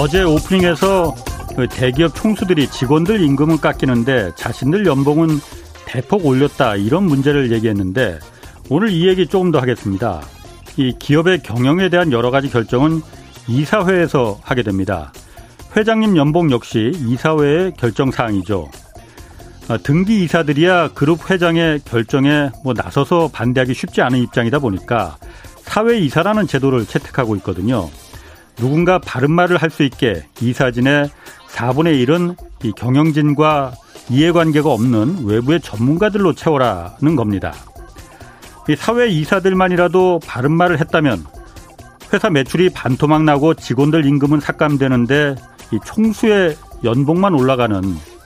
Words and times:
어제 0.00 0.22
오프닝에서 0.22 1.14
그 1.54 1.68
대기업 1.68 2.14
총수들이 2.14 2.68
직원들 2.68 3.20
임금은 3.20 3.58
깎이는데 3.58 4.30
자신들 4.34 4.86
연봉은 4.86 5.28
대폭 5.84 6.24
올렸다 6.24 6.76
이런 6.76 7.04
문제를 7.04 7.52
얘기했는데 7.52 8.18
오늘 8.70 8.88
이 8.92 9.06
얘기 9.06 9.26
조금 9.26 9.50
더 9.50 9.60
하겠습니다. 9.60 10.22
이 10.78 10.94
기업의 10.98 11.42
경영에 11.42 11.90
대한 11.90 12.12
여러 12.12 12.30
가지 12.30 12.48
결정은 12.48 13.02
이사회에서 13.46 14.40
하게 14.42 14.62
됩니다. 14.62 15.12
회장님 15.76 16.16
연봉 16.16 16.50
역시 16.50 16.92
이사회의 16.94 17.74
결정 17.76 18.10
사항이죠. 18.10 18.70
아, 19.68 19.76
등기 19.76 20.24
이사들이야 20.24 20.94
그룹 20.94 21.30
회장의 21.30 21.80
결정에 21.84 22.48
뭐 22.64 22.72
나서서 22.72 23.28
반대하기 23.34 23.74
쉽지 23.74 24.00
않은 24.00 24.18
입장이다 24.20 24.60
보니까 24.60 25.18
사회 25.58 25.98
이사라는 25.98 26.46
제도를 26.46 26.86
채택하고 26.86 27.36
있거든요. 27.36 27.90
누군가 28.56 28.98
바른 28.98 29.30
말을 29.32 29.56
할 29.56 29.70
수 29.70 29.82
있게 29.82 30.24
이사진의 30.40 31.10
4분의 31.52 32.06
1은 32.06 32.36
이 32.64 32.72
경영진과 32.72 33.72
이해관계가 34.08 34.70
없는 34.70 35.24
외부의 35.24 35.60
전문가들로 35.60 36.34
채워라는 36.34 37.16
겁니다. 37.16 37.54
이 38.68 38.76
사회 38.76 39.08
이사들만이라도 39.08 40.20
바른 40.26 40.52
말을 40.52 40.80
했다면 40.80 41.24
회사 42.12 42.28
매출이 42.28 42.70
반토막 42.70 43.22
나고 43.22 43.54
직원들 43.54 44.04
임금은 44.04 44.40
삭감되는데 44.40 45.36
이 45.72 45.78
총수의 45.84 46.56
연봉만 46.84 47.34
올라가는 47.34 47.80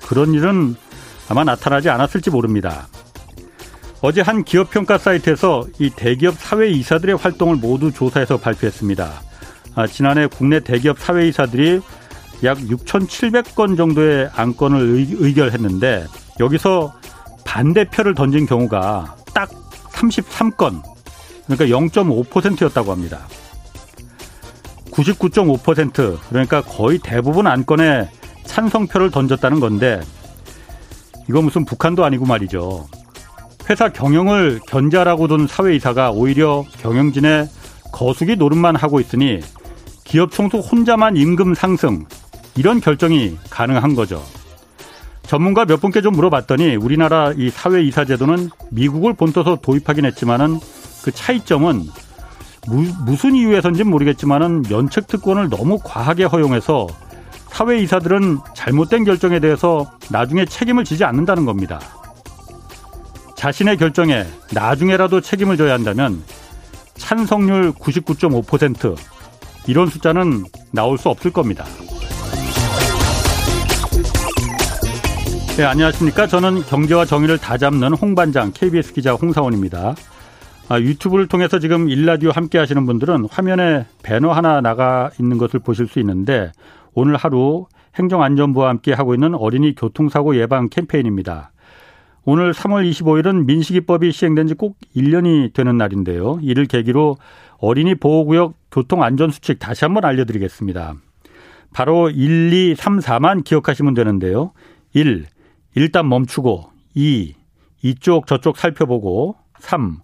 그런 0.06 0.32
일은 0.32 0.74
아마 1.28 1.44
나타나지 1.44 1.90
않았을지 1.90 2.30
모릅니다. 2.30 2.88
어제 4.00 4.20
한 4.20 4.44
기업 4.44 4.70
평가 4.70 4.98
사이트에서 4.98 5.64
이 5.78 5.90
대기업 5.90 6.34
사회 6.38 6.68
이사들의 6.70 7.16
활동을 7.16 7.56
모두 7.56 7.90
조사해서 7.92 8.38
발표했습니다. 8.38 9.22
아, 9.74 9.86
지난해 9.86 10.26
국내 10.26 10.60
대기업 10.60 10.98
사회 10.98 11.26
이사들이 11.28 11.80
약 12.44 12.58
6,700건 12.58 13.76
정도의 13.76 14.30
안건을 14.34 15.06
의, 15.18 15.34
결했는데 15.34 16.06
여기서 16.40 16.94
반대표를 17.44 18.14
던진 18.14 18.46
경우가 18.46 19.16
딱 19.34 19.50
33건 19.92 20.82
그러니까 21.46 21.76
0.5%였다고 21.76 22.92
합니다. 22.92 23.26
99.5% 24.90 26.18
그러니까 26.28 26.60
거의 26.62 26.98
대부분 26.98 27.46
안건에 27.46 28.08
찬성표를 28.44 29.10
던졌다는 29.10 29.60
건데 29.60 30.00
이거 31.28 31.42
무슨 31.42 31.64
북한도 31.64 32.04
아니고 32.04 32.26
말이죠. 32.26 32.86
회사 33.68 33.88
경영을 33.88 34.60
견제하라고 34.66 35.26
둔 35.26 35.46
사회이사가 35.46 36.10
오히려 36.10 36.64
경영진의 36.78 37.48
거수기 37.92 38.36
노릇만 38.36 38.76
하고 38.76 39.00
있으니 39.00 39.40
기업 40.04 40.30
총수 40.30 40.58
혼자만 40.58 41.16
임금 41.16 41.54
상승 41.54 42.04
이런 42.56 42.80
결정이 42.80 43.36
가능한 43.50 43.94
거죠. 43.94 44.22
전문가 45.22 45.64
몇 45.64 45.80
분께 45.80 46.02
좀 46.02 46.14
물어봤더니 46.14 46.76
우리나라 46.76 47.32
이 47.34 47.50
사회 47.50 47.82
이사 47.82 48.04
제도는 48.04 48.50
미국을 48.70 49.14
본떠서 49.14 49.58
도입하긴 49.62 50.04
했지만은 50.04 50.60
그 51.02 51.10
차이점은 51.10 51.88
무, 52.66 53.16
슨 53.16 53.34
이유에서인지 53.34 53.84
모르겠지만은 53.84 54.62
면책 54.68 55.06
특권을 55.06 55.48
너무 55.48 55.78
과하게 55.82 56.24
허용해서 56.24 56.86
사회 57.48 57.78
이사들은 57.78 58.38
잘못된 58.54 59.04
결정에 59.04 59.38
대해서 59.38 59.90
나중에 60.10 60.44
책임을 60.44 60.84
지지 60.84 61.04
않는다는 61.04 61.44
겁니다. 61.44 61.80
자신의 63.36 63.76
결정에 63.76 64.24
나중에라도 64.52 65.20
책임을 65.20 65.56
져야 65.56 65.74
한다면 65.74 66.22
찬성률 66.94 67.72
99.5% 67.72 68.96
이런 69.66 69.86
숫자는 69.88 70.44
나올 70.72 70.98
수 70.98 71.08
없을 71.08 71.30
겁니다. 71.32 71.64
네, 75.56 75.64
안녕하십니까. 75.64 76.26
저는 76.26 76.62
경제와 76.62 77.04
정의를 77.04 77.38
다 77.38 77.56
잡는 77.56 77.94
홍반장 77.94 78.50
KBS 78.52 78.92
기자 78.92 79.14
홍사원입니다. 79.14 79.94
아, 80.68 80.80
유튜브를 80.80 81.28
통해서 81.28 81.58
지금 81.58 81.88
일라디오 81.88 82.30
함께 82.30 82.58
하시는 82.58 82.84
분들은 82.86 83.28
화면에 83.30 83.86
배너 84.02 84.32
하나 84.32 84.60
나가 84.60 85.10
있는 85.20 85.38
것을 85.38 85.60
보실 85.60 85.86
수 85.86 86.00
있는데 86.00 86.50
오늘 86.94 87.16
하루 87.16 87.66
행정안전부와 87.96 88.68
함께 88.70 88.92
하고 88.92 89.14
있는 89.14 89.34
어린이 89.34 89.74
교통사고 89.74 90.36
예방 90.36 90.68
캠페인입니다. 90.68 91.52
오늘 92.24 92.52
3월 92.52 92.90
25일은 92.90 93.44
민식이법이 93.44 94.10
시행된 94.10 94.46
지 94.48 94.54
꼭 94.54 94.76
1년이 94.96 95.52
되는 95.52 95.76
날인데요. 95.76 96.38
이를 96.42 96.64
계기로 96.64 97.18
어린이 97.58 97.94
보호구역 97.94 98.54
교통안전수칙 98.74 99.60
다시 99.60 99.84
한번 99.84 100.04
알려드리겠습니다. 100.04 100.94
바로 101.72 102.10
1, 102.10 102.52
2, 102.52 102.74
3, 102.74 102.98
4만 102.98 103.44
기억하시면 103.44 103.94
되는데요. 103.94 104.52
1. 104.92 105.26
일단 105.76 106.08
멈추고 106.08 106.70
2. 106.94 107.34
이쪽 107.82 108.26
저쪽 108.26 108.56
살펴보고 108.56 109.36
3. 109.60 109.98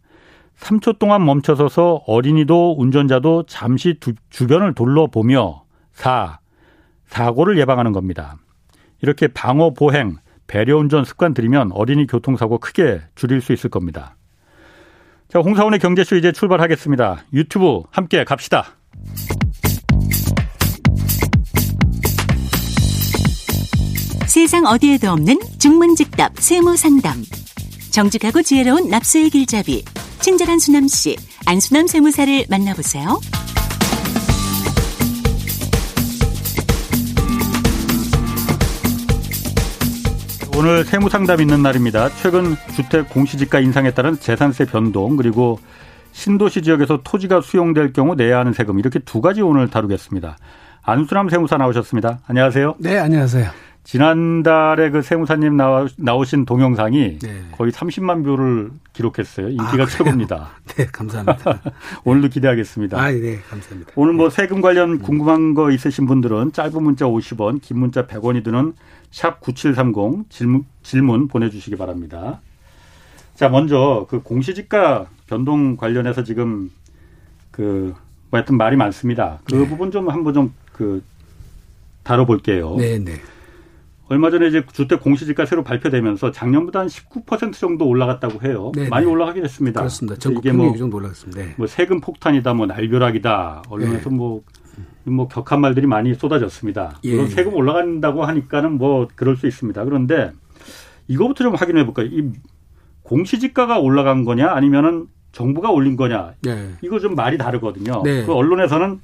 3초 0.56 0.98
동안 0.98 1.24
멈춰서서 1.24 2.02
어린이도 2.06 2.76
운전자도 2.78 3.44
잠시 3.46 3.94
두, 3.98 4.14
주변을 4.28 4.74
둘러보며 4.74 5.64
4. 5.92 6.38
사고를 7.06 7.58
예방하는 7.58 7.92
겁니다. 7.92 8.36
이렇게 9.02 9.26
방어 9.26 9.70
보행, 9.70 10.16
배려 10.46 10.76
운전 10.76 11.04
습관 11.04 11.34
들이면 11.34 11.72
어린이 11.72 12.06
교통사고 12.06 12.58
크게 12.58 13.00
줄일 13.16 13.40
수 13.40 13.52
있을 13.52 13.68
겁니다. 13.70 14.16
자, 15.32 15.38
홍사원의 15.38 15.78
경제쇼 15.78 16.16
이제 16.16 16.32
출발하겠습니다. 16.32 17.24
유튜브 17.32 17.82
함께 17.92 18.24
갑시다. 18.24 18.76
세상 24.26 24.64
어디에도 24.66 25.10
없는 25.12 25.38
중문직답 25.58 26.36
세무상담. 26.38 27.22
정직하고 27.92 28.42
지혜로운 28.42 28.88
납세의 28.88 29.30
길잡이. 29.30 29.84
친절한 30.20 30.58
수남씨, 30.58 31.16
안수남 31.46 31.86
세무사를 31.86 32.46
만나보세요. 32.48 33.20
오늘 40.60 40.84
세무상담 40.84 41.40
있는 41.40 41.62
날입니다. 41.62 42.10
최근 42.10 42.54
주택 42.74 43.08
공시지가 43.08 43.60
인상에 43.60 43.92
따른 43.92 44.14
재산세 44.20 44.66
변동 44.66 45.16
그리고 45.16 45.58
신도시 46.12 46.60
지역에서 46.60 47.00
토지가 47.02 47.40
수용될 47.40 47.94
경우 47.94 48.14
내야 48.14 48.40
하는 48.40 48.52
세금 48.52 48.78
이렇게 48.78 48.98
두 48.98 49.22
가지 49.22 49.40
오늘 49.40 49.70
다루겠습니다. 49.70 50.36
안수남 50.82 51.30
세무사 51.30 51.56
나오셨습니다. 51.56 52.18
안녕하세요. 52.26 52.74
네, 52.78 52.98
안녕하세요. 52.98 53.48
지난달에 53.84 54.90
그 54.90 55.00
세무사님 55.00 55.56
나오, 55.56 55.88
나오신 55.96 56.44
동영상이 56.44 57.18
네. 57.20 57.42
거의 57.52 57.72
30만 57.72 58.22
뷰를 58.22 58.70
기록했어요. 58.92 59.48
인기가 59.48 59.84
아, 59.84 59.86
최고입니다. 59.86 60.50
네, 60.76 60.86
감사합니다. 60.92 61.60
오늘도 62.04 62.28
기대하겠습니다. 62.28 63.00
아, 63.00 63.10
네, 63.10 63.40
감사합니다. 63.48 63.92
오늘 63.96 64.12
뭐 64.12 64.28
세금 64.28 64.60
관련 64.60 64.98
궁금한 64.98 65.54
거 65.54 65.70
있으신 65.70 66.06
분들은 66.06 66.52
짧은 66.52 66.82
문자 66.82 67.06
50원, 67.06 67.62
긴 67.62 67.78
문자 67.78 68.06
100원이 68.06 68.44
드는 68.44 68.74
샵 69.10 69.40
9730 69.40 70.30
질문, 70.30 70.64
질문 70.82 71.28
보내주시기 71.28 71.76
바랍니다. 71.76 72.40
자, 73.34 73.48
먼저 73.48 74.06
그 74.08 74.22
공시지가 74.22 75.06
변동 75.26 75.76
관련해서 75.76 76.24
지금 76.24 76.70
그, 77.50 77.94
뭐 78.30 78.38
하여튼 78.38 78.56
말이 78.56 78.76
많습니다. 78.76 79.40
그 79.44 79.54
네. 79.54 79.68
부분 79.68 79.90
좀 79.90 80.08
한번 80.08 80.34
좀 80.34 80.52
그 80.80 81.02
다뤄볼게요. 82.04 82.76
네, 82.78 82.98
네. 82.98 83.12
얼마 84.08 84.30
전에 84.30 84.48
이제 84.48 84.64
주택 84.72 85.02
공시지가 85.02 85.44
새로 85.44 85.62
발표되면서 85.62 86.32
작년보다 86.32 86.80
한 86.80 86.86
19% 86.86 87.52
정도 87.52 87.86
올라갔다고 87.86 88.42
해요. 88.48 88.72
네네. 88.74 88.88
많이 88.88 89.04
올라가긴 89.04 89.44
했습니다. 89.44 89.78
그렇습니다. 89.78 90.30
이게 90.30 90.52
뭐, 90.52 90.74
정도 90.74 90.96
올라갔습니다. 90.96 91.42
네. 91.42 91.54
뭐 91.58 91.66
세금 91.66 92.00
폭탄이다, 92.00 92.54
뭐 92.54 92.64
날벼락이다. 92.66 93.64
언론에서 93.68 94.08
네. 94.08 94.16
뭐 94.16 94.42
뭐 95.10 95.28
격한 95.28 95.60
말들이 95.60 95.86
많이 95.86 96.14
쏟아졌습니다. 96.14 96.98
예. 97.04 97.12
물론 97.12 97.28
세금 97.28 97.54
올라간다고 97.54 98.24
하니까는 98.24 98.78
뭐 98.78 99.08
그럴 99.14 99.36
수 99.36 99.46
있습니다. 99.46 99.84
그런데 99.84 100.32
이거부터 101.08 101.44
좀 101.44 101.54
확인해 101.54 101.84
볼까요? 101.84 102.06
이 102.06 102.30
공시지가가 103.02 103.78
올라간 103.78 104.24
거냐 104.24 104.52
아니면은 104.52 105.06
정부가 105.32 105.70
올린 105.70 105.96
거냐 105.96 106.34
네. 106.42 106.70
이거 106.82 106.98
좀 106.98 107.14
말이 107.14 107.38
다르거든요. 107.38 108.02
네. 108.04 108.24
그 108.24 108.32
언론에서는 108.32 109.00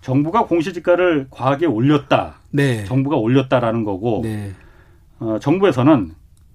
정부가 0.00 0.46
공시지가를 0.46 1.28
과하게 1.30 1.66
올렸다. 1.66 2.36
네. 2.50 2.84
정부가 2.84 3.16
올렸다라는 3.16 3.84
거고 3.84 4.20
네. 4.22 4.52
어, 5.18 5.38
정부에서는 5.40 6.12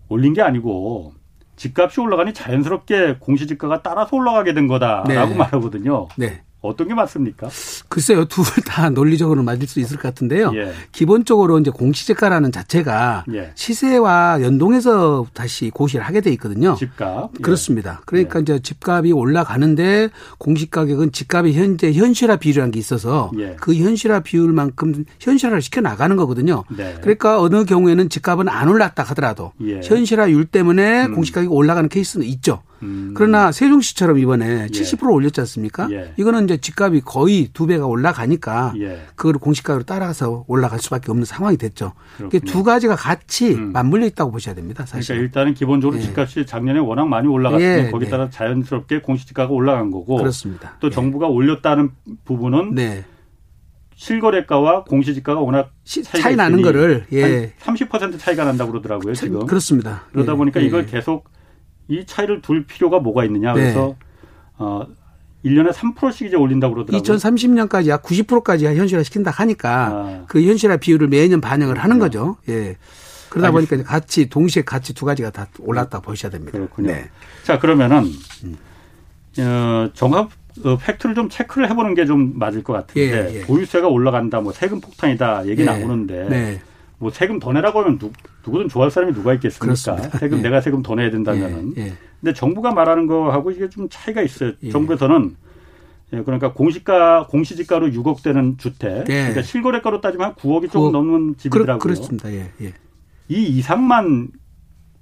올린 0.07 0.33
게 0.33 0.41
아니고 0.41 1.13
집값이 1.55 1.99
올라가니 1.99 2.33
자연스럽게 2.33 3.17
공시지가가 3.19 3.81
따라서 3.81 4.15
올라가게 4.15 4.53
된 4.53 4.67
거다라고 4.67 5.31
네. 5.31 5.35
말하거든요. 5.35 6.07
네. 6.15 6.41
어떤 6.61 6.89
게 6.89 6.93
맞습니까? 6.93 7.49
글쎄요, 7.87 8.25
두분다 8.25 8.89
논리적으로 8.91 9.43
맞을 9.43 9.65
수 9.67 9.79
있을 9.79 9.95
것 9.95 10.03
같은데요. 10.03 10.51
예. 10.55 10.73
기본적으로 10.91 11.57
이제 11.59 11.71
공시지가라는 11.71 12.51
자체가 12.51 13.23
예. 13.33 13.51
시세와 13.55 14.41
연동해서 14.41 15.25
다시 15.33 15.69
고시를 15.69 16.03
하게 16.05 16.19
돼 16.19 16.31
있거든요. 16.33 16.75
집값. 16.75 17.31
예. 17.37 17.41
그렇습니다. 17.41 18.01
그러니까 18.05 18.39
예. 18.39 18.41
이제 18.41 18.59
집값이 18.59 19.13
올라가는데 19.13 20.09
공시 20.37 20.69
가격은 20.69 21.13
집값이 21.13 21.53
현재 21.53 21.93
현실화 21.93 22.35
비율이라는 22.35 22.71
게 22.71 22.79
있어서 22.79 23.31
예. 23.39 23.55
그 23.59 23.73
현실화 23.73 24.19
비율만큼 24.19 25.05
현실화를 25.19 25.61
시켜 25.61 25.79
나가는 25.79 26.13
거거든요. 26.17 26.65
네. 26.75 26.95
그러니까 26.99 27.39
어느 27.41 27.63
경우에는 27.63 28.09
집값은 28.09 28.49
안 28.49 28.67
올랐다 28.67 29.03
하더라도 29.03 29.53
예. 29.63 29.79
현실화율 29.81 30.45
때문에 30.45 31.05
음. 31.05 31.15
공시 31.15 31.31
가격이 31.31 31.53
올라가는 31.53 31.87
케이스는 31.87 32.25
있죠. 32.27 32.61
음. 32.83 33.13
그러나 33.15 33.51
세종시처럼 33.51 34.17
이번에 34.19 34.63
예. 34.63 34.67
70% 34.67 35.11
올렸지 35.11 35.39
않습니까? 35.41 35.87
예. 35.91 36.13
이거는 36.17 36.45
이제 36.45 36.57
집값이 36.57 37.01
거의 37.05 37.49
두 37.53 37.67
배가 37.67 37.85
올라가니까 37.85 38.73
예. 38.77 39.01
그걸 39.15 39.33
공시가로 39.33 39.83
따라가서 39.83 40.45
올라갈 40.47 40.79
수밖에 40.79 41.11
없는 41.11 41.25
상황이 41.25 41.57
됐죠. 41.57 41.93
이게 42.25 42.39
두 42.39 42.63
가지가 42.63 42.95
같이 42.95 43.53
음. 43.53 43.71
맞물려 43.71 44.05
있다고 44.07 44.31
보셔야 44.31 44.55
됩니다. 44.55 44.85
사실. 44.85 45.15
그러니까 45.15 45.25
일단은 45.25 45.53
기본적으로 45.53 45.99
예. 45.99 46.03
집값이 46.03 46.45
작년에 46.45 46.79
워낙 46.79 47.07
많이 47.07 47.27
올라갔으니 47.27 47.63
예. 47.63 47.89
거기에 47.91 48.09
따라 48.09 48.25
네. 48.25 48.31
자연스럽게 48.31 49.01
공시지가가 49.01 49.51
올라간 49.51 49.91
거고 49.91 50.17
그렇습니다. 50.17 50.75
또 50.79 50.87
예. 50.87 50.91
정부가 50.91 51.27
올렸다는 51.27 51.91
부분은 52.25 52.75
네. 52.75 53.05
실거래가와 53.99 54.85
공시지가가 54.85 55.41
워낙 55.41 55.71
차이 55.83 56.37
나는 56.37 56.61
거를 56.61 57.05
예. 57.11 57.53
30% 57.59 58.17
차이가 58.17 58.45
난다고 58.45 58.71
그러더라고요, 58.71 59.13
지금. 59.13 59.45
그렇습니다. 59.45 60.03
그러다 60.13 60.35
보니까 60.35 60.61
이걸 60.61 60.85
계속 60.85 61.29
이 61.89 62.05
차이를 62.05 62.41
둘 62.41 62.65
필요가 62.65 62.99
뭐가 62.99 63.25
있느냐. 63.25 63.53
네. 63.53 63.59
그래서 63.61 63.95
어 64.57 64.85
1년에 65.43 65.71
3%씩 65.73 66.27
이제 66.27 66.35
올린다고 66.35 66.73
그러더라고요. 66.75 67.01
2030년까지 67.01 67.87
약 67.87 68.03
90%까지 68.03 68.65
현실화 68.65 69.03
시킨다 69.03 69.31
하니까 69.31 69.87
아. 69.87 70.23
그 70.27 70.41
현실화 70.41 70.77
비율을 70.77 71.07
매년 71.07 71.41
반영을 71.41 71.77
하는 71.79 71.97
거죠. 71.99 72.37
예. 72.49 72.77
그러다 73.29 73.51
보니까 73.51 73.81
같이 73.83 74.27
동시에 74.27 74.63
같이 74.63 74.93
두 74.93 75.05
가지가 75.05 75.29
다 75.29 75.47
올랐다 75.59 75.99
보셔야 75.99 76.31
됩니다. 76.31 76.51
그렇군요. 76.57 76.87
네. 76.91 77.09
자 77.43 77.57
그러면은 77.59 78.05
음. 78.43 78.57
어, 79.39 79.89
종합 79.93 80.29
어, 80.65 80.77
팩트를 80.77 81.15
좀 81.15 81.29
체크를 81.29 81.69
해보는 81.69 81.93
게 81.95 82.05
좀 82.05 82.37
맞을 82.37 82.63
것 82.63 82.73
같은데 82.73 83.01
예, 83.31 83.35
예. 83.37 83.41
보유세가 83.41 83.87
올라간다, 83.87 84.41
뭐 84.41 84.51
세금 84.51 84.81
폭탄이다 84.81 85.45
얘기 85.47 85.61
예. 85.61 85.65
나오는데 85.65 86.27
네. 86.27 86.61
뭐 86.99 87.09
세금 87.09 87.39
더 87.39 87.51
내라고 87.53 87.79
하면 87.79 87.97
누, 87.97 88.11
누구든 88.45 88.67
좋아할 88.67 88.91
사람이 88.91 89.13
누가 89.13 89.33
있겠습니까? 89.33 89.65
그렇습니다. 89.65 90.17
세금 90.17 90.39
예. 90.39 90.41
내가 90.43 90.61
세금 90.61 90.83
더 90.83 90.95
내야 90.95 91.09
된다면은. 91.09 91.73
예. 91.77 91.81
예. 91.83 91.93
근데 92.19 92.33
정부가 92.33 92.71
말하는 92.73 93.07
거하고 93.07 93.51
이게 93.51 93.69
좀 93.69 93.87
차이가 93.89 94.21
있어요. 94.21 94.51
예. 94.61 94.69
정부에서는 94.69 95.35
예, 96.11 96.23
그러니까 96.23 96.53
공시가 96.53 97.27
공시지가로 97.27 97.89
6억 97.89 98.23
되는 98.23 98.57
주택, 98.57 99.09
예. 99.09 99.21
그러니까 99.21 99.41
실거래가로 99.43 100.01
따지면 100.01 100.33
9억이 100.35 100.65
9억. 100.65 100.71
조금 100.71 100.91
넘는 100.91 101.37
집이더라고요. 101.37 101.79
그렇, 101.79 101.95
습니다 101.95 102.31
예, 102.33 102.51
예. 102.61 102.73
이 103.29 103.43
이상만 103.43 104.29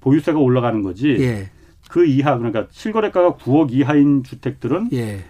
보유세가 0.00 0.38
올라가는 0.38 0.80
거지. 0.82 1.16
예. 1.18 1.50
그 1.88 2.04
이하 2.04 2.36
그러니까 2.36 2.66
실거래가가 2.70 3.36
9억 3.36 3.72
이하인 3.72 4.22
주택들은 4.22 4.90
예. 4.92 5.24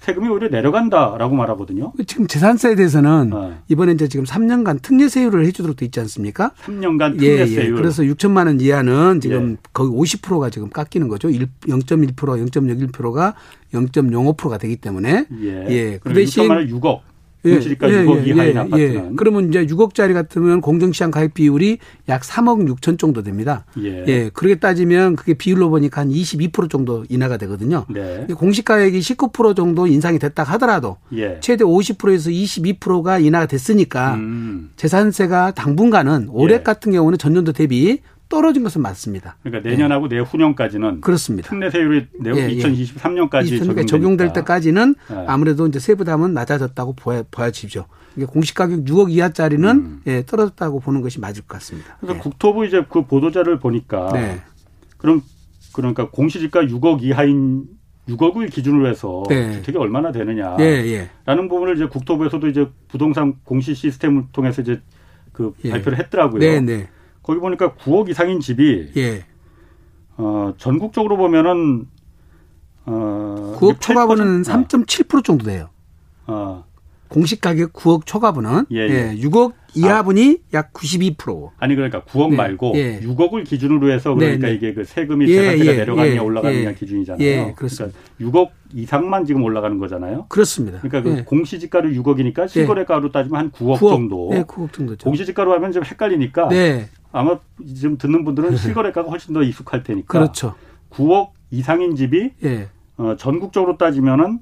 세금이 0.00 0.28
오히려 0.28 0.48
내려간다라고 0.48 1.34
말하거든요. 1.36 1.92
지금 2.06 2.26
재산세에 2.26 2.74
대해서는 2.74 3.32
어. 3.32 3.58
이번에 3.68 3.92
이제 3.92 4.08
지금 4.08 4.24
3년간 4.24 4.80
특례세율을 4.82 5.44
해주도록 5.46 5.76
돼 5.76 5.84
있지 5.86 6.00
않습니까? 6.00 6.52
3년간 6.64 7.18
특례세율. 7.18 7.64
예, 7.64 7.68
예. 7.68 7.70
그래서 7.70 8.02
6천만 8.02 8.46
원 8.46 8.60
이하는 8.60 9.20
지금 9.20 9.52
예. 9.52 9.56
거의 9.74 9.90
50%가 9.90 10.48
지금 10.48 10.70
깎이는 10.70 11.08
거죠. 11.08 11.28
0.1% 11.28 12.16
0.01%가 12.16 13.34
0.05%가 13.74 14.58
되기 14.58 14.76
때문에 14.76 15.26
예. 15.42 15.66
예. 15.68 15.98
그 15.98 16.12
대신 16.14 16.44
6천만 16.44 16.50
원 16.56 16.66
6억. 16.66 17.09
공시지가 17.42 17.90
예, 17.90 18.04
6억 18.04 18.26
예, 18.26 18.30
이하인 18.30 18.54
예, 18.54 18.58
아파트는. 18.58 18.94
예. 18.94 19.10
그러면 19.16 19.48
이제 19.48 19.66
6억짜리 19.66 20.12
같으면 20.12 20.60
공정시장 20.60 21.10
가입 21.10 21.34
비율이 21.34 21.78
약 22.08 22.22
3억 22.22 22.68
6천 22.68 22.98
정도 22.98 23.22
됩니다. 23.22 23.64
예. 23.78 24.04
예. 24.06 24.30
그렇게 24.32 24.56
따지면 24.56 25.16
그게 25.16 25.34
비율로 25.34 25.70
보니까 25.70 26.02
한 26.02 26.10
22% 26.10 26.70
정도 26.70 27.04
인하가 27.08 27.36
되거든요. 27.38 27.86
네. 27.88 28.26
공시가액이 28.34 29.00
19% 29.00 29.56
정도 29.56 29.86
인상이 29.86 30.18
됐다 30.18 30.42
하더라도 30.42 30.98
예. 31.14 31.38
최대 31.40 31.64
50%에서 31.64 32.30
22%가 32.30 33.18
인하가 33.18 33.46
됐으니까 33.46 34.14
음. 34.14 34.70
재산세가 34.76 35.52
당분간은 35.52 36.28
올해 36.30 36.56
예. 36.56 36.62
같은 36.62 36.92
경우는 36.92 37.18
전년도 37.18 37.52
대비 37.52 38.00
떨어진 38.30 38.62
것은 38.62 38.80
맞습니다. 38.80 39.36
그러니까 39.42 39.68
내년하고 39.68 40.08
네. 40.08 40.16
내후년까지는 40.16 41.02
그렇습니다. 41.02 41.50
특례 41.50 41.68
세율이 41.68 42.06
내 42.20 42.30
예, 42.30 42.48
2023년까지 42.48 43.76
예. 43.76 43.84
적용될 43.84 44.32
때까지는 44.32 44.94
예. 45.10 45.24
아무래도 45.26 45.66
이제 45.66 45.78
세부담은 45.78 46.32
낮아졌다고 46.32 46.94
보여, 46.94 47.24
보여지죠. 47.30 47.86
이게 48.16 48.24
공시 48.24 48.54
가격 48.54 48.84
6억 48.84 49.10
이하짜리는 49.10 49.68
음. 49.68 50.00
예, 50.06 50.24
떨어졌다고 50.24 50.80
보는 50.80 51.02
것이 51.02 51.20
맞을 51.20 51.42
것 51.42 51.54
같습니다. 51.54 51.98
예. 52.08 52.14
국토부 52.14 52.64
이제 52.64 52.84
그 52.88 53.04
보도자를 53.04 53.58
보니까 53.58 54.10
네. 54.12 54.40
그럼 54.96 55.22
그러니까 55.72 56.08
공시지가 56.08 56.62
6억 56.62 57.02
이하인 57.02 57.64
6억을 58.08 58.50
기준으로 58.50 58.88
해서 58.88 59.24
네. 59.28 59.52
주택이 59.54 59.76
얼마나 59.76 60.12
되느냐라는 60.12 60.60
예, 60.60 61.08
부분을 61.26 61.76
이제 61.76 61.86
국토부에서도 61.86 62.46
이제 62.48 62.68
부동산 62.88 63.34
공시 63.42 63.74
시스템을 63.74 64.26
통해서 64.32 64.62
이제 64.62 64.80
그 65.32 65.52
발표를 65.68 65.98
했더라고요. 65.98 66.40
네, 66.40 66.60
네. 66.60 66.88
거기 67.30 67.38
보니까 67.38 67.74
9억 67.74 68.08
이상인 68.08 68.40
집이 68.40 68.90
예. 68.96 69.24
어, 70.16 70.52
전국적으로 70.58 71.16
보면은 71.16 71.86
어, 72.86 73.56
9억 73.56 73.80
초과분은 73.80 74.42
3.7% 74.42 75.22
정도 75.22 75.44
돼요. 75.44 75.68
어. 76.26 76.64
공시 77.06 77.40
가격 77.40 77.72
9억 77.72 78.04
초과분은 78.04 78.66
예, 78.72 78.78
예. 78.78 79.12
예 79.12 79.16
6억 79.20 79.52
이하분이 79.74 80.38
아. 80.52 80.58
약 80.58 80.72
92%. 80.72 81.50
아니 81.58 81.76
그러니까 81.76 82.02
9억 82.02 82.30
네. 82.30 82.36
말고 82.36 82.72
예. 82.74 83.00
6억을 83.00 83.44
기준으로 83.44 83.92
해서 83.92 84.12
그러니까 84.14 84.46
네, 84.46 84.52
네. 84.52 84.54
이게 84.56 84.74
그 84.74 84.84
세금이 84.84 85.28
재산세가 85.28 85.64
예, 85.64 85.68
예, 85.68 85.76
내려가느냐 85.76 86.14
예, 86.14 86.18
올라가느냐 86.18 86.72
기준이잖아요. 86.72 87.24
예, 87.24 87.54
그렇습니다. 87.56 87.96
그러니까 88.16 88.38
6억 88.40 88.50
이상만 88.74 89.24
지금 89.24 89.44
올라가는 89.44 89.78
거잖아요. 89.78 90.26
그렇습니다. 90.28 90.80
그러니까 90.80 91.02
그 91.02 91.24
공시지가로 91.24 91.90
6억이니까 91.90 92.48
실거래가로 92.48 93.12
따지면 93.12 93.40
한 93.40 93.50
9억, 93.52 93.78
9억 93.78 93.88
정도. 93.88 94.28
네, 94.32 94.42
9억 94.42 94.72
정도죠. 94.72 95.04
공시지가로 95.04 95.52
하면 95.54 95.70
좀 95.70 95.84
헷갈리니까 95.84 96.48
네. 96.48 96.88
아마 97.12 97.38
지금 97.74 97.98
듣는 97.98 98.24
분들은 98.24 98.56
실거래가가 98.56 99.10
훨씬 99.10 99.34
더 99.34 99.42
익숙할 99.42 99.82
테니까. 99.82 100.06
그렇죠. 100.06 100.54
9억 100.90 101.30
이상인 101.50 101.96
집이 101.96 102.32
예. 102.44 102.68
어, 102.96 103.16
전국적으로 103.16 103.76
따지면은 103.76 104.40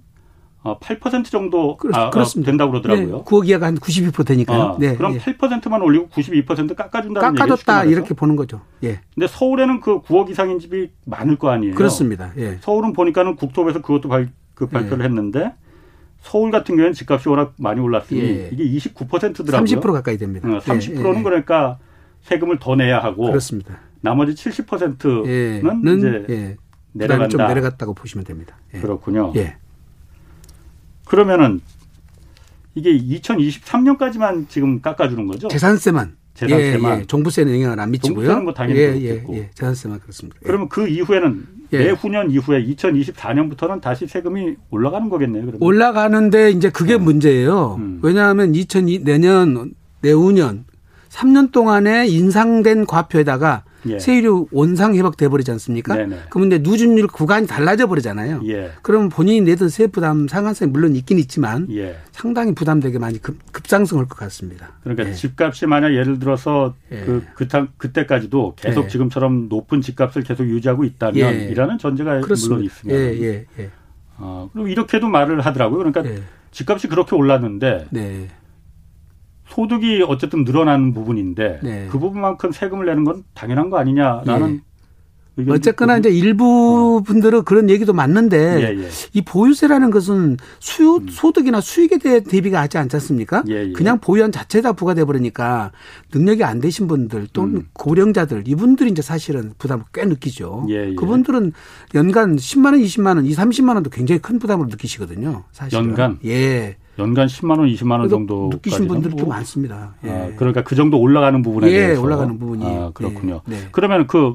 어, 0.62 0.78
8% 0.80 1.24
정도 1.30 1.76
그렇, 1.76 1.92
아, 1.94 2.08
어, 2.08 2.42
된다고 2.44 2.72
그러더라고요. 2.72 3.18
네, 3.18 3.24
9억 3.24 3.48
이하가 3.48 3.66
한 3.66 3.76
92% 3.76 4.26
되니까요. 4.26 4.60
어, 4.60 4.76
네, 4.78 4.96
그럼 4.96 5.14
예. 5.14 5.18
8%만 5.18 5.80
올리고 5.80 6.08
92% 6.08 6.74
깎아준다는 6.74 7.28
얘기죠. 7.30 7.44
깎아줬다 7.44 7.84
이렇게 7.84 8.14
보는 8.14 8.36
거죠. 8.36 8.60
예. 8.82 9.00
근데 9.14 9.26
서울에는 9.28 9.80
그 9.80 10.02
9억 10.02 10.30
이상인 10.30 10.58
집이 10.58 10.90
많을 11.04 11.36
거 11.36 11.50
아니에요. 11.50 11.74
그렇습니다. 11.74 12.32
예. 12.36 12.58
서울은 12.60 12.92
보니까는 12.92 13.36
국토부에서 13.36 13.80
그것도 13.80 14.08
발, 14.08 14.30
그 14.54 14.66
발표를 14.66 15.04
예. 15.04 15.08
했는데 15.08 15.54
서울 16.20 16.50
같은 16.50 16.74
경우에는 16.74 16.92
집값이 16.92 17.28
워낙 17.28 17.54
많이 17.58 17.80
올랐으니 17.80 18.20
예. 18.20 18.50
이게 18.52 18.64
29%더라고요. 18.64 19.64
30% 19.64 19.92
가까이 19.92 20.18
됩니다. 20.18 20.48
어, 20.48 20.58
30%는 20.58 21.22
그러니까 21.22 21.78
세금을 22.28 22.58
더 22.60 22.76
내야 22.76 22.98
하고 22.98 23.26
그렇습니다. 23.26 23.80
나머지 24.00 24.34
70%는 24.34 25.98
이제 25.98 26.26
예. 26.28 26.56
내려간다. 26.92 27.28
좀 27.28 27.46
내려갔다고 27.46 27.94
보시면 27.94 28.24
됩니다. 28.24 28.56
예. 28.74 28.80
그렇군요. 28.80 29.32
예. 29.36 29.56
그러면은 31.06 31.60
이게 32.74 32.96
2023년까지만 32.96 34.48
지금 34.48 34.80
깎아주는 34.80 35.26
거죠? 35.26 35.48
재산세만. 35.48 36.16
재산세만. 36.34 36.96
예, 36.96 37.00
예. 37.00 37.06
종부세는 37.06 37.54
영향을 37.54 37.80
안 37.80 37.90
미치고요. 37.90 38.14
종부세는 38.14 38.44
뭐 38.44 38.52
당연히 38.54 38.78
예, 38.78 38.94
예, 39.00 39.24
예. 39.32 39.50
재산세만 39.54 40.00
그렇습니다. 40.00 40.38
예. 40.42 40.46
그러면 40.46 40.68
그 40.68 40.86
이후에는 40.86 41.46
예. 41.72 41.78
내후년 41.78 42.30
이후에 42.30 42.64
2024년부터는 42.66 43.80
다시 43.80 44.06
세금이 44.06 44.56
올라가는 44.70 45.08
거겠네요. 45.08 45.46
그러면. 45.46 45.62
올라가는데 45.62 46.50
이제 46.50 46.70
그게 46.70 46.98
네. 46.98 47.02
문제예요. 47.02 47.76
음. 47.78 48.00
왜냐하면 48.02 48.54
2002 48.54 49.02
내년 49.02 49.72
내후년 50.02 50.64
3년 51.08 51.52
동안에 51.52 52.06
인상된 52.06 52.86
과표에다가 52.86 53.64
예. 53.86 53.98
세율이 53.98 54.46
원상 54.50 54.94
회복돼 54.94 55.28
버리지 55.28 55.50
않습니까? 55.52 55.94
네네. 55.94 56.18
그러면 56.30 56.48
이제 56.52 56.58
누진율 56.58 57.06
구간이 57.06 57.46
달라져 57.46 57.86
버리잖아요. 57.86 58.42
예. 58.46 58.72
그러면 58.82 59.08
본인이 59.08 59.40
내던 59.42 59.68
세 59.68 59.86
부담 59.86 60.26
상한선이 60.26 60.70
물론 60.70 60.96
있긴 60.96 61.18
있지만 61.18 61.68
예. 61.70 61.96
상당히 62.10 62.54
부담되게 62.54 62.98
많이 62.98 63.20
급, 63.22 63.38
급상승할 63.52 64.06
것 64.08 64.18
같습니다. 64.18 64.72
그러니까 64.82 65.08
예. 65.08 65.14
집값이 65.14 65.66
만약 65.66 65.94
예를 65.94 66.18
들어서 66.18 66.74
예. 66.92 67.04
그 67.04 67.24
그때 67.34 67.66
그때까지도 67.76 68.54
계속 68.56 68.84
예. 68.84 68.88
지금처럼 68.88 69.48
높은 69.48 69.80
집값을 69.80 70.22
계속 70.22 70.44
유지하고 70.44 70.84
있다면 70.84 71.50
이라는 71.50 71.78
전제가 71.78 72.20
그렇습니다. 72.20 72.74
물론 72.84 72.98
예. 72.98 73.46
예. 73.58 73.70
어, 74.16 74.50
그리고 74.52 74.68
이렇게도 74.68 75.08
말을 75.08 75.40
하더라고요. 75.40 75.78
그러니까 75.78 76.02
집값이 76.50 76.88
그렇게 76.88 77.14
올랐는데 77.14 77.86
네. 77.90 78.28
소득이 79.58 80.04
어쨌든 80.06 80.44
늘어나는 80.44 80.94
부분인데 80.94 81.60
네. 81.64 81.88
그 81.90 81.98
부분만큼 81.98 82.52
세금을 82.52 82.86
내는 82.86 83.02
건 83.02 83.24
당연한 83.34 83.70
거 83.70 83.78
아니냐라는 83.78 84.62
예. 85.40 85.50
어쨌거나 85.50 85.98
이제 85.98 86.10
일부 86.10 87.02
분들은 87.04 87.42
그런 87.44 87.68
얘기도 87.70 87.92
맞는데 87.92 88.36
예, 88.60 88.82
예. 88.82 88.88
이 89.12 89.22
보유세라는 89.22 89.90
것은 89.90 90.36
수 90.60 90.96
음. 90.96 91.08
소득이나 91.08 91.60
수익에 91.60 91.98
대해 91.98 92.20
대비가 92.20 92.60
하지 92.60 92.78
않지 92.78 92.94
않습니까? 92.96 93.42
예, 93.48 93.68
예. 93.68 93.72
그냥 93.72 93.98
보유한 93.98 94.30
자체가 94.30 94.72
부과돼 94.74 95.04
버리니까 95.04 95.72
능력이 96.14 96.44
안 96.44 96.60
되신 96.60 96.86
분들 96.86 97.28
또는 97.32 97.56
음. 97.56 97.68
고령자들 97.72 98.44
이분들이 98.46 98.90
이제 98.90 99.02
사실은 99.02 99.54
부담을 99.58 99.84
꽤 99.92 100.04
느끼죠. 100.04 100.66
예, 100.70 100.90
예. 100.90 100.94
그분들은 100.94 101.52
연간 101.94 102.36
10만 102.36 102.66
원, 102.66 102.80
20만 102.80 103.16
원, 103.16 103.26
2, 103.26 103.32
30만 103.32 103.74
원도 103.74 103.90
굉장히 103.90 104.20
큰 104.20 104.38
부담을 104.38 104.66
느끼시거든요. 104.66 105.44
사실 105.52 105.78
연간 105.78 106.18
예. 106.24 106.76
연간 106.98 107.26
10만 107.26 107.58
원, 107.58 107.68
20만 107.68 108.00
원 108.00 108.08
정도 108.08 108.48
느끼신 108.52 108.88
분들도 108.88 109.26
많습니다. 109.26 109.94
예. 110.04 110.10
아, 110.10 110.30
그러니까 110.36 110.62
그 110.64 110.74
정도 110.74 110.98
올라가는 110.98 111.40
부분에 111.42 111.68
예, 111.70 111.78
대해서 111.78 112.02
올라가는 112.02 112.38
부분이 112.38 112.64
아, 112.66 112.90
그렇군요. 112.94 113.40
네. 113.46 113.56
그러면 113.72 114.06
그 114.06 114.34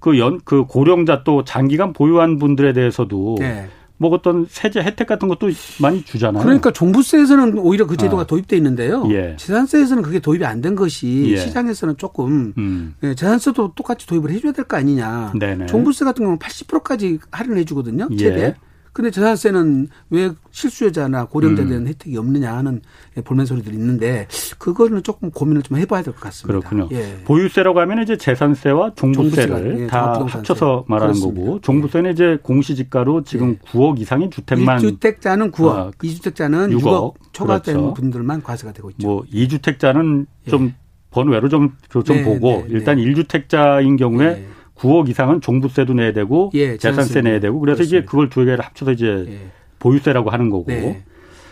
그 0.00 0.18
연, 0.18 0.38
그 0.44 0.66
고령자 0.66 1.24
또 1.24 1.44
장기간 1.44 1.94
보유한 1.94 2.38
분들에 2.38 2.74
대해서도 2.74 3.36
네. 3.38 3.68
뭐 3.96 4.10
어떤 4.10 4.44
세제 4.50 4.82
혜택 4.82 5.06
같은 5.06 5.28
것도 5.28 5.48
많이 5.80 6.04
주잖아요. 6.04 6.42
그러니까 6.42 6.72
종부세에서는 6.72 7.56
오히려 7.56 7.86
그 7.86 7.96
제도가 7.96 8.22
아. 8.22 8.26
도입돼 8.26 8.54
있는데요. 8.58 9.08
예. 9.08 9.34
재산세에서는 9.38 10.02
그게 10.02 10.18
도입이 10.18 10.44
안 10.44 10.60
된 10.60 10.74
것이 10.74 11.30
예. 11.30 11.36
시장에서는 11.38 11.96
조금 11.96 12.52
음. 12.58 12.94
예, 13.02 13.14
재산세도 13.14 13.72
똑같이 13.76 14.06
도입을 14.06 14.30
해줘야 14.30 14.52
될 14.52 14.66
거 14.66 14.76
아니냐. 14.76 15.32
네네. 15.40 15.66
종부세 15.66 16.04
같은 16.04 16.22
경우는 16.22 16.38
80%까지 16.38 17.18
할인해 17.30 17.64
주거든요. 17.64 18.06
최대. 18.14 18.40
예. 18.42 18.54
근데 18.94 19.10
재산세는 19.10 19.88
왜 20.10 20.30
실수요자나 20.52 21.24
고령자에 21.24 21.66
대한 21.66 21.82
음. 21.82 21.88
혜택이 21.88 22.16
없느냐 22.16 22.54
하는 22.56 22.80
볼멘 23.24 23.44
소리들이 23.44 23.74
있는데 23.76 24.28
그거는 24.58 25.02
조금 25.02 25.32
고민을 25.32 25.62
좀 25.62 25.76
해봐야 25.78 26.02
될 26.02 26.14
것 26.14 26.20
같습니다. 26.20 26.60
그렇군요. 26.60 26.88
예. 26.92 27.18
보유세라고 27.24 27.80
하면 27.80 28.04
이제 28.04 28.16
재산세와 28.16 28.92
종부세를 28.94 29.80
예, 29.80 29.86
다 29.88 30.24
합쳐서 30.24 30.84
말하는 30.86 31.14
그렇습니다. 31.14 31.40
거고 31.44 31.60
종부세는 31.60 32.10
예. 32.10 32.12
이제 32.12 32.38
공시지가로 32.44 33.24
지금 33.24 33.58
예. 33.60 33.68
9억 33.72 33.98
이상의 33.98 34.30
주택만 34.30 34.78
1주택자는 34.78 35.50
9억, 35.50 35.68
아, 35.70 35.90
2주택자는 35.98 36.78
6억, 36.78 36.82
6억 36.82 37.14
초과된 37.32 37.74
그렇죠. 37.74 37.94
분들만 37.94 38.42
과세가 38.44 38.72
되고 38.72 38.90
있죠. 38.90 39.04
뭐 39.08 39.24
2주택자는 39.24 40.26
좀 40.48 40.66
예. 40.66 40.74
번외로 41.10 41.48
좀, 41.48 41.72
좀 41.88 42.02
네, 42.04 42.22
보고 42.22 42.62
네, 42.62 42.66
일단 42.70 42.96
네. 42.96 43.04
1주택자인 43.04 43.98
경우에 43.98 44.46
9억 44.76 45.08
이상은 45.08 45.40
종부세도 45.40 45.94
내야 45.94 46.12
되고 46.12 46.50
예, 46.54 46.76
재산세 46.76 47.22
내야 47.22 47.40
되고 47.40 47.58
그래서 47.60 47.76
그렇습니다. 47.78 47.98
이제 47.98 48.06
그걸 48.06 48.28
두 48.28 48.44
개를 48.44 48.64
합쳐서 48.64 48.92
이제 48.92 49.24
예. 49.28 49.38
보유세라고 49.78 50.30
하는 50.30 50.50
거고. 50.50 50.66
네. 50.68 51.04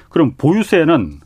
그럼 0.09 0.35
보유세는 0.37 1.21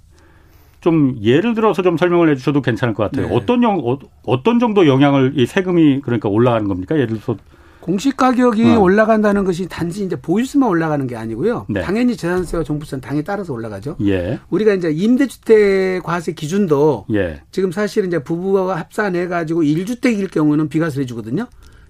좀 0.80 1.18
예를 1.22 1.54
들어서 1.54 1.82
좀 1.82 1.96
설명을 1.96 2.30
해 2.30 2.36
주셔도 2.36 2.62
괜찮을 2.62 2.94
것 2.94 3.04
같아요. 3.04 3.28
네. 3.28 3.34
어떤 3.34 3.62
영, 3.62 3.80
어, 3.84 3.98
어떤 4.24 4.58
정도 4.58 4.86
영향을 4.86 5.32
이 5.36 5.46
세금이 5.46 6.00
그러니까 6.02 6.28
올라가는 6.28 6.66
겁니까? 6.68 6.94
예를 6.94 7.08
들어서 7.08 7.36
공시 7.80 8.10
가격이 8.10 8.64
어. 8.64 8.80
올라간다는 8.80 9.44
것이 9.44 9.68
단지 9.68 10.04
이제 10.04 10.16
보유세만 10.16 10.68
올라가는 10.68 11.06
게 11.06 11.16
아니고요. 11.16 11.66
네. 11.68 11.82
당연히 11.82 12.16
재산세와 12.16 12.64
종부세는 12.64 13.00
당에 13.00 13.22
따라서 13.22 13.52
올라가죠. 13.52 13.96
예. 14.02 14.40
우리가 14.50 14.74
이제 14.74 14.90
임대주택 14.90 16.02
과세 16.02 16.32
기준도 16.32 17.06
예. 17.14 17.42
지금 17.52 17.70
사실 17.70 18.04
이제 18.04 18.22
부부가 18.22 18.76
합산해 18.76 19.28
가지고 19.28 19.62
1주택일 19.62 20.30
경우는 20.32 20.68
비과세를 20.68 21.02
해주거든요. 21.02 21.46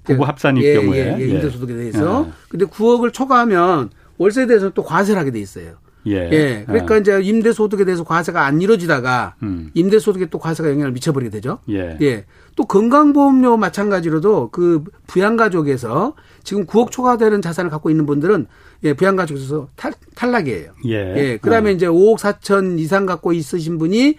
부부 0.06 0.24
합산일 0.24 0.64
예, 0.64 0.74
경우에 0.74 0.98
예, 0.98 1.16
예, 1.18 1.22
예. 1.22 1.28
임대소득에 1.28 1.74
대해서. 1.74 2.26
예. 2.26 2.32
근데 2.48 2.64
9억을 2.64 3.12
초과하면 3.12 3.90
월세에 4.18 4.46
대해서 4.46 4.70
또 4.70 4.82
과세를 4.82 5.20
하게 5.20 5.30
돼 5.30 5.40
있어요. 5.40 5.74
예. 6.06 6.30
예. 6.32 6.64
그러니까 6.66 6.94
예. 6.96 7.00
이제 7.00 7.20
임대 7.22 7.52
소득에 7.52 7.84
대해서 7.84 8.04
과세가 8.04 8.44
안 8.44 8.62
이루어지다가 8.62 9.34
음. 9.42 9.70
임대 9.74 9.98
소득에 9.98 10.26
또 10.26 10.38
과세가 10.38 10.70
영향을 10.70 10.92
미쳐 10.92 11.12
버리게 11.12 11.30
되죠. 11.30 11.58
예. 11.68 11.98
예. 12.00 12.24
또 12.54 12.64
건강보험료 12.64 13.56
마찬가지로도 13.56 14.50
그 14.50 14.84
부양가족에서 15.08 16.14
지금 16.42 16.64
9억 16.64 16.90
초과되는 16.90 17.42
자산을 17.42 17.70
갖고 17.70 17.90
있는 17.90 18.06
분들은 18.06 18.46
예, 18.84 18.94
부양가족에서 18.94 19.68
탈, 19.76 19.92
탈락이에요. 20.14 20.72
예. 20.86 20.92
예. 21.16 21.38
그 21.40 21.50
다음에 21.50 21.70
예. 21.70 21.74
이제 21.74 21.86
5억 21.86 22.18
4천 22.18 22.78
이상 22.78 23.04
갖고 23.04 23.32
있으신 23.32 23.78
분이 23.78 24.16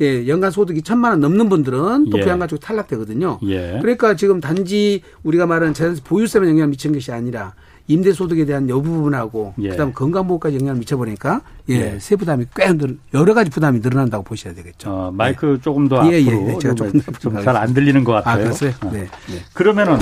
예, 0.00 0.28
연간 0.28 0.50
소득이 0.50 0.82
천만 0.82 1.12
원 1.12 1.20
넘는 1.20 1.48
분들은 1.48 2.10
또 2.10 2.18
예. 2.18 2.22
부양가족 2.22 2.60
탈락되거든요. 2.60 3.38
예. 3.44 3.78
그러니까 3.80 4.14
지금 4.14 4.40
단지 4.40 5.02
우리가 5.22 5.46
말하는 5.46 5.72
재산 5.72 5.96
보유세만 6.04 6.48
영향을 6.48 6.68
미치는 6.68 6.94
것이 6.94 7.12
아니라 7.12 7.54
임대 7.88 8.12
소득에 8.12 8.44
대한 8.44 8.68
여부 8.68 8.90
부분하고 8.90 9.54
예. 9.60 9.70
그다음 9.70 9.92
건강보험까지 9.92 10.56
영향을 10.56 10.80
미쳐버리니까 10.80 11.40
예, 11.70 11.74
예. 11.94 11.98
세 11.98 12.16
부담이 12.16 12.46
꽤 12.54 12.72
늘, 12.76 12.98
여러 13.14 13.32
가지 13.32 13.50
부담이 13.50 13.80
늘어난다고 13.80 14.24
보셔야 14.24 14.54
되겠죠. 14.54 14.90
어, 14.90 15.10
마이크 15.12 15.54
예. 15.54 15.62
조금 15.62 15.88
더 15.88 16.06
예, 16.12 16.20
예 16.20 16.26
앞으로 16.26 16.52
예, 16.52 16.58
제가 16.58 16.74
조금 16.74 17.42
잘안 17.42 17.72
들리는 17.72 18.04
것 18.04 18.12
같아요. 18.12 18.34
아, 18.34 18.36
그렇어요? 18.38 18.72
어. 18.84 18.90
네. 18.92 19.00
네. 19.00 19.38
그러면은 19.54 19.98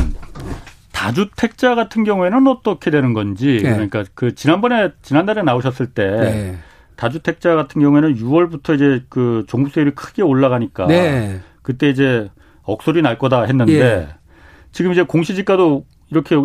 다주택자 0.92 1.74
같은 1.74 2.04
경우에는 2.04 2.46
어떻게 2.48 2.90
되는 2.90 3.12
건지 3.12 3.60
네. 3.62 3.72
그러니까 3.72 4.04
그 4.14 4.34
지난번에 4.34 4.90
지난달에 5.02 5.42
나오셨을 5.42 5.86
때. 5.88 6.58
네. 6.94 6.96
다주택자 6.96 7.54
같은 7.54 7.80
경우에는 7.80 8.16
6월부터 8.16 8.74
이제 8.74 9.04
그 9.08 9.44
종부세율이 9.48 9.92
크게 9.94 10.22
올라가니까 10.22 10.86
네. 10.86 11.40
그때 11.62 11.88
이제 11.90 12.30
억소리 12.62 13.02
날 13.02 13.18
거다 13.18 13.42
했는데 13.44 13.72
예. 13.80 14.08
지금 14.72 14.92
이제 14.92 15.02
공시지가도 15.02 15.84
이렇게 16.10 16.36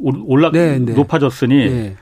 올라 0.00 0.50
네, 0.50 0.78
네. 0.78 0.92
높아졌으니 0.94 1.68
네. 1.70 1.96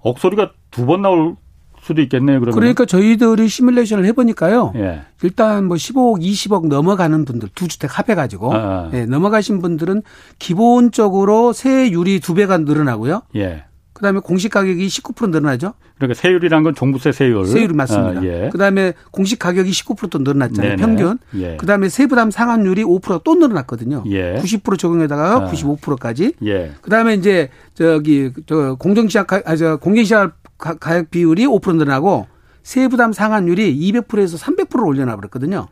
억소리가 0.00 0.52
두 0.70 0.86
번 0.86 1.02
나올 1.02 1.36
수도 1.80 2.00
있겠네요. 2.00 2.40
그러면 2.40 2.54
그러니까 2.58 2.86
저희들이 2.86 3.46
시뮬레이션을 3.46 4.06
해보니까요. 4.06 4.72
예. 4.76 5.02
일단 5.22 5.66
뭐 5.66 5.76
15억, 5.76 6.18
20억 6.22 6.68
넘어가는 6.68 7.24
분들 7.26 7.50
두 7.54 7.68
주택 7.68 7.98
합해가지고 7.98 8.54
아, 8.54 8.56
아. 8.56 8.90
예, 8.94 9.04
넘어가신 9.04 9.60
분들은 9.60 10.02
기본적으로 10.38 11.52
세율이 11.52 12.20
두 12.20 12.32
배가 12.34 12.56
늘어나고요. 12.58 13.22
예. 13.36 13.64
그다음에 14.04 14.20
공시 14.20 14.50
가격이 14.50 14.86
19% 14.86 15.30
늘어나죠. 15.30 15.72
그러니까 15.96 16.20
세율이란 16.20 16.62
건 16.62 16.74
종부세 16.74 17.12
세율. 17.12 17.46
세율이 17.46 17.72
맞습니다. 17.72 18.20
아, 18.20 18.24
예. 18.24 18.50
그다음에 18.52 18.92
공시 19.10 19.38
가격이 19.38 19.70
19%또 19.70 20.18
늘어났잖아요. 20.18 20.76
네네. 20.76 20.82
평균. 20.82 21.18
예. 21.36 21.56
그다음에 21.56 21.88
세부담 21.88 22.30
상환율이 22.30 22.84
5%또 22.84 23.34
늘어났거든요. 23.36 24.04
예. 24.08 24.34
90% 24.34 24.78
적용에다가 24.78 25.46
아. 25.46 25.50
95%까지. 25.50 26.34
예. 26.44 26.72
그다음에 26.82 27.14
이제 27.14 27.48
저기 27.72 28.30
저 28.46 28.74
공정시장 28.74 29.24
아저 29.46 29.76
공정시장 29.76 30.32
가격 30.58 31.10
비율이 31.10 31.46
5% 31.46 31.76
늘어나고 31.76 32.26
세부담 32.62 33.14
상환율이 33.14 33.74
200%에서 33.92 34.36
300%를 34.36 34.84
올려놔 34.84 35.16
버렸거든요. 35.16 35.68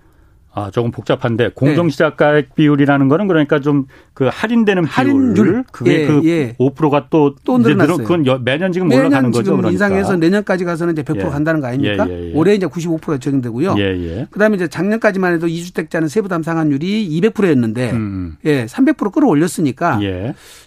아, 0.54 0.70
조금 0.70 0.90
복잡한데 0.90 1.50
공정 1.54 1.88
시작 1.88 2.16
가액 2.16 2.48
네. 2.48 2.54
비율이라는 2.54 3.08
거는 3.08 3.26
그러니까 3.28 3.60
좀 3.60 3.86
그 4.14 4.28
할인되는 4.30 4.84
할인율 4.84 5.34
비율 5.34 5.64
그게 5.72 6.02
예, 6.02 6.06
그 6.06 6.20
예. 6.24 6.52
5%가 6.58 7.08
또또 7.08 7.56
늘어났어요. 7.58 7.96
그건 7.96 8.24
매년 8.44 8.70
지금 8.70 8.88
매년 8.88 9.06
올라가는 9.06 9.30
거죠. 9.30 9.44
지금 9.44 9.56
그러니까. 9.56 9.70
인상해서 9.72 10.16
내년까지 10.16 10.64
가서는 10.64 10.92
이제 10.92 11.02
100% 11.02 11.16
예. 11.16 11.22
간다는 11.30 11.60
거 11.60 11.68
아닙니까? 11.68 12.06
예, 12.10 12.12
예, 12.12 12.30
예. 12.30 12.34
올해 12.34 12.54
이제 12.54 12.66
95%가 12.66 13.16
적용되고요. 13.16 13.74
예, 13.78 14.26
그다음에 14.30 14.56
이제 14.56 14.68
작년까지만 14.68 15.34
해도 15.34 15.46
2주택자는 15.46 16.08
세부담 16.08 16.42
상환율이 16.42 17.08
200%였는데 17.20 17.90
음. 17.92 18.36
예, 18.44 18.66
300% 18.66 19.12
끌어올렸으니까 19.12 19.98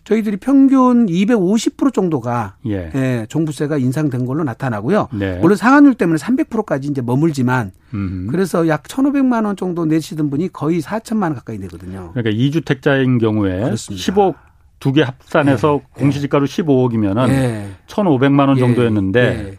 저희들이 0.03 0.37
평균 0.37 1.05
250% 1.05 1.93
정도가 1.93 2.55
예. 2.65 3.27
종부세가 3.29 3.77
인상된 3.77 4.25
걸로 4.25 4.43
나타나고요. 4.43 5.09
네. 5.13 5.37
물론 5.39 5.55
상환율 5.55 5.93
때문에 5.93 6.17
300%까지 6.17 6.87
이제 6.87 7.01
머물지만 7.01 7.71
음. 7.95 8.27
그래서 8.29 8.67
약 8.67 8.83
1,500만 8.83 9.45
원 9.45 9.55
정도 9.55 9.85
내시던 9.85 10.29
분이 10.29 10.49
거의 10.53 10.81
4천만 10.81 11.23
원 11.23 11.35
가까이 11.35 11.57
되거든요. 11.59 12.11
그러니까 12.13 12.31
2주택자인 12.35 13.19
경우에 13.19 13.63
그렇습니다. 13.63 14.03
15억 14.13 14.35
두 14.79 14.91
개 14.91 15.01
합산해서 15.01 15.79
네. 15.95 16.01
공시지가로 16.01 16.45
15억이면은 16.45 17.27
네. 17.27 17.71
1,500만 17.87 18.47
원 18.49 18.57
예. 18.57 18.59
정도였는데 18.59 19.19
예. 19.21 19.57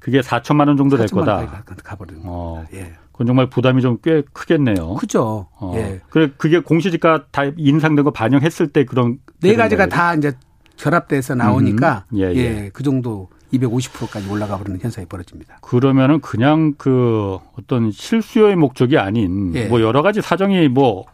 그게 0.00 0.20
4천만 0.20 0.66
원 0.68 0.76
정도 0.76 0.96
될 0.96 1.06
거다. 1.08 1.62
가버리는 1.84 2.22
어. 2.24 2.64
예. 2.72 2.92
그건 3.12 3.26
정말 3.28 3.48
부담이 3.48 3.82
좀 3.82 3.98
꽤 4.02 4.22
크겠네요. 4.32 4.94
그죠. 4.94 5.46
어. 5.58 5.72
예. 5.76 6.00
그래 6.10 6.30
그게 6.36 6.58
공시지가 6.60 7.26
다 7.30 7.42
인상된 7.56 8.04
거 8.04 8.10
반영했을 8.10 8.68
때 8.68 8.84
그런 8.84 9.18
네 9.40 9.54
가지가 9.54 9.86
다 9.86 10.14
이제 10.14 10.32
결합돼서 10.76 11.34
나오니까 11.34 12.04
음. 12.12 12.18
예, 12.18 12.24
예. 12.32 12.36
예, 12.36 12.70
그 12.72 12.82
정도 12.82 13.28
250%까지 13.58 14.28
올라가 14.28 14.58
버리는 14.58 14.78
현상이 14.80 15.06
벌어집니다. 15.06 15.58
그러면은 15.60 16.20
그냥 16.20 16.74
그 16.76 17.38
어떤 17.58 17.90
실수요의 17.90 18.56
목적이 18.56 18.98
아닌 18.98 19.54
예. 19.54 19.66
뭐 19.66 19.80
여러 19.80 20.02
가지 20.02 20.20
사정이 20.22 20.68
뭐 20.68 21.04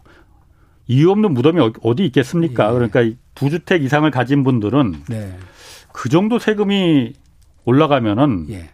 이유 0.87 1.11
없는 1.11 1.33
무덤이 1.33 1.73
어디 1.83 2.05
있겠습니까? 2.07 2.69
예. 2.69 2.73
그러니까 2.73 3.17
두 3.35 3.51
주택 3.51 3.83
이상을 3.83 4.11
가진 4.11 4.45
분들은 4.45 5.05
네. 5.09 5.37
그 5.93 6.09
정도 6.09 6.39
세금이 6.39 7.15
올라가면은 7.65 8.47
예. 8.51 8.71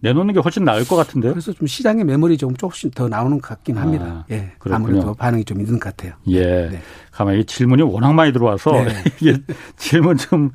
내놓는 0.00 0.34
게 0.34 0.40
훨씬 0.40 0.64
나을 0.64 0.86
것 0.86 0.96
같은데요. 0.96 1.32
그래서 1.32 1.52
좀 1.52 1.66
시장의 1.66 2.04
매물이 2.04 2.36
좀 2.36 2.54
조금씩 2.56 2.94
더 2.94 3.08
나오는 3.08 3.40
것 3.40 3.48
같긴 3.48 3.78
합니다. 3.78 4.04
아, 4.04 4.24
예. 4.30 4.52
그렇군요. 4.58 4.74
아무래도 4.76 5.14
반응이 5.14 5.44
좀 5.44 5.60
있는 5.60 5.80
것 5.80 5.96
같아요. 5.96 6.14
예. 6.28 6.68
네. 6.68 6.80
가만히 7.10 7.44
질문이 7.44 7.82
워낙 7.82 8.12
많이 8.12 8.32
들어와서 8.32 8.70
네. 8.84 9.04
이게 9.20 9.38
질문 9.76 10.16
좀 10.16 10.50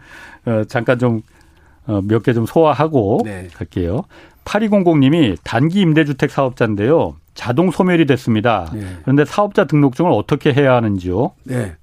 어, 0.45 0.63
잠깐 0.65 0.98
좀 0.98 1.22
어, 1.88 2.02
몇 2.04 2.24
개 2.24 2.34
좀 2.34 2.46
소화하고 2.46 3.22
네. 3.25 3.48
갈게요. 3.54 4.04
8200님이 4.46 5.38
단기 5.44 5.82
임대주택 5.82 6.30
사업자인데요. 6.32 7.16
자동 7.34 7.72
소멸이 7.72 8.06
됐습니다. 8.06 8.70
네. 8.74 8.82
그런데 9.04 9.25
사업자 9.25 9.66
등록증을 9.66 10.12
어떻게 10.12 10.54
해야 10.54 10.75
하는지요? 10.75 11.32
네. 11.46 11.74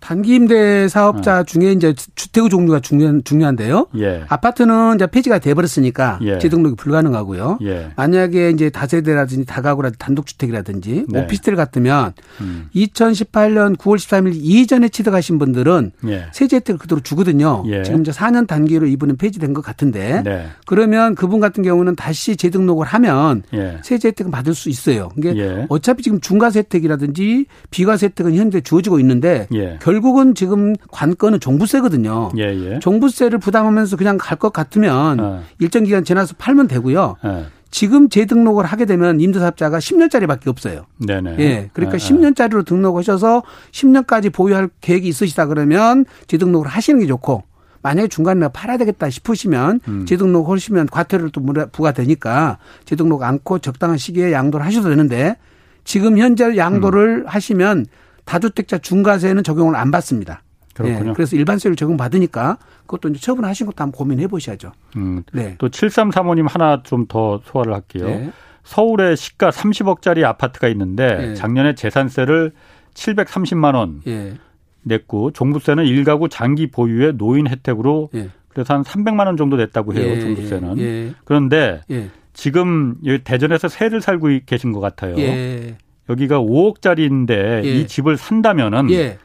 단기 0.00 0.34
임대 0.34 0.88
사업자 0.88 1.40
어. 1.40 1.44
중에 1.44 1.72
이제 1.72 1.94
주택의 2.14 2.48
종류가 2.48 2.80
중요한 2.80 3.22
중요한데요. 3.22 3.88
예. 3.98 4.24
아파트는 4.28 4.96
이제 4.96 5.06
폐지가 5.06 5.38
돼 5.38 5.54
버렸으니까 5.54 6.18
예. 6.22 6.38
재등록이 6.38 6.76
불가능하고요. 6.76 7.58
예. 7.62 7.90
만약에 7.96 8.50
이제 8.50 8.70
다세대라든지 8.70 9.44
다가구라든지 9.44 9.98
단독주택이라든지 9.98 11.04
네. 11.08 11.20
오피스텔 11.20 11.54
같으면 11.54 12.14
음. 12.40 12.68
2018년 12.74 13.76
9월 13.76 13.96
13일 13.96 14.32
이전에 14.34 14.88
취득하신 14.88 15.38
분들은 15.38 15.92
예. 16.08 16.26
세제 16.32 16.56
혜택을 16.56 16.78
그대로 16.78 17.00
주거든요. 17.00 17.62
예. 17.66 17.82
지금 17.82 18.00
이제 18.00 18.10
4년 18.10 18.46
단기로 18.46 18.86
이분은 18.86 19.18
폐지된 19.18 19.52
것 19.52 19.62
같은데 19.62 20.22
네. 20.24 20.46
그러면 20.66 21.14
그분 21.14 21.40
같은 21.40 21.62
경우는 21.62 21.94
다시 21.94 22.36
재등록을 22.36 22.86
하면 22.86 23.42
예. 23.52 23.78
세제 23.84 24.08
혜택은 24.08 24.30
받을 24.30 24.54
수 24.54 24.70
있어요. 24.70 25.10
이게 25.18 25.66
어차피 25.68 26.02
지금 26.02 26.20
중과세 26.20 26.60
혜택이라든지 26.60 27.46
비과세 27.70 28.06
혜택은 28.06 28.34
현재 28.34 28.60
주어지고 28.62 28.98
있는데 29.00 29.46
결국은 29.90 30.34
지금 30.36 30.74
관건은 30.92 31.40
종부세거든요. 31.40 32.30
예, 32.38 32.42
예. 32.44 32.78
종부세를 32.78 33.38
부담하면서 33.38 33.96
그냥 33.96 34.18
갈 34.18 34.38
것 34.40 34.52
같으면 34.54 35.20
어. 35.20 35.42
일정 35.58 35.84
기간 35.84 36.02
지나서 36.04 36.34
팔면 36.38 36.66
되고요. 36.68 37.16
어. 37.20 37.46
지금 37.70 38.08
재등록을 38.08 38.64
하게 38.64 38.84
되면 38.86 39.20
임대사업자가 39.20 39.78
10년짜리밖에 39.78 40.48
없어요. 40.48 40.86
네네. 41.04 41.36
예. 41.40 41.70
그러니까 41.74 41.98
네, 41.98 42.08
10년짜리로 42.08 42.64
등록하셔서 42.64 43.42
10년까지 43.72 44.32
보유할 44.32 44.70
계획이 44.80 45.06
있으시다 45.08 45.46
그러면 45.46 46.06
재등록을 46.26 46.68
하시는 46.68 46.98
게 47.00 47.06
좋고 47.06 47.42
만약에 47.82 48.08
중간에 48.08 48.48
팔아야 48.48 48.76
되겠다 48.78 49.10
싶으시면 49.10 49.80
음. 49.88 50.06
재등록 50.06 50.48
하시면 50.48 50.86
과태료를 50.86 51.30
또 51.32 51.42
부과되니까 51.72 52.58
재등록 52.84 53.22
않고 53.22 53.58
적당한 53.58 53.98
시기에 53.98 54.32
양도를 54.32 54.64
하셔도 54.64 54.88
되는데 54.88 55.36
지금 55.84 56.16
현재 56.18 56.56
양도를 56.56 57.22
음. 57.22 57.24
하시면 57.26 57.86
다주택자 58.30 58.78
중과세는 58.78 59.42
적용을 59.42 59.74
안 59.74 59.90
받습니다. 59.90 60.42
그렇군요. 60.72 61.04
네, 61.06 61.12
그래서 61.14 61.34
일반세율 61.34 61.74
적용받으니까 61.74 62.58
그것도 62.86 63.08
이제 63.08 63.18
처분하신 63.20 63.66
것도 63.66 63.82
한번 63.82 63.98
고민해 63.98 64.28
보셔야죠. 64.28 64.70
음, 64.96 65.24
네. 65.32 65.56
또 65.58 65.68
7335님 65.68 66.48
하나 66.48 66.80
좀 66.84 67.06
더 67.08 67.40
소화를 67.44 67.74
할게요. 67.74 68.06
네. 68.06 68.30
서울에 68.62 69.16
시가 69.16 69.50
30억짜리 69.50 70.22
아파트가 70.22 70.68
있는데 70.68 71.16
네. 71.16 71.34
작년에 71.34 71.74
재산세를 71.74 72.52
730만 72.94 73.74
원 73.74 74.00
네. 74.04 74.34
냈고 74.82 75.32
종부세는 75.32 75.84
일가구 75.86 76.28
장기 76.28 76.70
보유의 76.70 77.14
노인 77.16 77.48
혜택으로 77.48 78.10
네. 78.12 78.28
그래서 78.48 78.74
한 78.74 78.84
300만 78.84 79.26
원 79.26 79.36
정도 79.36 79.56
냈다고 79.56 79.94
해요. 79.94 80.04
예, 80.08 80.20
종부세는. 80.20 80.78
예. 80.78 81.14
그런데 81.24 81.80
예. 81.90 82.10
지금 82.32 82.94
대전에서 83.24 83.66
새를 83.68 84.00
살고 84.00 84.28
계신 84.46 84.72
것 84.72 84.78
같아요. 84.80 85.16
예. 86.10 86.12
여기가 86.12 86.40
5억짜리인데 86.40 87.64
예. 87.64 87.68
이 87.68 87.86
집을 87.86 88.16
산다면은 88.16 88.90
예. 88.90 89.18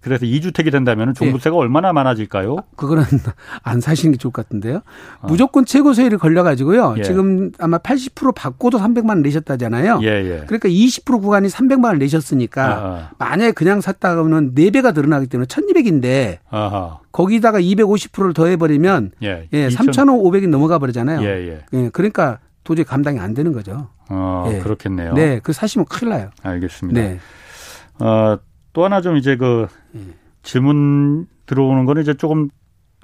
그래서 0.00 0.24
2주택이 0.24 0.72
된다면 0.72 1.12
종부세가 1.12 1.54
예. 1.54 1.60
얼마나 1.60 1.92
많아질까요? 1.92 2.56
아, 2.58 2.62
그거는 2.76 3.04
안 3.62 3.80
사시는 3.80 4.12
게 4.12 4.18
좋을 4.18 4.32
것 4.32 4.46
같은데요. 4.46 4.80
어. 5.20 5.26
무조건 5.26 5.66
최고 5.66 5.92
세율이 5.92 6.16
걸려가지고요. 6.16 6.94
예. 6.98 7.02
지금 7.02 7.52
아마 7.58 7.78
80% 7.78 8.34
받고도 8.34 8.78
300만 8.78 9.10
원 9.10 9.22
내셨다잖아요. 9.22 10.00
예, 10.02 10.06
예. 10.06 10.44
그러니까 10.46 10.68
20% 10.68 11.20
구간이 11.20 11.48
300만 11.48 11.84
원 11.84 11.98
내셨으니까 11.98 12.64
아, 12.64 12.70
아. 12.78 13.10
만약에 13.18 13.52
그냥 13.52 13.82
샀다가는 13.82 14.54
4배가 14.54 14.94
늘어나기 14.94 15.26
때문에 15.26 15.46
1200인데 15.46 16.38
아하. 16.48 17.00
거기다가 17.12 17.60
250%를 17.60 18.32
더해버리면 18.32 19.12
예, 19.22 19.48
예 19.52 19.68
3,500이 19.68 20.48
넘어가 20.48 20.78
버리잖아요. 20.78 21.22
예, 21.22 21.48
예. 21.48 21.64
예, 21.74 21.90
그러니까 21.92 22.38
도저히 22.70 22.84
감당이 22.84 23.18
안 23.18 23.34
되는 23.34 23.52
거죠. 23.52 23.88
어, 24.08 24.48
예. 24.52 24.60
그렇겠네요. 24.60 25.14
네, 25.14 25.40
그 25.42 25.52
사시면 25.52 25.86
큰일 25.86 26.10
나요. 26.10 26.30
알겠습니다. 26.42 27.00
네. 27.00 27.18
어, 27.98 28.38
또 28.72 28.84
하나 28.84 29.00
좀 29.00 29.16
이제 29.16 29.36
그 29.36 29.66
예. 29.96 30.00
질문 30.42 31.26
들어오는 31.46 31.84
거는 31.84 32.02
이제 32.02 32.14
조금 32.14 32.48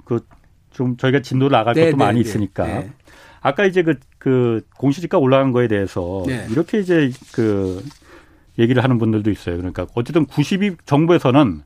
그 0.05 0.21
좀 0.77 0.95
저희가 0.95 1.21
진도 1.23 1.49
나갈 1.49 1.73
네, 1.73 1.85
것도 1.85 1.97
네, 1.97 2.05
많이 2.05 2.21
네, 2.21 2.29
있으니까. 2.29 2.67
네. 2.67 2.91
아까 3.41 3.65
이제 3.65 3.81
그, 3.81 3.95
그 4.19 4.61
공시지가 4.77 5.17
올라간 5.17 5.51
거에 5.51 5.67
대해서 5.67 6.23
네. 6.27 6.45
이렇게 6.51 6.79
이제 6.79 7.09
그 7.33 7.83
얘기를 8.59 8.83
하는 8.83 8.99
분들도 8.99 9.31
있어요. 9.31 9.57
그러니까 9.57 9.87
어쨌든 9.95 10.25
92 10.25 10.75
정부에서는 10.85 11.63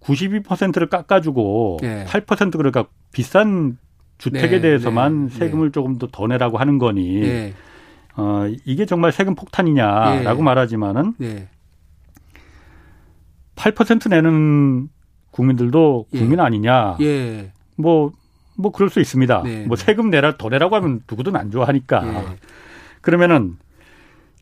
92%를 0.00 0.88
깎아주고 0.88 1.78
네. 1.80 2.04
8% 2.04 2.52
그러니까 2.58 2.84
비싼 3.10 3.78
주택에 4.18 4.60
대해서만 4.60 5.28
세금을 5.28 5.72
조금 5.72 5.98
더 5.98 6.06
더 6.12 6.26
내라고 6.26 6.58
하는 6.58 6.78
거니 6.78 7.52
어, 8.16 8.46
이게 8.66 8.84
정말 8.86 9.10
세금 9.12 9.34
폭탄이냐라고 9.34 10.40
예. 10.40 10.42
말하지만은 10.44 11.14
예. 11.22 11.48
8% 13.56 14.10
내는 14.10 14.88
국민들도 15.30 16.06
예. 16.12 16.18
국민 16.18 16.40
아니냐. 16.40 16.96
예. 17.00 17.52
뭐, 17.76 18.12
뭐 18.56 18.70
그럴 18.70 18.90
수 18.90 19.00
있습니다. 19.00 19.42
네. 19.44 19.66
뭐 19.66 19.76
세금 19.76 20.10
내라, 20.10 20.36
더 20.36 20.48
내라고 20.48 20.76
하면 20.76 21.00
누구든 21.10 21.36
안 21.36 21.50
좋아하니까. 21.50 22.06
예. 22.06 22.36
그러면은 23.00 23.56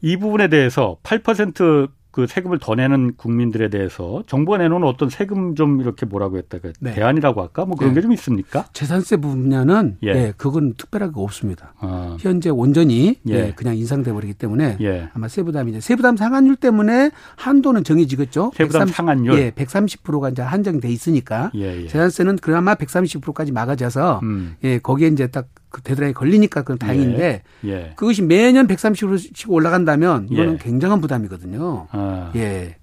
이 0.02 0.16
부분에 0.16 0.48
대해서 0.48 0.96
8% 1.02 1.88
그 2.11 2.27
세금을 2.27 2.59
더 2.59 2.75
내는 2.75 3.14
국민들에 3.16 3.68
대해서 3.68 4.23
정부가 4.27 4.59
내놓은 4.59 4.83
어떤 4.85 5.09
세금 5.11 5.55
좀 5.55 5.81
이렇게 5.81 6.07
뭐라고 6.07 6.38
했다가 6.38 6.70
네. 6.81 6.94
대안이라고 6.94 7.40
할까 7.40 7.64
뭐 7.64 7.77
그런 7.77 7.92
네. 7.92 8.01
게좀 8.01 8.12
있습니까? 8.12 8.66
재산세 8.73 9.18
분야는 9.18 9.99
예. 10.05 10.09
예 10.09 10.33
그건 10.37 10.75
특별하게 10.75 11.12
없습니다. 11.16 11.75
아. 11.79 12.16
현재 12.18 12.51
온전히 12.51 13.18
예. 13.29 13.35
예 13.35 13.53
그냥 13.55 13.77
인상돼 13.77 14.12
버리기 14.12 14.35
때문에 14.35 14.79
예. 14.81 15.09
아마 15.14 15.29
세부담이 15.29 15.70
이제 15.70 15.81
세부담 15.81 16.16
상한율 16.16 16.57
때문에 16.57 17.11
한도는 17.37 17.85
정해지겠죠. 17.85 18.53
세부담 18.55 18.87
130, 18.87 18.96
상한율 18.96 19.38
예, 19.38 19.51
130%가 19.53 20.31
이제 20.31 20.42
한정돼 20.42 20.88
있으니까 20.88 21.51
예, 21.55 21.83
예. 21.83 21.87
재산세는 21.87 22.37
그나마 22.37 22.75
130%까지 22.75 23.53
막아져서 23.53 24.20
음. 24.23 24.57
예, 24.64 24.79
거기에 24.79 25.09
이제 25.09 25.29
딱 25.29 25.46
그 25.70 25.83
데드라인이 25.83 26.14
걸리니까 26.14 26.62
그건 26.62 26.78
다행인데 26.78 27.42
예. 27.64 27.70
예. 27.70 27.92
그것이 27.96 28.22
매년 28.22 28.66
130으로씩 28.66 29.48
올라간다면 29.48 30.28
이거는 30.30 30.54
예. 30.54 30.59
굉장한 30.59 31.00
부담이거든요. 31.00 31.87
아. 31.90 32.33
예. 32.35 32.76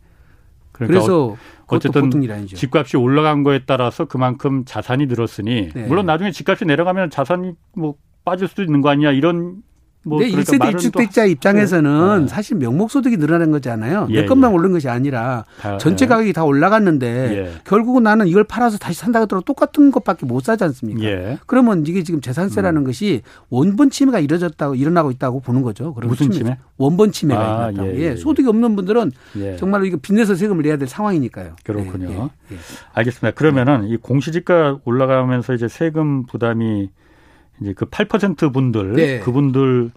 그러니까 0.71 0.99
그래서 0.99 1.35
어쨌든 1.67 2.11
집값이 2.47 2.97
올라간 2.97 3.43
거에 3.43 3.61
따라서 3.65 4.05
그만큼 4.05 4.63
자산이 4.65 5.07
늘었으니 5.07 5.69
네. 5.73 5.87
물론 5.87 6.05
나중에 6.05 6.31
집값이 6.31 6.65
내려가면 6.65 7.09
자산이 7.09 7.53
뭐 7.75 7.95
빠질 8.23 8.47
수도 8.47 8.63
있는 8.63 8.81
거 8.81 8.89
아니냐 8.89 9.11
이런 9.11 9.63
뭐 10.07 10.21
네, 10.21 10.29
그러니까 10.31 10.53
1세대 10.53 10.71
입주택자 10.71 11.25
입장에서는 11.25 12.21
네. 12.21 12.27
사실 12.27 12.55
명목소득이 12.57 13.17
늘어나는 13.17 13.51
거잖아요. 13.51 14.07
예, 14.11 14.21
내 14.21 14.25
것만 14.25 14.51
예. 14.51 14.55
오른 14.55 14.71
것이 14.71 14.87
아니라 14.87 15.43
다, 15.59 15.77
전체 15.77 16.05
예. 16.05 16.07
가격이 16.07 16.31
다 16.31 16.45
올라갔는데 16.45 17.07
예. 17.07 17.51
결국은 17.65 18.03
나는 18.03 18.27
이걸 18.27 18.45
팔아서 18.45 18.77
다시 18.77 18.99
산다 18.99 19.19
하더라도 19.21 19.43
똑같은 19.43 19.91
것밖에 19.91 20.25
못 20.25 20.43
사지 20.43 20.63
않습니까? 20.63 21.03
예. 21.03 21.37
그러면 21.45 21.85
이게 21.85 22.03
지금 22.03 22.21
재산세라는 22.21 22.81
음. 22.81 22.85
것이 22.85 23.21
원본 23.49 23.89
침해가 23.89 24.19
이뤄졌다고 24.19 24.75
일어나고 24.75 25.11
있다고 25.11 25.41
보는 25.41 25.61
거죠. 25.61 25.93
무슨 26.03 26.31
침해? 26.31 26.57
원본 26.77 27.11
침해가 27.11 27.41
아, 27.41 27.69
일어났다고. 27.71 27.99
예, 27.99 28.11
예, 28.11 28.15
소득이 28.15 28.47
없는 28.47 28.75
분들은 28.77 29.11
정말 29.57 29.85
이거 29.85 29.97
빚내서 29.97 30.35
세금을 30.35 30.63
내야 30.63 30.77
될 30.77 30.87
상황이니까요. 30.87 31.55
그렇군요. 31.63 32.29
알겠습니다. 32.93 33.31
그러면은 33.31 33.87
이 33.87 33.97
공시지가 33.97 34.79
올라가면서 34.85 35.53
이제 35.53 35.67
세금 35.67 36.25
부담이 36.25 36.89
이제 37.61 37.73
그 37.73 37.85
8% 37.85 38.53
분들 38.53 38.93
네. 38.93 39.19
그분들 39.19 39.91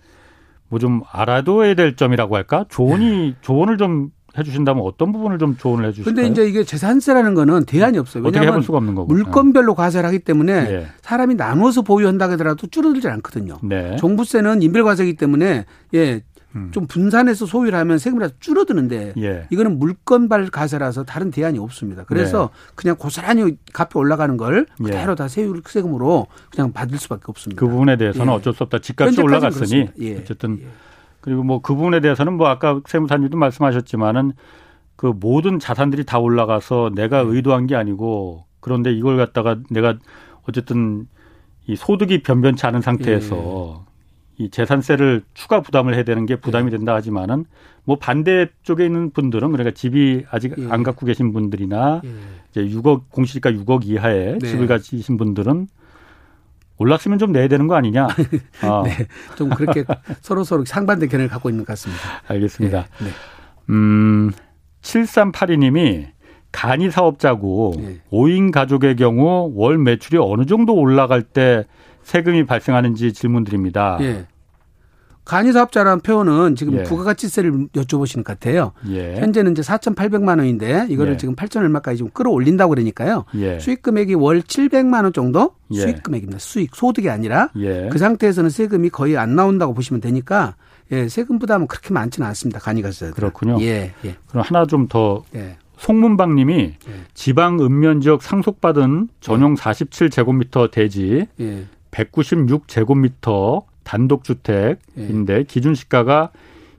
뭐 0.69 0.79
좀 0.79 1.03
알아둬야 1.11 1.75
될 1.75 1.97
점이라고 1.97 2.37
할까? 2.37 2.65
조언이 2.69 3.31
네. 3.31 3.37
조언을 3.41 3.77
좀 3.77 4.11
해주신다면 4.39 4.85
어떤 4.87 5.11
부분을 5.11 5.39
좀 5.39 5.57
조언을 5.57 5.87
해주실까요? 5.89 6.15
근데 6.15 6.29
이제 6.31 6.49
이게 6.49 6.63
재산세라는 6.63 7.35
거는 7.35 7.65
대안이 7.65 7.99
없어요. 7.99 8.23
어떻게 8.25 8.47
해볼 8.47 8.63
수가 8.63 8.79
없는 8.79 8.95
거고. 8.95 9.13
물건별로 9.13 9.75
과세를 9.75 10.07
하기 10.07 10.21
때문에 10.21 10.65
네. 10.69 10.87
사람이 11.03 11.35
나눠서 11.35 11.83
보유한다 11.83 12.31
하더라도 12.31 12.69
줄어들지 12.69 13.09
않거든요. 13.09 13.59
네. 13.65 13.97
종부세는 13.97 14.63
인별과세이기 14.63 15.17
때문에 15.17 15.65
예 15.95 16.23
음. 16.57 16.71
좀 16.73 16.87
분산해서 16.87 17.47
소유를 17.47 17.79
하면 17.79 17.99
세금이 17.99 18.27
줄어드는데 18.41 19.15
예. 19.19 19.47
이거는 19.51 19.79
물건발 19.79 20.49
가세라서 20.49 21.05
다른 21.05 21.31
대안이 21.31 21.59
없습니다. 21.59 22.05
그래서 22.05 22.51
네. 22.53 22.73
그냥 22.75 22.97
고스란히 22.97 23.57
값이 23.73 23.97
올라가는 23.97 24.37
걸 24.37 24.67
예. 24.81 24.85
그대로 24.85 25.13
예. 25.13 25.17
다 25.17 25.29
세금으로 25.29 26.27
그냥 26.51 26.73
받을 26.73 26.99
수밖에 26.99 27.25
없습니다. 27.29 27.61
그 27.61 27.69
부분에 27.69 27.97
대해서는 27.97 28.33
예. 28.33 28.37
어쩔 28.37 28.53
수 28.53 28.65
없다. 28.65 28.81
집값이 28.81 29.21
올라갔으니 29.21 29.89
예. 30.01 30.19
어쨌든 30.19 30.59
예. 30.61 30.69
그리고 31.21 31.43
뭐 31.43 31.61
그 31.63 31.75
부분에 31.75 32.01
대해서는 32.01 32.33
뭐 32.33 32.49
아까 32.49 32.81
세무사님도 32.87 33.37
말씀하셨지만은 33.37 34.33
그 34.97 35.13
모든 35.19 35.59
자산들이 35.59 36.05
다 36.05 36.19
올라가서 36.19 36.93
내가 36.95 37.23
네. 37.23 37.31
의도한 37.31 37.67
게 37.67 37.77
아니고 37.77 38.45
그런데 38.61 38.93
이걸 38.93 39.17
갖다가 39.17 39.59
내가 39.71 39.97
어쨌든 40.49 41.07
이 41.67 41.77
소득이 41.77 42.23
변변치 42.23 42.67
않은 42.67 42.81
상태에서 42.81 43.87
이 44.41 44.49
재산세를 44.49 45.23
추가 45.35 45.61
부담을 45.61 45.95
해야 45.95 46.03
되는 46.03 46.25
게 46.25 46.37
부담이 46.37 46.71
네. 46.71 46.79
된다 46.79 46.95
하지만은 46.95 47.45
뭐 47.85 47.99
반대 47.99 48.49
쪽에 48.63 48.87
있는 48.87 49.11
분들은 49.11 49.53
그러니까 49.53 49.75
집이 49.75 50.25
아직 50.31 50.55
예. 50.57 50.67
안 50.71 50.83
갖고 50.83 51.05
계신 51.05 51.35
분들이나 51.35 52.01
예. 52.03 52.11
이제 52.51 52.63
6억 52.75 53.11
공시지가 53.11 53.53
6억 53.53 53.85
이하의 53.85 54.39
네. 54.39 54.49
집을 54.49 54.67
가지신 54.67 55.19
분들은 55.19 55.69
올랐으면 56.79 57.19
좀 57.19 57.33
내야 57.33 57.49
되는 57.49 57.67
거 57.67 57.75
아니냐? 57.75 58.07
어. 58.65 58.83
네, 58.89 59.07
좀 59.37 59.51
그렇게 59.51 59.85
서로 60.23 60.43
서로 60.43 60.65
상반된 60.65 61.11
견해를 61.11 61.29
갖고 61.29 61.51
있는 61.51 61.67
것 61.67 61.73
같습니다. 61.73 62.03
알겠습니다. 62.27 62.87
네. 63.01 63.05
네. 63.05 63.11
음, 63.69 64.31
7382님이 64.81 66.07
간이 66.51 66.91
사업자고 66.91 67.75
예. 67.81 68.01
5인 68.11 68.53
가족의 68.53 68.97
경우 68.97 69.53
월 69.55 69.77
매출이 69.77 70.17
어느 70.19 70.47
정도 70.47 70.75
올라갈 70.75 71.23
때 71.23 71.67
세금이 72.03 72.47
발생하는지 72.47 73.13
질문드립니다. 73.13 73.99
예. 74.01 74.27
간이사업자라는 75.25 76.01
표현은 76.01 76.57
지금 76.57 76.79
예. 76.79 76.83
부가가치세를 76.83 77.69
여쭤보시는 77.69 78.25
것 78.25 78.25
같아요. 78.25 78.73
예. 78.89 79.17
현재는 79.17 79.53
이제 79.53 79.63
4,800만 79.63 80.39
원인데 80.39 80.87
이거를 80.89 81.13
예. 81.13 81.17
지금 81.17 81.37
8천 81.37 81.59
얼마까지 81.59 81.99
좀 81.99 82.11
끌어올린다고 82.11 82.71
그러니까요. 82.71 83.25
예. 83.37 83.61
수익 83.61 83.83
금액이 83.83 84.15
월 84.15 84.41
700만 84.41 85.05
원 85.05 85.13
정도 85.13 85.55
예. 85.71 85.81
수익 85.81 86.03
금액입니다. 86.03 86.41
수익 86.41 86.75
소득이 86.75 87.11
아니라 87.11 87.51
예. 87.59 87.89
그 87.93 87.99
상태에서는 87.99 88.51
세금이 88.51 88.91
거의 88.91 89.17
안 89.17 89.37
나온다고 89.37 89.73
보시면 89.73 90.01
되니까 90.01 90.57
예, 90.93 91.09
세금 91.09 91.39
부담은 91.39 91.69
그렇게 91.69 91.95
많지는 91.95 92.27
않습니다. 92.29 92.59
간이가세 92.59 93.13
그렇군요. 93.13 93.61
예, 93.61 93.93
예. 94.05 94.17
그럼 94.27 94.45
하나 94.45 94.67
좀더 94.67 95.23
예. 95.37 95.57
송문방 95.77 96.35
님이 96.35 96.75
예. 96.89 96.93
지방 97.15 97.61
읍면 97.61 98.01
지역 98.01 98.23
상속받은 98.23 99.09
전용 99.21 99.55
47제곱미터 99.55 100.71
대지 100.71 101.29
196 101.91 102.69
제곱미터 102.69 103.63
단독 103.85 104.25
주택인데 104.25 105.39
예. 105.39 105.43
기준 105.45 105.75
시가가 105.75 106.31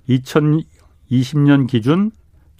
2020년 0.09 1.67
기준 1.67 2.11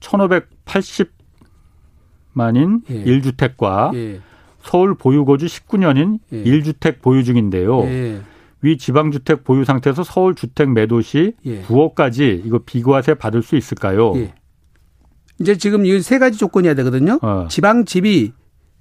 1,580만인 0.02 2.82
예. 2.90 3.04
1주택과 3.06 3.94
예. 3.96 4.20
서울 4.62 4.96
보유거주 4.96 5.46
19년인 5.48 6.20
예. 6.32 6.44
1주택 6.44 7.02
보유 7.02 7.24
중인데요. 7.24 7.84
예. 7.86 8.22
위 8.64 8.78
지방주택 8.78 9.44
보유 9.44 9.66
상태에서 9.66 10.04
서울 10.04 10.36
주택 10.36 10.70
매도 10.72 11.02
시 11.02 11.34
예. 11.46 11.64
9억까지 11.64 12.46
이거 12.46 12.60
비과세 12.66 13.16
받을 13.16 13.42
수 13.42 13.56
있을까요? 13.58 14.14
예. 14.18 14.34
이제 15.40 15.58
지금 15.58 15.86
이 15.86 16.00
세 16.02 16.20
가지 16.20 16.38
조건이어야 16.38 16.76
되거든요. 16.76 17.18
어. 17.24 17.48
지방 17.50 17.86
집이 17.86 18.34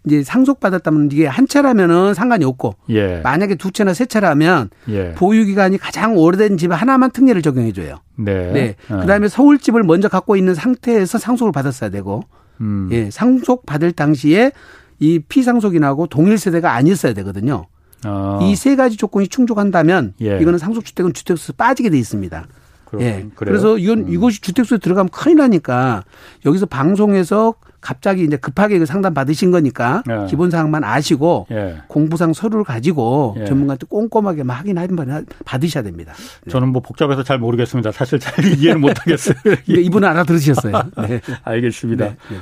이제 0.06 0.22
상속받았다면 0.22 1.10
이게 1.12 1.26
한 1.26 1.46
채라면은 1.46 2.14
상관이 2.14 2.44
없고 2.44 2.76
예. 2.90 3.20
만약에 3.22 3.56
두 3.56 3.70
채나 3.70 3.92
세 3.92 4.06
채라면 4.06 4.70
예. 4.88 5.12
보유 5.12 5.44
기간이 5.44 5.76
가장 5.78 6.16
오래된 6.16 6.56
집 6.56 6.72
하나만 6.72 7.10
특례를 7.10 7.42
적용해 7.42 7.72
줘요. 7.72 7.96
네. 8.16 8.52
네. 8.52 8.76
어. 8.88 9.00
그다음에 9.00 9.28
서울 9.28 9.58
집을 9.58 9.82
먼저 9.82 10.08
갖고 10.08 10.36
있는 10.36 10.54
상태에서 10.54 11.18
상속을 11.18 11.52
받았어야 11.52 11.90
되고 11.90 12.22
음. 12.60 12.88
예, 12.92 13.10
상속 13.10 13.66
받을 13.66 13.92
당시에 13.92 14.52
이 14.98 15.18
피상속이 15.18 15.80
나고 15.80 16.06
동일 16.06 16.38
세대가 16.38 16.74
아니었어야 16.74 17.12
되거든요. 17.14 17.66
어. 18.06 18.38
이세 18.42 18.76
가지 18.76 18.96
조건이 18.96 19.28
충족한다면 19.28 20.14
예. 20.22 20.38
이거는 20.40 20.58
상속주택은 20.58 21.12
주택수 21.12 21.54
빠지게 21.54 21.90
돼 21.90 21.98
있습니다. 21.98 22.46
그렇 22.90 23.00
예. 23.02 23.26
그래요? 23.34 23.52
그래서 23.52 23.78
이건 23.78 24.00
음. 24.00 24.12
이것이 24.12 24.40
주택수에 24.40 24.78
들어가면 24.78 25.10
큰일 25.10 25.36
나니까 25.36 26.04
여기서 26.44 26.66
방송에서 26.66 27.54
갑자기 27.80 28.24
이제 28.24 28.36
급하게 28.36 28.78
그 28.78 28.84
상담 28.84 29.14
받으신 29.14 29.50
거니까 29.50 30.02
예. 30.10 30.26
기본 30.28 30.50
사항만 30.50 30.82
아시고 30.82 31.46
예. 31.52 31.76
공부상 31.86 32.32
서류를 32.32 32.64
가지고 32.64 33.36
예. 33.38 33.44
전문가한테 33.44 33.86
꼼꼼하게 33.88 34.42
막 34.42 34.54
확인 34.54 34.76
한번 34.76 35.24
받으셔야 35.44 35.84
됩니다. 35.84 36.12
네. 36.44 36.50
저는 36.50 36.68
뭐 36.68 36.82
복잡해서 36.82 37.22
잘 37.22 37.38
모르겠습니다. 37.38 37.92
사실 37.92 38.18
잘 38.18 38.44
이해를 38.58 38.80
못 38.80 38.98
하겠어요. 39.00 39.36
이분은 39.66 40.08
알아들으셨어요. 40.08 40.72
네. 41.08 41.20
알겠습니다. 41.44 42.04
네. 42.04 42.16
네. 42.30 42.36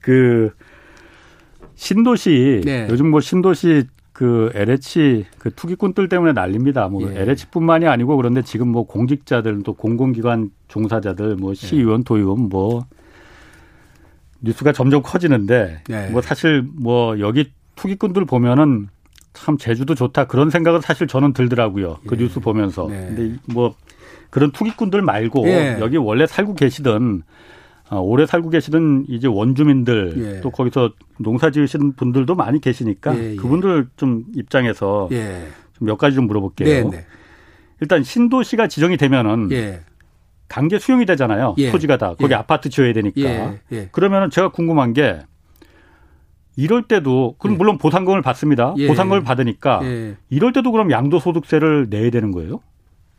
그 0.00 0.50
신도시 1.76 2.62
네. 2.64 2.88
요즘 2.90 3.08
뭐 3.08 3.20
신도시 3.20 3.84
그 4.12 4.50
LH 4.54 5.24
그 5.38 5.54
투기꾼들 5.54 6.08
때문에 6.08 6.32
난립니다. 6.32 6.88
뭐 6.88 7.10
예. 7.10 7.20
LH뿐만이 7.22 7.86
아니고 7.86 8.16
그런데 8.16 8.42
지금 8.42 8.68
뭐 8.68 8.86
공직자들 8.86 9.62
또 9.64 9.72
공공기관 9.74 10.50
종사자들 10.68 11.36
뭐 11.36 11.54
시의원 11.54 12.04
도의원 12.04 12.48
뭐 12.48 12.84
뉴스가 14.40 14.72
점점 14.72 15.02
커지는데 15.02 15.82
네. 15.88 16.10
뭐 16.10 16.20
사실 16.20 16.62
뭐 16.74 17.18
여기 17.20 17.52
투기꾼들 17.76 18.26
보면은 18.26 18.88
참 19.32 19.56
제주도 19.56 19.94
좋다 19.94 20.26
그런 20.26 20.50
생각은 20.50 20.82
사실 20.82 21.06
저는 21.06 21.32
들더라고요. 21.32 21.98
그 22.06 22.16
예. 22.16 22.22
뉴스 22.22 22.40
보면서. 22.40 22.86
네. 22.88 23.12
근데 23.14 23.38
뭐 23.46 23.74
그런 24.28 24.50
투기꾼들 24.50 25.00
말고 25.00 25.46
예. 25.48 25.78
여기 25.80 25.96
원래 25.96 26.26
살고 26.26 26.54
계시던 26.54 27.22
어, 27.22 27.32
오래 28.00 28.26
살고 28.26 28.50
계시던 28.50 29.06
이제 29.08 29.26
원주민들 29.26 30.14
예. 30.16 30.40
또 30.40 30.50
거기서 30.50 30.92
농사 31.18 31.50
지으신 31.50 31.94
분들도 31.94 32.34
많이 32.34 32.60
계시니까 32.60 33.16
예, 33.18 33.32
예. 33.32 33.36
그분들 33.36 33.88
좀 33.96 34.24
입장에서 34.34 35.08
예. 35.12 35.48
좀몇 35.78 35.98
가지 35.98 36.16
좀 36.16 36.26
물어볼게요. 36.26 36.90
네, 36.90 36.96
네. 36.98 37.06
일단 37.80 38.02
신도시가 38.02 38.68
지정이 38.68 38.96
되면은 38.96 39.48
강제 40.48 40.78
수용이 40.78 41.06
되잖아요. 41.06 41.54
예. 41.58 41.70
토지가 41.70 41.96
다 41.96 42.14
거기 42.14 42.32
예. 42.32 42.36
아파트 42.36 42.68
지어야 42.68 42.92
되니까. 42.92 43.20
예. 43.20 43.60
예. 43.72 43.88
그러면은 43.90 44.30
제가 44.30 44.50
궁금한 44.50 44.92
게 44.92 45.18
이럴 46.56 46.82
때도 46.82 47.36
그럼 47.38 47.54
예. 47.54 47.58
물론 47.58 47.78
보상금을 47.78 48.22
받습니다. 48.22 48.74
예. 48.76 48.86
보상금을 48.86 49.22
받으니까 49.22 49.80
이럴 50.30 50.52
때도 50.52 50.70
그럼 50.72 50.90
양도소득세를 50.90 51.88
내야 51.90 52.10
되는 52.10 52.30
거예요? 52.32 52.60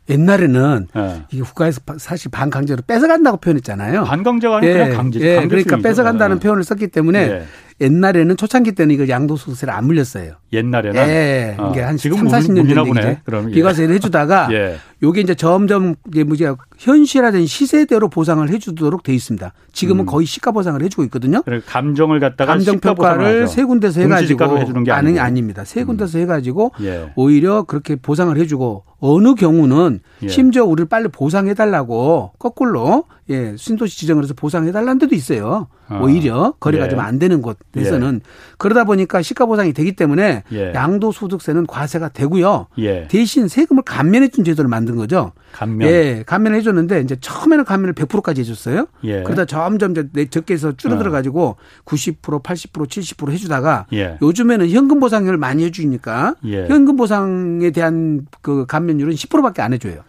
옛날에는 0.08 0.88
네. 0.94 1.22
이게 1.30 1.42
국가에서 1.42 1.80
사실 1.98 2.30
반강제로 2.30 2.82
뺏어간다고 2.86 3.38
표현했잖아요. 3.38 4.04
반강제가 4.04 4.58
아니라 4.58 4.72
예. 4.72 4.78
그냥 4.84 4.96
강제. 4.96 5.20
예. 5.20 5.46
그러니까 5.46 5.78
뺏어간다는 5.78 6.38
네. 6.38 6.42
표현을 6.42 6.62
썼기 6.62 6.88
때문에 6.88 7.44
옛날에는 7.80 8.36
초창기 8.36 8.72
때는 8.72 8.94
이거 8.94 9.08
양도소득세를 9.08 9.72
안 9.72 9.86
물렸어요. 9.86 10.34
옛날에는. 10.52 11.08
예. 11.08 11.56
어. 11.58 11.70
이게 11.70 11.80
한 11.80 11.96
지금 11.96 12.28
3, 12.28 12.28
40년 12.28 12.74
전 12.74 12.86
얘기죠. 12.86 13.16
그럼 13.24 13.50
예. 13.50 13.54
비과세를 13.54 13.94
해주다가 13.96 14.48
예. 14.52 14.76
요게 15.04 15.20
이제 15.20 15.34
점점 15.34 15.94
이제 16.08 16.24
뭐지 16.24 16.46
현실화된 16.78 17.46
시세대로 17.46 18.08
보상을 18.08 18.48
해주도록 18.48 19.02
돼 19.02 19.14
있습니다. 19.14 19.52
지금은 19.72 20.04
음. 20.04 20.06
거의 20.06 20.26
시가 20.26 20.50
보상을 20.50 20.82
해주고 20.82 21.04
있거든요. 21.04 21.42
감정을 21.66 22.20
갖다가 22.20 22.52
감정 22.52 22.80
평가를 22.80 23.46
세 23.46 23.64
군데서 23.64 24.00
해가지고 24.00 24.58
해주는 24.58 24.84
게 24.84 24.92
아니, 24.92 25.18
아닙니다. 25.18 25.64
세 25.64 25.84
군데서 25.84 26.18
음. 26.18 26.22
해가지고 26.22 26.72
예. 26.80 27.12
오히려 27.16 27.64
그렇게 27.64 27.96
보상을 27.96 28.34
해주고 28.36 28.84
어느 29.00 29.34
경우는 29.34 30.00
예. 30.22 30.28
심지어 30.28 30.64
우리를 30.64 30.88
빨리 30.88 31.08
보상해달라고 31.08 32.32
거꾸로 32.38 33.04
예 33.28 33.54
신도시 33.56 33.98
지정을 33.98 34.22
해서 34.22 34.32
보상해달라는 34.34 34.98
데도 34.98 35.14
있어요. 35.14 35.68
아. 35.88 36.00
오히려 36.00 36.54
거래가 36.60 36.86
예. 36.86 36.88
좀안 36.88 37.18
되는 37.18 37.42
곳에서는 37.42 38.14
예. 38.14 38.54
그러다 38.56 38.84
보니까 38.84 39.20
시가 39.20 39.44
보상이 39.44 39.74
되기 39.74 39.92
때문에 39.92 40.44
예. 40.52 40.72
양도소득세는 40.74 41.66
과세가 41.66 42.10
되고요. 42.10 42.68
예. 42.78 43.06
대신 43.08 43.48
세금을 43.48 43.82
감면해준 43.82 44.44
제도를 44.44 44.68
만든 44.68 44.93
거죠. 44.96 45.32
감면. 45.52 45.88
예, 45.88 46.22
감면을 46.26 46.58
해줬는데 46.58 47.00
이제 47.00 47.16
처음에는 47.20 47.64
감면을 47.64 47.94
100%까지 47.94 48.40
해줬어요. 48.40 48.86
예. 49.04 49.22
그러다 49.22 49.44
점점 49.44 49.92
이제 49.92 50.26
적게 50.30 50.54
해서 50.54 50.72
줄어들어 50.76 51.10
가지고 51.10 51.44
어. 51.44 51.56
90% 51.84 52.42
80% 52.42 52.86
70% 52.86 53.30
해주다가 53.30 53.86
예. 53.92 54.18
요즘에는 54.22 54.68
현금 54.70 55.00
보상을 55.00 55.34
많이 55.36 55.64
해주니까 55.64 56.36
현금 56.42 56.96
보상에 56.96 57.70
대한 57.70 58.26
그 58.42 58.66
감면율은 58.66 59.14
10%밖에 59.14 59.62
안 59.62 59.72
해줘요. 59.72 60.02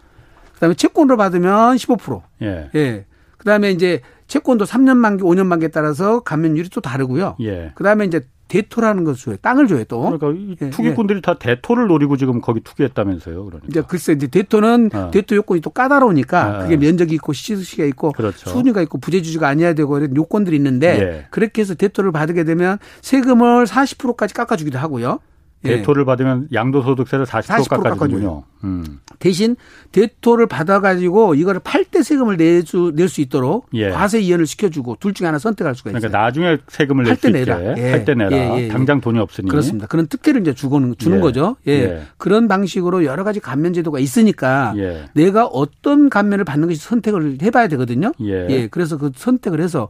그다음에 0.54 0.74
채권으로 0.74 1.16
받으면 1.16 1.76
15%. 1.76 2.22
예. 2.42 2.70
예. 2.74 3.04
그다음에 3.38 3.70
이제 3.70 4.00
채권도 4.26 4.64
3년 4.64 4.96
만기, 4.96 5.22
5년 5.22 5.46
만기에 5.46 5.68
따라서 5.68 6.20
감면율이 6.20 6.68
또 6.70 6.80
다르고요. 6.80 7.36
예. 7.40 7.72
그다음에 7.74 8.04
이제 8.04 8.26
대토라는 8.48 9.04
것을 9.04 9.36
땅을 9.38 9.66
줘요 9.66 9.84
또. 9.84 10.18
그러니까 10.18 10.56
예, 10.60 10.70
투기꾼들이 10.70 11.18
예. 11.18 11.20
다 11.20 11.38
대토를 11.38 11.88
노리고 11.88 12.16
지금 12.16 12.40
거기 12.40 12.60
투기했다면서요. 12.60 13.44
그러니까. 13.44 13.66
이제 13.68 13.82
글쎄 13.86 14.12
이제 14.12 14.26
대토는 14.26 14.90
어. 14.94 15.10
대토 15.10 15.34
요건이 15.36 15.60
또 15.60 15.70
까다로우니까 15.70 16.44
아. 16.44 16.62
그게 16.62 16.76
면적이 16.76 17.14
있고 17.16 17.32
시수시가 17.32 17.84
있고 17.86 18.12
그렇죠. 18.12 18.50
수준이가 18.50 18.82
있고 18.82 18.98
부재주주가 18.98 19.48
아니어야 19.48 19.74
되고 19.74 19.98
이런 19.98 20.14
요건들이 20.14 20.56
있는데 20.56 20.98
예. 21.00 21.26
그렇게 21.30 21.62
해서 21.62 21.74
대토를 21.74 22.12
받게 22.12 22.44
되면 22.44 22.78
세금을 23.00 23.64
40%까지 23.64 24.34
깎아주기도 24.34 24.78
하고요. 24.78 25.20
예. 25.66 25.76
대토를 25.78 26.04
받으면 26.04 26.48
양도소득세를 26.52 27.24
40%, 27.26 27.64
40% 27.64 27.82
깎아주군요. 27.82 28.42
음. 28.64 29.00
대신 29.18 29.56
대토를 29.92 30.46
받아가지고 30.46 31.34
이거를 31.34 31.60
팔 31.62 31.84
때 31.84 32.02
세금을 32.02 32.36
내주 32.36 32.92
낼 32.94 33.08
수 33.08 33.20
있도록 33.20 33.66
예. 33.74 33.90
과세 33.90 34.18
이연을 34.20 34.46
시켜주고 34.46 34.96
둘 35.00 35.14
중에 35.14 35.26
하나 35.26 35.38
선택할 35.38 35.74
수가 35.74 35.90
있어요. 35.90 36.00
그러니까 36.00 36.18
나중에 36.18 36.58
세금을 36.68 37.04
낼 37.04 37.16
수 37.16 37.28
있게 37.28 37.44
예. 37.76 37.90
할때 37.90 38.14
내라. 38.14 38.36
예, 38.36 38.64
예, 38.64 38.68
당장 38.68 39.00
돈이 39.00 39.18
없으니. 39.18 39.48
그렇습니다. 39.48 39.86
그런 39.86 40.06
특혜를 40.08 40.40
이제 40.40 40.52
주고는 40.54 40.96
주는 40.98 41.20
거죠. 41.20 41.56
예. 41.68 42.02
그런 42.18 42.48
방식으로 42.48 43.04
여러 43.04 43.24
가지 43.24 43.40
감면 43.40 43.72
제도가 43.72 43.98
있으니까 44.00 44.74
내가 45.14 45.46
어떤 45.46 46.10
감면을 46.10 46.44
받는 46.44 46.68
것이 46.68 46.80
선택을 46.80 47.38
해봐야 47.42 47.68
되거든요. 47.68 48.12
예. 48.20 48.68
그래서 48.70 48.96
그 48.98 49.12
선택을 49.14 49.60
해서 49.60 49.88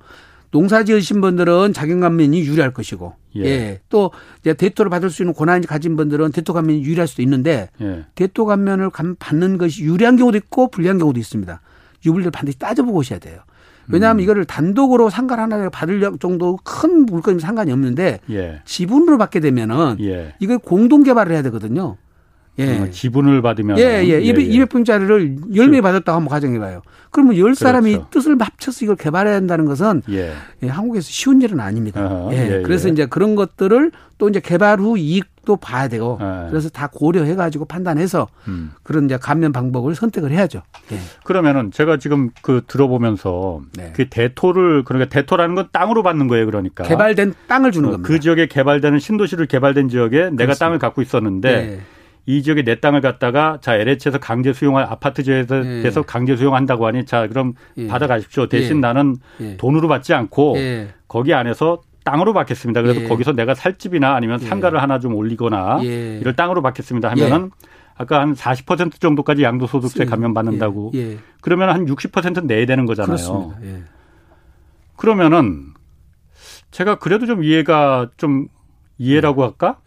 농사 0.53 0.85
지으신 0.85 1.21
분들은 1.21 1.73
자격 1.73 1.99
감면이 2.01 2.41
유리할 2.41 2.73
것이고 2.73 3.15
예. 3.39 3.45
예. 3.45 3.81
또 3.89 4.11
이제 4.41 4.55
대토를 4.55 4.91
받을 4.91 5.11
수 5.11 5.23
있는 5.23 5.35
권한이 5.35 5.67
가진 5.67 5.97
분들은 5.97 6.33
대토 6.33 6.53
감면이 6.53 6.83
유리할 6.85 7.07
수도 7.07 7.23
있는데 7.23 7.71
예. 7.81 8.05
대토 8.15 8.47
감면을 8.47 8.91
받는 9.19 9.59
것이 9.59 9.85
유리한 9.85 10.17
경우도 10.17 10.37
있고 10.39 10.69
불리한 10.71 10.99
경우도 10.99 11.19
있습니다. 11.19 11.61
유불리를 12.05 12.31
반드시 12.31 12.59
따져보고 12.59 12.99
오셔야 12.99 13.19
돼요. 13.19 13.41
왜냐하면 13.89 14.21
음. 14.21 14.23
이거를 14.23 14.45
단독으로 14.45 15.11
상가 15.11 15.39
하나를 15.39 15.71
받을 15.71 16.01
정도 16.19 16.59
큰 16.65 17.07
물건이면 17.07 17.41
상관이 17.41 17.71
없는데 17.73 18.21
예. 18.31 18.61
지분으로 18.65 19.19
받게 19.19 19.41
되면은 19.41 19.99
예. 20.01 20.35
이걸 20.41 20.59
공동 20.59 21.03
개발을 21.03 21.33
해야 21.33 21.43
되거든요. 21.43 21.97
예. 22.59 22.79
어, 22.79 22.91
지분을 22.91 23.43
받으면. 23.43 23.79
예, 23.79 24.03
예. 24.05 24.21
200, 24.21 24.47
예, 24.47 24.65
200평짜리를 24.65 25.51
10명이 25.51 25.83
받았다고 25.83 26.17
한번 26.17 26.29
가정해 26.29 26.59
봐요. 26.59 26.83
그러면 27.11 27.37
10사람이 27.37 27.93
그렇죠. 27.93 28.11
뜻을 28.11 28.37
합쳐서 28.39 28.85
이걸 28.85 28.97
개발해야 28.97 29.35
한다는 29.35 29.65
것은 29.65 30.03
예. 30.11 30.33
예 30.63 30.69
한국에서 30.69 31.09
쉬운 31.09 31.41
일은 31.41 31.61
아닙니다. 31.61 32.01
어 32.03 32.31
예. 32.33 32.63
그래서 32.63 32.89
이제 32.89 33.07
그런 33.07 33.35
것들을 33.35 33.91
또 34.19 34.29
이제 34.29 34.41
개발 34.41 34.81
후 34.81 34.99
이익도 34.99 35.57
봐야 35.57 35.89
되고 35.89 36.19
예. 36.21 36.51
그래서 36.51 36.69
다 36.69 36.89
고려해 36.93 37.35
가지고 37.35 37.65
판단해서 37.65 38.29
음. 38.49 38.73
그런 38.83 39.07
이제 39.07 39.17
감면 39.17 39.53
방법을 39.53 39.95
선택을 39.95 40.31
해야죠. 40.31 40.63
예. 40.93 40.99
그러면은 41.25 41.71
제가 41.71 41.99
지금 41.99 42.31
그 42.43 42.63
들어보면서 42.67 43.63
네. 43.77 43.93
그 43.95 44.09
대토를 44.11 44.85
그러니까 44.85 45.09
대토라는 45.09 45.55
건 45.55 45.69
땅으로 45.73 46.03
받는 46.03 46.29
거예요. 46.29 46.45
그러니까 46.45 46.85
개발된 46.85 47.35
땅을 47.49 47.73
주는 47.73 47.89
어, 47.89 47.93
겁니다. 47.93 48.09
그 48.09 48.21
지역에 48.21 48.47
개발되는 48.47 48.99
신도시를 48.99 49.47
개발된 49.47 49.89
지역에 49.89 50.17
그렇습니다. 50.17 50.43
내가 50.45 50.55
땅을 50.55 50.79
갖고 50.79 51.03
있었는데 51.03 51.51
네. 51.51 51.81
이 52.29 52.43
지역에 52.43 52.63
내 52.63 52.81
땅을 52.81 53.01
갖다가 53.01 53.59
자 53.61 53.77
LH에서 53.77 54.19
강제 54.19 54.53
수용할 54.53 54.85
아파트 54.85 55.23
지역에서 55.23 55.65
예. 55.65 56.05
강제 56.07 56.37
수용한다고 56.37 56.87
하니 56.87 57.07
자 57.07 57.29
그럼 57.29 57.55
예. 57.77 57.87
받아가십시오. 57.87 58.49
대신 58.49 58.79
예. 58.79 58.81
나는 58.81 59.17
예. 59.41 59.57
돈으로 59.57 59.87
받지 59.87 60.13
않고 60.13 60.55
예. 60.59 60.89
거기 61.07 61.33
안에서 61.35 61.83
땅으로 62.03 62.33
받겠습니다. 62.33 62.83
그래서 62.83 63.03
예. 63.03 63.09
거기서 63.09 63.33
내가 63.33 63.55
살 63.55 63.79
집이나 63.79 64.17
아니면 64.17 64.41
상가를 64.41 64.83
하나 64.83 64.99
좀 64.99 65.15
올리거나 65.15 65.83
이를 65.83 66.35
땅으로 66.35 66.63
받겠습니다 66.63 67.11
하면은 67.11 67.53
아까 67.95 68.21
한 68.21 68.35
40% 68.35 69.01
정도까지 69.01 69.43
양도소득세 69.45 70.05
감면 70.05 70.35
받는다고 70.35 70.93
그러면 71.41 71.71
한 71.71 71.87
60% 71.87 72.45
내야 72.45 72.67
되는 72.67 72.87
거잖아요. 72.87 73.55
그러면은 74.97 75.75
제가 76.73 76.97
그래도 76.97 77.27
좀 77.27 77.45
이해가 77.45 78.11
좀 78.17 78.49
이해라고 78.99 79.45
할까? 79.45 79.79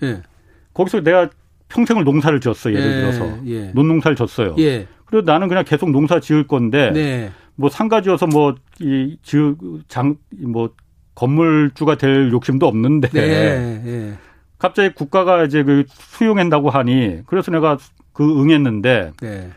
거기서 0.73 1.02
내가 1.02 1.30
평생을 1.69 2.03
농사를 2.03 2.39
지었어 2.41 2.71
예를 2.71 2.84
예, 2.84 2.95
들어서 3.01 3.38
예. 3.45 3.71
논농사를 3.73 4.15
졌어요. 4.15 4.55
예. 4.60 4.88
그리고 5.05 5.25
나는 5.25 5.47
그냥 5.47 5.63
계속 5.65 5.89
농사 5.91 6.19
지을 6.19 6.47
건데 6.47 6.91
네. 6.91 7.32
뭐 7.55 7.69
상가 7.69 8.01
지어서 8.01 8.27
뭐이장뭐 8.27 8.60
건물주가 11.15 11.95
될 11.95 12.32
욕심도 12.32 12.67
없는데 12.67 13.10
네, 13.10 13.82
예. 13.86 14.13
갑자기 14.58 14.93
국가가 14.93 15.43
이제 15.43 15.63
그 15.63 15.86
수용한다고 15.88 16.69
하니 16.69 17.21
그래서 17.25 17.51
내가 17.51 17.77
그 18.13 18.41
응했는데 18.41 19.13
네. 19.21 19.49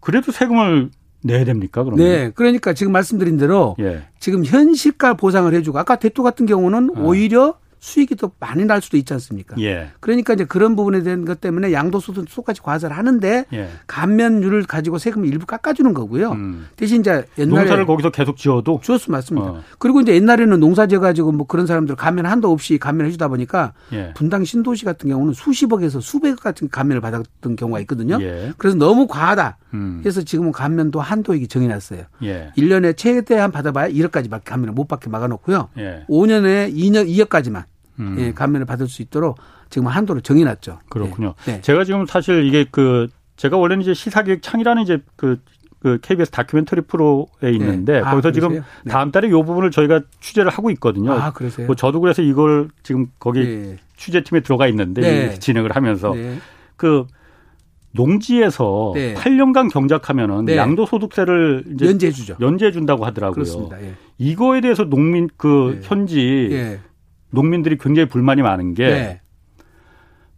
그래도 0.00 0.32
세금을 0.32 0.90
내야 1.24 1.44
됩니까? 1.44 1.82
그러면? 1.82 2.04
네. 2.04 2.30
그러니까 2.34 2.72
지금 2.72 2.92
말씀드린 2.92 3.36
대로 3.36 3.74
예. 3.80 4.04
지금 4.20 4.44
현실가 4.44 5.14
보상을 5.14 5.52
해주고 5.52 5.78
아까 5.78 5.96
대토 5.96 6.22
같은 6.22 6.46
경우는 6.46 6.90
아. 6.94 7.00
오히려 7.00 7.58
수익이 7.80 8.16
더 8.16 8.30
많이 8.40 8.64
날 8.64 8.80
수도 8.80 8.96
있지 8.96 9.12
않습니까? 9.12 9.56
예. 9.60 9.90
그러니까 10.00 10.34
이제 10.34 10.44
그런 10.44 10.76
부분에 10.76 11.02
대한 11.02 11.24
것 11.24 11.40
때문에 11.40 11.72
양도소득 11.72 12.26
똑같이 12.34 12.60
과세를 12.60 12.96
하는데 12.96 13.44
예. 13.52 13.68
감면율을 13.86 14.64
가지고 14.64 14.98
세금을 14.98 15.28
일부 15.28 15.46
깎아주는 15.46 15.92
거고요. 15.94 16.32
음. 16.32 16.66
대신 16.76 17.00
이제 17.00 17.24
옛날에 17.38 17.60
농사를 17.60 17.86
거기서 17.86 18.10
계속 18.10 18.36
지어도 18.36 18.80
지었어 18.82 19.12
맞습니다. 19.12 19.48
어. 19.48 19.62
그리고 19.78 20.00
이제 20.00 20.14
옛날에는 20.14 20.60
농사 20.60 20.86
지어가지고 20.86 21.32
뭐 21.32 21.46
그런 21.46 21.66
사람들 21.66 21.96
감면 21.96 22.26
한도 22.26 22.50
없이 22.50 22.78
감면을 22.78 23.08
해주다 23.08 23.28
보니까 23.28 23.72
예. 23.92 24.12
분당 24.14 24.44
신도시 24.44 24.84
같은 24.84 25.10
경우는 25.10 25.34
수십억에서 25.34 26.00
수백억 26.00 26.40
같은 26.40 26.68
감면을 26.68 27.00
받았던 27.00 27.56
경우가 27.56 27.80
있거든요. 27.80 28.18
예. 28.20 28.52
그래서 28.58 28.76
너무 28.76 29.06
과하다. 29.06 29.58
음. 29.76 30.02
해서 30.04 30.22
지금은 30.22 30.52
감면도 30.52 31.00
한도액이 31.00 31.48
정해 31.48 31.68
놨어요. 31.68 32.04
예. 32.22 32.50
1년에 32.56 32.96
최대한 32.96 33.52
받아봐야 33.52 33.88
1억까지밖에 33.90 34.44
감면을 34.44 34.72
못 34.72 34.88
받게 34.88 35.10
막아놓고요. 35.10 35.68
예. 35.78 36.04
5년에 36.08 36.74
2년 36.74 37.08
2억까지만 37.08 37.64
음. 38.00 38.16
예, 38.18 38.32
감면을 38.32 38.66
받을 38.66 38.88
수 38.88 39.02
있도록 39.02 39.38
지금 39.70 39.88
한도를 39.88 40.22
정해 40.22 40.44
놨죠. 40.44 40.80
그렇군요. 40.88 41.34
네. 41.44 41.54
네. 41.54 41.60
제가 41.60 41.84
지금 41.84 42.06
사실 42.06 42.44
이게 42.46 42.66
그 42.70 43.08
제가 43.36 43.56
원래는 43.56 43.82
이제 43.82 43.94
시사기획 43.94 44.42
창이라는 44.42 44.82
이제 44.82 44.98
그, 45.16 45.40
그 45.80 45.98
KBS 46.00 46.30
다큐멘터리 46.30 46.82
프로에 46.82 47.26
네. 47.42 47.52
있는데 47.52 47.92
네. 47.94 47.98
아, 47.98 48.10
거기서 48.10 48.30
그러세요? 48.32 48.32
지금 48.32 48.64
네. 48.84 48.90
다음 48.90 49.10
달에 49.10 49.28
이 49.28 49.30
부분을 49.30 49.70
저희가 49.70 50.00
취재를 50.20 50.50
하고 50.50 50.70
있거든요. 50.72 51.12
아, 51.12 51.32
그러세요? 51.32 51.66
뭐 51.66 51.74
저도 51.74 52.00
그래서 52.00 52.22
이걸 52.22 52.68
지금 52.82 53.06
거기 53.18 53.40
네. 53.44 53.76
취재팀에 53.96 54.40
들어가 54.40 54.66
있는데 54.68 55.00
네. 55.00 55.38
진행을 55.38 55.74
하면서 55.74 56.14
그 56.76 57.06
농지에서 57.96 58.92
네. 58.94 59.14
8년간 59.14 59.72
경작하면은 59.72 60.44
네. 60.44 60.56
양도소득세를 60.56 61.64
연재해 61.80 62.12
주죠. 62.12 62.36
연재해 62.40 62.70
준다고 62.72 63.04
하더라고요. 63.04 63.34
그렇습니다. 63.34 63.82
예. 63.82 63.94
이거에 64.18 64.60
대해서 64.60 64.84
농민 64.84 65.28
그 65.36 65.78
네. 65.80 65.88
현지 65.88 66.48
예. 66.52 66.78
농민들이 67.30 67.76
굉장히 67.78 68.08
불만이 68.08 68.42
많은 68.42 68.74
게 68.74 68.86
네. 68.88 69.20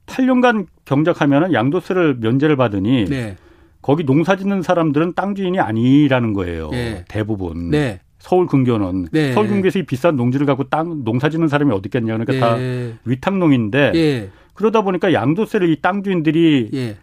8년간 0.07 0.67
경작하면은 0.85 1.53
양도세를 1.53 2.17
면제를 2.21 2.57
받으니 2.57 3.05
네. 3.05 3.37
거기 3.83 4.05
농사 4.05 4.37
짓는 4.37 4.63
사람들은 4.63 5.13
땅 5.15 5.35
주인이 5.35 5.59
아니라는 5.61 6.33
거예요. 6.33 6.71
네. 6.71 7.05
대부분. 7.09 7.71
네. 7.71 8.01
서울 8.19 8.47
근교는 8.47 9.09
네. 9.13 9.33
서울 9.33 9.47
근교에서 9.49 9.79
이 9.79 9.83
비싼 9.85 10.17
농지를 10.17 10.45
갖고 10.47 10.65
땅 10.65 11.05
농사 11.05 11.29
짓는 11.29 11.47
사람이 11.47 11.73
어디 11.73 11.87
있겠냐 11.87 12.17
그러니까 12.19 12.33
다 12.47 12.57
네. 12.57 12.95
위탁농인데 13.05 13.93
예. 13.95 14.31
그러다 14.55 14.83
보니까 14.83 15.13
양도세를 15.13 15.69
이 15.71 15.81
땅 15.81 16.03
주인들이 16.03 16.71
예. 16.75 16.97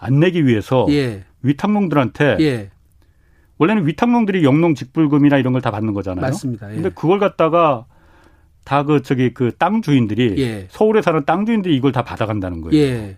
안 0.00 0.18
내기 0.18 0.46
위해서 0.46 0.86
예. 0.90 1.24
위탁농들한테 1.42 2.36
원래는 3.58 3.86
위탁농들이 3.86 4.42
영농 4.44 4.74
직불금이나 4.74 5.36
이런 5.38 5.52
걸 5.52 5.60
다 5.62 5.70
받는 5.70 5.92
거잖아요. 5.94 6.22
맞습니다. 6.22 6.68
근데 6.68 6.88
그걸 6.90 7.18
갖다가 7.18 7.84
다 8.64 8.82
그 8.84 9.02
저기 9.02 9.32
그 9.34 9.52
땅 9.56 9.82
주인들이 9.82 10.34
예. 10.42 10.66
서울에 10.70 11.02
사는 11.02 11.24
땅 11.26 11.44
주인들이 11.46 11.76
이걸 11.76 11.92
다 11.92 12.02
받아간다는 12.02 12.60
거예요. 12.62 12.76
예. 12.82 13.16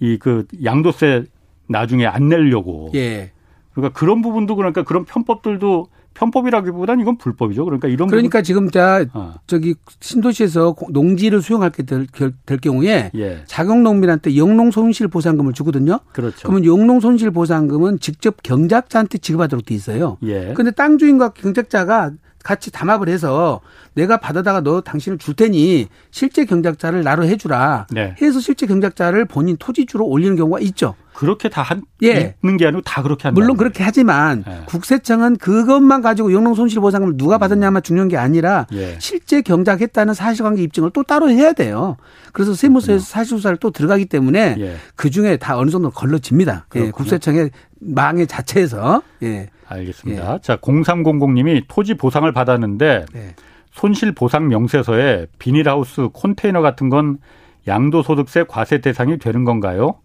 이그 0.00 0.46
양도세 0.64 1.24
나중에 1.68 2.06
안 2.06 2.28
내려고. 2.28 2.90
예. 2.94 3.30
그러니까 3.72 3.98
그런 3.98 4.22
부분도 4.22 4.56
그러니까 4.56 4.82
그런 4.82 5.04
편법들도 5.04 5.86
편법이라기보다는 6.14 7.02
이건 7.02 7.18
불법이죠. 7.18 7.64
그러니까 7.64 7.88
이런 7.88 8.08
그러니까 8.08 8.38
부분. 8.38 8.44
지금 8.44 8.70
자 8.70 9.04
어. 9.12 9.34
저기 9.46 9.74
신도시에서 10.00 10.74
농지를 10.90 11.42
수용하게 11.42 11.82
될, 11.82 12.06
될 12.46 12.58
경우에 12.58 13.10
예. 13.14 13.42
자격 13.46 13.80
농민한테 13.82 14.36
영농 14.36 14.70
손실 14.70 15.08
보상금을 15.08 15.52
주거든요. 15.52 16.00
그렇죠. 16.12 16.48
그러면 16.48 16.64
영농 16.64 17.00
손실 17.00 17.30
보상금은 17.30 17.98
직접 18.00 18.42
경작자한테 18.42 19.18
지급하도록 19.18 19.66
돼 19.66 19.74
있어요. 19.74 20.18
예. 20.22 20.52
근데 20.54 20.70
땅 20.70 20.98
주인과 20.98 21.30
경작자가 21.30 22.12
같이 22.44 22.70
담합을 22.70 23.08
해서 23.08 23.60
내가 23.94 24.18
받아다가 24.18 24.60
너 24.60 24.82
당신을 24.82 25.18
줄 25.18 25.34
테니 25.34 25.88
실제 26.10 26.44
경작자를 26.44 27.02
나로 27.02 27.24
해주라. 27.24 27.86
네. 27.90 28.14
해서 28.20 28.38
실제 28.38 28.66
경작자를 28.66 29.24
본인 29.24 29.56
토지주로 29.56 30.06
올리는 30.06 30.36
경우가 30.36 30.60
있죠. 30.60 30.94
그렇게 31.14 31.48
다 31.48 31.62
한, 31.62 31.82
예. 32.02 32.34
있는 32.42 32.56
게 32.56 32.66
아니고 32.66 32.82
다 32.82 33.02
그렇게 33.02 33.28
한다. 33.28 33.40
물론 33.40 33.56
그렇게 33.56 33.82
하지만 33.82 34.44
예. 34.46 34.62
국세청은 34.66 35.36
그것만 35.36 36.02
가지고 36.02 36.32
영농 36.32 36.54
손실 36.54 36.80
보상금을 36.80 37.16
누가 37.16 37.38
받았냐만 37.38 37.82
중요한 37.82 38.08
게 38.08 38.16
아니라 38.16 38.66
예. 38.72 38.96
실제 38.98 39.40
경작했다는 39.40 40.12
사실관계 40.12 40.62
입증을 40.64 40.90
또 40.92 41.02
따로 41.02 41.30
해야 41.30 41.52
돼요. 41.52 41.96
그래서 42.32 42.52
세무서에서 42.52 43.04
사실조사를 43.04 43.56
또 43.58 43.70
들어가기 43.70 44.06
때문에 44.06 44.56
예. 44.58 44.76
그 44.96 45.08
중에 45.08 45.36
다 45.38 45.56
어느 45.56 45.70
정도 45.70 45.90
걸러집니다. 45.90 46.66
예. 46.74 46.90
국세청의 46.90 47.50
망의 47.80 48.26
자체에서. 48.26 49.02
예. 49.22 49.48
알겠습니다. 49.66 50.34
예. 50.34 50.38
자, 50.40 50.56
0300님이 50.56 51.64
토지 51.68 51.94
보상을 51.94 52.30
받았는데 52.30 53.06
네. 53.12 53.34
손실 53.70 54.12
보상 54.12 54.48
명세서에 54.48 55.26
비닐하우스 55.38 56.08
컨테이너 56.12 56.60
같은 56.60 56.88
건 56.88 57.18
양도소득세 57.66 58.44
과세 58.48 58.80
대상이 58.80 59.18
되는 59.18 59.44
건가요? 59.44 59.96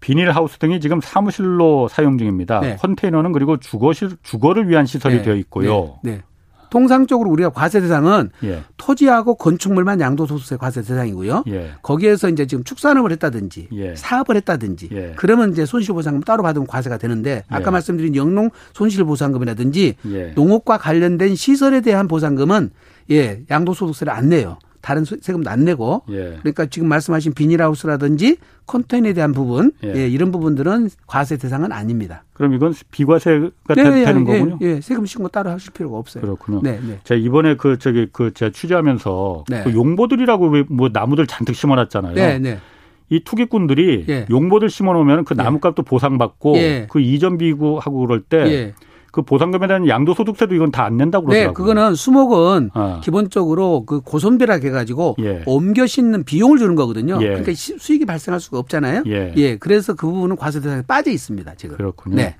비닐하우스 0.00 0.58
등이 0.58 0.80
지금 0.80 1.00
사무실로 1.00 1.88
사용 1.88 2.18
중입니다. 2.18 2.60
네. 2.60 2.76
컨테이너는 2.76 3.32
그리고 3.32 3.56
주거실 3.56 4.10
주거를 4.22 4.68
위한 4.68 4.86
시설이 4.86 5.16
네. 5.16 5.22
되어 5.22 5.34
있고요. 5.34 5.98
네. 6.02 6.22
네. 6.68 6.70
통상적으로 6.70 7.30
우리가 7.30 7.50
과세 7.50 7.80
대상은 7.80 8.30
예. 8.44 8.62
토지하고 8.76 9.34
건축물만 9.36 10.00
양도소득세 10.00 10.56
과세 10.56 10.82
대상이고요. 10.82 11.44
예. 11.48 11.72
거기에서 11.82 12.28
이제 12.28 12.46
지금 12.46 12.64
축산업을 12.64 13.10
했다든지 13.12 13.68
예. 13.72 13.96
사업을 13.96 14.36
했다든지 14.36 14.88
예. 14.92 15.12
그러면 15.16 15.52
이제 15.52 15.66
손실보상금 15.66 16.22
따로 16.22 16.42
받으면 16.42 16.66
과세가 16.66 16.98
되는데 16.98 17.44
아까 17.48 17.66
예. 17.66 17.70
말씀드린 17.70 18.14
영농 18.16 18.50
손실보상금이라든지 18.74 19.94
예. 20.12 20.32
농업과 20.34 20.78
관련된 20.78 21.34
시설에 21.34 21.80
대한 21.80 22.08
보상금은 22.08 22.70
예 23.10 23.42
양도소득세를 23.50 24.12
안 24.12 24.28
내요. 24.28 24.58
다른 24.88 25.04
세금도 25.04 25.50
안 25.50 25.66
내고 25.66 26.00
예. 26.08 26.38
그러니까 26.40 26.64
지금 26.64 26.88
말씀하신 26.88 27.34
비닐하우스라든지 27.34 28.38
컨테이너에 28.66 29.12
대한 29.12 29.32
부분 29.32 29.72
예. 29.84 29.92
예. 29.94 30.08
이런 30.08 30.32
부분들은 30.32 30.88
과세 31.06 31.36
대상은 31.36 31.72
아닙니다. 31.72 32.24
그럼 32.32 32.54
이건 32.54 32.72
비과세가 32.90 33.50
네, 33.68 33.74
되, 33.74 33.82
는 33.82 33.98
예, 33.98 34.24
거군요. 34.24 34.58
예, 34.62 34.80
세금 34.80 35.04
신고 35.04 35.28
따로 35.28 35.50
하실 35.50 35.74
필요가 35.74 35.98
없어요. 35.98 36.22
그렇군요. 36.22 36.60
네, 36.62 36.80
네. 36.82 37.00
제가 37.04 37.20
이번에 37.20 37.56
그 37.56 37.78
저기 37.78 38.06
그 38.10 38.32
제가 38.32 38.50
취재하면서 38.50 39.44
네. 39.50 39.62
그 39.64 39.74
용보들이라고 39.74 40.64
뭐 40.70 40.88
나무들 40.90 41.26
잔뜩 41.26 41.54
심어놨잖아요. 41.54 42.14
네, 42.14 42.38
네. 42.38 42.58
이 43.10 43.20
투기꾼들이 43.22 44.06
예. 44.08 44.26
용보들 44.30 44.70
심어놓으면 44.70 45.26
그 45.26 45.34
나무값도 45.34 45.82
보상받고 45.82 46.56
예. 46.56 46.86
그 46.88 47.00
이전 47.00 47.36
비구하고 47.36 48.06
그럴 48.06 48.22
때. 48.22 48.72
그 49.10 49.22
보상금에 49.22 49.66
대한 49.66 49.88
양도소득세도 49.88 50.54
이건 50.54 50.70
다 50.70 50.84
안 50.88 50.96
낸다고 50.96 51.28
네, 51.28 51.40
그러더라고요. 51.44 51.52
네, 51.52 51.54
그거는 51.54 51.94
수목은 51.94 52.70
어. 52.74 53.00
기본적으로 53.02 53.84
그 53.84 54.00
고손비라 54.00 54.54
해가지고 54.54 55.16
예. 55.20 55.42
옮겨 55.46 55.86
싣는 55.86 56.24
비용을 56.24 56.58
주는 56.58 56.74
거거든요. 56.74 57.18
예. 57.20 57.28
그러니까 57.28 57.52
수익이 57.54 58.04
발생할 58.06 58.40
수가 58.40 58.58
없잖아요. 58.58 59.02
예. 59.06 59.32
예. 59.36 59.56
그래서 59.56 59.94
그 59.94 60.06
부분은 60.06 60.36
과세 60.36 60.60
대상에 60.60 60.82
빠져 60.82 61.10
있습니다. 61.10 61.54
지금. 61.56 61.76
그렇군요. 61.76 62.16
네. 62.16 62.36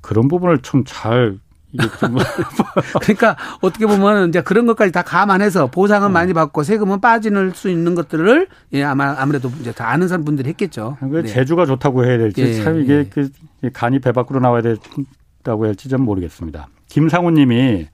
그런 0.00 0.28
부분을 0.28 0.58
좀 0.58 0.84
잘 0.84 1.38
그러니까 3.02 3.36
어떻게 3.60 3.86
보면 3.86 4.28
이제 4.28 4.40
그런 4.40 4.66
것까지 4.66 4.92
다 4.92 5.02
감안해서 5.02 5.66
보상은 5.68 6.10
음. 6.10 6.12
많이 6.12 6.32
받고 6.32 6.62
세금은 6.62 7.00
빠지는 7.00 7.50
수 7.50 7.68
있는 7.68 7.94
것들을 7.94 8.46
예 8.72 8.82
아마 8.82 9.14
아무래도 9.18 9.50
이제 9.60 9.72
다 9.72 9.88
아는 9.90 10.08
사람 10.08 10.24
분들이 10.24 10.48
했겠죠. 10.50 10.96
네. 11.02 11.24
제주가 11.24 11.66
좋다고 11.66 12.04
해야 12.04 12.18
될지 12.18 12.42
예, 12.42 12.62
참 12.62 12.80
이게 12.80 12.98
예. 12.98 13.04
그 13.04 13.28
간이 13.72 13.98
배 13.98 14.12
밖으로 14.12 14.40
나와야 14.40 14.62
된다고 14.62 15.66
할지 15.66 15.88
좀 15.88 16.02
모르겠습니다. 16.02 16.68
김상우님이 16.88 17.88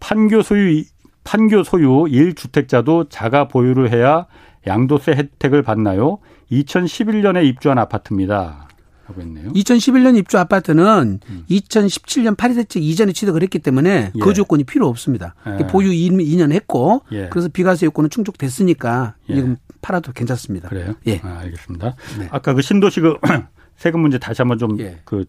판교 0.00 0.42
소유 0.42 0.84
판교 1.24 1.62
소유 1.62 2.04
1주택자도 2.04 3.08
자가 3.10 3.48
보유를 3.48 3.92
해야 3.92 4.26
양도세 4.66 5.12
혜택을 5.12 5.62
받나요? 5.62 6.18
2011년에 6.50 7.44
입주한 7.44 7.78
아파트입니다. 7.78 8.67
하고 9.08 9.22
있네요. 9.22 9.50
2011년 9.52 10.16
입주 10.16 10.38
아파트는 10.38 11.20
음. 11.28 11.44
2017년 11.50 12.36
파리 12.36 12.54
대책 12.54 12.82
이전에 12.82 13.12
취득을 13.12 13.42
했기 13.42 13.58
때문에 13.58 14.12
예. 14.14 14.18
그 14.20 14.34
조건이 14.34 14.64
필요 14.64 14.86
없습니다. 14.86 15.34
예. 15.58 15.66
보유 15.66 15.90
2년 15.90 16.52
했고 16.52 17.02
예. 17.12 17.28
그래서 17.30 17.48
비과세 17.48 17.86
요건은 17.86 18.10
충족됐으니까 18.10 19.14
예. 19.30 19.34
지금 19.34 19.56
팔아도 19.80 20.12
괜찮습니다. 20.12 20.68
그래요? 20.68 20.94
예. 21.06 21.20
아, 21.24 21.38
알겠습니다. 21.40 21.96
네. 22.18 22.28
아까 22.30 22.52
그 22.52 22.60
신도시 22.60 23.00
그 23.00 23.16
세금 23.76 24.00
문제 24.00 24.18
다시 24.18 24.42
한번 24.42 24.58
좀그 24.58 24.80
예. 24.82 25.24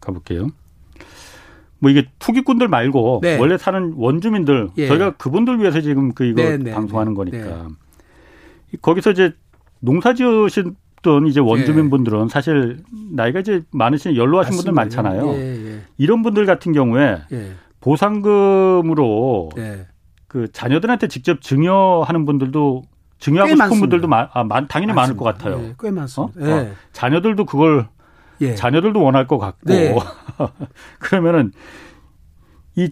가볼게요. 0.00 0.48
뭐 1.78 1.90
이게 1.90 2.06
투기꾼들 2.18 2.68
말고 2.68 3.20
네. 3.22 3.38
원래 3.38 3.56
사는 3.56 3.94
원주민들 3.96 4.68
예. 4.76 4.88
저희가 4.88 5.12
그분들 5.12 5.58
위해서 5.58 5.80
지금 5.80 6.12
그 6.12 6.24
이거 6.24 6.42
네, 6.42 6.58
네 6.58 6.72
방송하는 6.72 7.14
네. 7.14 7.16
거니까 7.16 7.68
거기서 8.82 9.12
이제 9.12 9.32
농사 9.80 10.14
지으신 10.14 10.76
던 11.02 11.26
이제 11.26 11.40
원주민 11.40 11.86
예. 11.86 11.90
분들은 11.90 12.28
사실 12.28 12.78
나이가 13.12 13.40
이제 13.40 13.62
많으신 13.72 14.16
연로하신 14.16 14.54
분들 14.56 14.72
많잖아요. 14.72 15.28
예, 15.34 15.72
예. 15.74 15.80
이런 15.98 16.22
분들 16.22 16.46
같은 16.46 16.72
경우에 16.72 17.18
예. 17.32 17.52
보상금으로 17.80 19.50
예. 19.58 19.86
그 20.28 20.50
자녀들한테 20.52 21.08
직접 21.08 21.42
증여하는 21.42 22.24
분들도 22.24 22.82
증여하고 23.18 23.48
싶은 23.48 23.58
많습니다. 23.58 23.80
분들도 23.82 24.08
많, 24.08 24.28
아, 24.32 24.44
많, 24.44 24.66
당연히 24.68 24.92
많습니다. 24.92 25.24
많을 25.24 25.38
것 25.38 25.44
같아요. 25.44 25.64
예, 25.68 25.74
꽤 25.78 25.90
많습니다. 25.90 26.40
어? 26.40 26.60
어. 26.60 26.72
자녀들도 26.92 27.44
그걸 27.44 27.88
자녀들도 28.56 29.00
원할 29.02 29.26
것 29.26 29.38
같고 29.38 29.72
네. 29.72 29.94
그러면은 30.98 31.52
이 32.76 32.90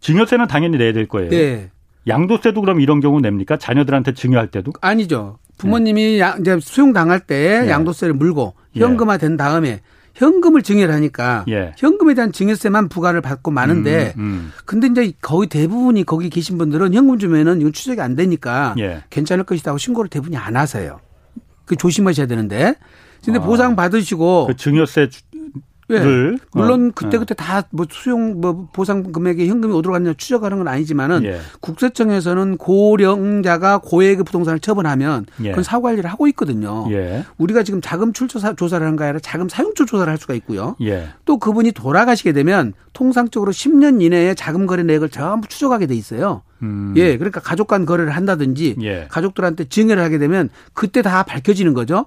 증여세는 0.00 0.46
당연히 0.46 0.78
내야 0.78 0.92
될 0.92 1.08
거예요. 1.08 1.30
네. 1.30 1.70
양도세도 2.06 2.60
그럼 2.60 2.80
이런 2.80 3.00
경우 3.00 3.20
냅니까? 3.20 3.56
자녀들한테 3.56 4.12
증여할 4.12 4.48
때도? 4.48 4.72
아니죠. 4.80 5.38
부모님이 5.58 6.18
네. 6.18 6.34
이제 6.40 6.58
수용 6.60 6.92
당할 6.92 7.20
때 7.20 7.62
네. 7.62 7.70
양도세를 7.70 8.14
물고 8.14 8.54
예. 8.76 8.80
현금화 8.80 9.18
된 9.18 9.36
다음에 9.36 9.80
현금을 10.14 10.62
증여를 10.62 10.94
하니까 10.94 11.44
예. 11.48 11.72
현금에 11.76 12.14
대한 12.14 12.32
증여세만 12.32 12.88
부과를 12.88 13.20
받고 13.20 13.50
마는데 13.50 14.14
음, 14.16 14.22
음. 14.22 14.52
근데 14.64 14.86
이제 14.86 15.12
거의 15.20 15.48
대부분이 15.48 16.04
거기 16.04 16.30
계신 16.30 16.56
분들은 16.56 16.94
현금 16.94 17.18
주면은 17.18 17.60
이건 17.60 17.72
추적이 17.72 18.00
안 18.00 18.14
되니까 18.14 18.74
예. 18.78 19.02
괜찮을 19.10 19.44
것이다 19.44 19.72
고 19.72 19.78
신고를 19.78 20.08
대부분이 20.08 20.36
안 20.36 20.56
하세요. 20.56 21.00
그 21.64 21.76
조심하셔야 21.76 22.26
되는데 22.26 22.74
근데 23.24 23.38
아. 23.38 23.42
보상 23.42 23.74
받으시고 23.74 24.46
그 24.48 24.56
증여세 24.56 25.08
네. 25.88 26.36
물론 26.52 26.88
어. 26.88 26.92
그때 26.94 27.18
그때 27.18 27.34
다 27.34 27.64
뭐 27.70 27.86
수용 27.90 28.40
뭐 28.40 28.68
보상 28.72 29.12
금액에 29.12 29.46
현금이 29.48 29.74
어디로 29.74 29.92
갔냐 29.92 30.14
추적하는 30.16 30.58
건 30.58 30.68
아니지만은 30.68 31.24
예. 31.24 31.40
국세청에서는 31.60 32.56
고령자가 32.56 33.78
고액의 33.78 34.24
부동산을 34.24 34.60
처분하면 34.60 35.26
예. 35.42 35.50
그건 35.50 35.64
사고 35.64 35.82
관리를 35.84 36.08
하고 36.08 36.26
있거든요. 36.28 36.86
예. 36.90 37.24
우리가 37.38 37.62
지금 37.62 37.80
자금 37.80 38.12
출처 38.12 38.38
조사를 38.54 38.84
하는 38.86 38.96
게 38.96 39.04
아니라 39.04 39.18
자금 39.20 39.48
사용처 39.48 39.84
조사를 39.84 40.10
할 40.10 40.18
수가 40.18 40.34
있고요. 40.34 40.76
예. 40.82 41.08
또 41.24 41.38
그분이 41.38 41.72
돌아가시게 41.72 42.32
되면 42.32 42.74
통상적으로 42.92 43.50
10년 43.52 44.00
이내에 44.02 44.34
자금 44.34 44.66
거래 44.66 44.82
내역을 44.82 45.08
전부 45.08 45.48
추적하게 45.48 45.86
돼 45.86 45.94
있어요. 45.94 46.42
음. 46.62 46.94
예, 46.96 47.16
그러니까 47.18 47.40
가족 47.40 47.66
간 47.66 47.84
거래를 47.86 48.12
한다든지 48.12 48.76
예. 48.82 49.06
가족들한테 49.10 49.64
증여를 49.64 50.02
하게 50.02 50.18
되면 50.18 50.48
그때 50.72 51.02
다 51.02 51.22
밝혀지는 51.24 51.74
거죠. 51.74 52.06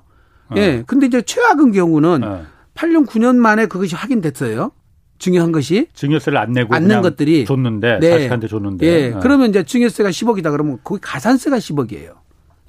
어. 0.49 0.55
예. 0.55 0.83
근데 0.87 1.07
이제 1.07 1.21
최악의 1.21 1.71
경우는 1.73 2.23
어. 2.23 2.45
8년 2.77 3.07
9년 3.07 3.35
만에 3.35 3.65
그것이 3.65 3.95
확인됐어요. 3.95 4.71
증여한 5.19 5.51
것이 5.51 5.87
증여세를 5.93 6.37
안 6.37 6.51
내고 6.51 6.75
안낸 6.75 7.01
것들이 7.01 7.45
줬는데 7.45 7.99
네. 7.99 8.09
자식한테 8.11 8.47
줬는데 8.47 8.85
예. 8.85 9.09
네. 9.09 9.19
그러면 9.19 9.49
이제 9.49 9.63
증여세가 9.63 10.09
10억이다 10.11 10.51
그러면 10.51 10.77
거기 10.83 11.01
가산세가 11.01 11.57
10억이에요. 11.57 12.13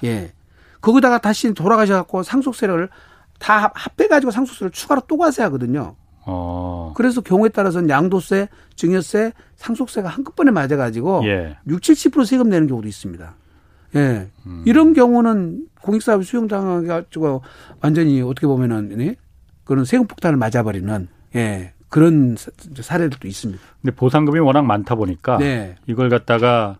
예. 0.05 0.33
거기다가 0.81 1.19
다시 1.19 1.53
돌아가셔 1.53 1.93
갖고 1.95 2.23
상속세를 2.23 2.89
다 3.39 3.71
합해 3.75 4.09
가지고 4.09 4.31
상속세를 4.31 4.71
추가로 4.71 5.03
또 5.07 5.19
과세 5.19 5.43
하거든요. 5.43 5.95
어. 6.25 6.95
그래서 6.97 7.21
경우에 7.21 7.51
따라서는 7.51 7.91
양도세, 7.91 8.49
증여세, 8.77 9.33
상속세가 9.57 10.09
한꺼번에 10.09 10.51
맞아 10.51 10.77
가지고 10.77 11.23
예. 11.25 11.59
6, 11.67 11.81
70% 11.81 12.25
세금 12.25 12.49
내는 12.49 12.67
경우도 12.67 12.89
있습니다. 12.89 13.35
예. 13.97 14.31
음. 14.47 14.63
이런 14.65 14.95
경우는 14.95 15.67
공익사업 15.83 16.25
수용당해 16.25 16.87
가지고 16.87 17.43
완전히 17.83 18.23
어떻게 18.23 18.47
보면은 18.47 18.89
네? 18.97 19.17
그런 19.69 19.85
세금 19.85 20.07
폭탄을 20.07 20.39
맞아버리는 20.39 21.09
예, 21.37 21.73
그런 21.89 22.37
사례들도 22.75 23.29
있습니다. 23.29 23.63
근데 23.83 23.95
보상금이 23.95 24.41
워낙 24.41 24.63
많다 24.63 24.95
보니까 24.95 25.37
네. 25.37 25.77
이걸 25.87 26.09
갖다가 26.09 26.79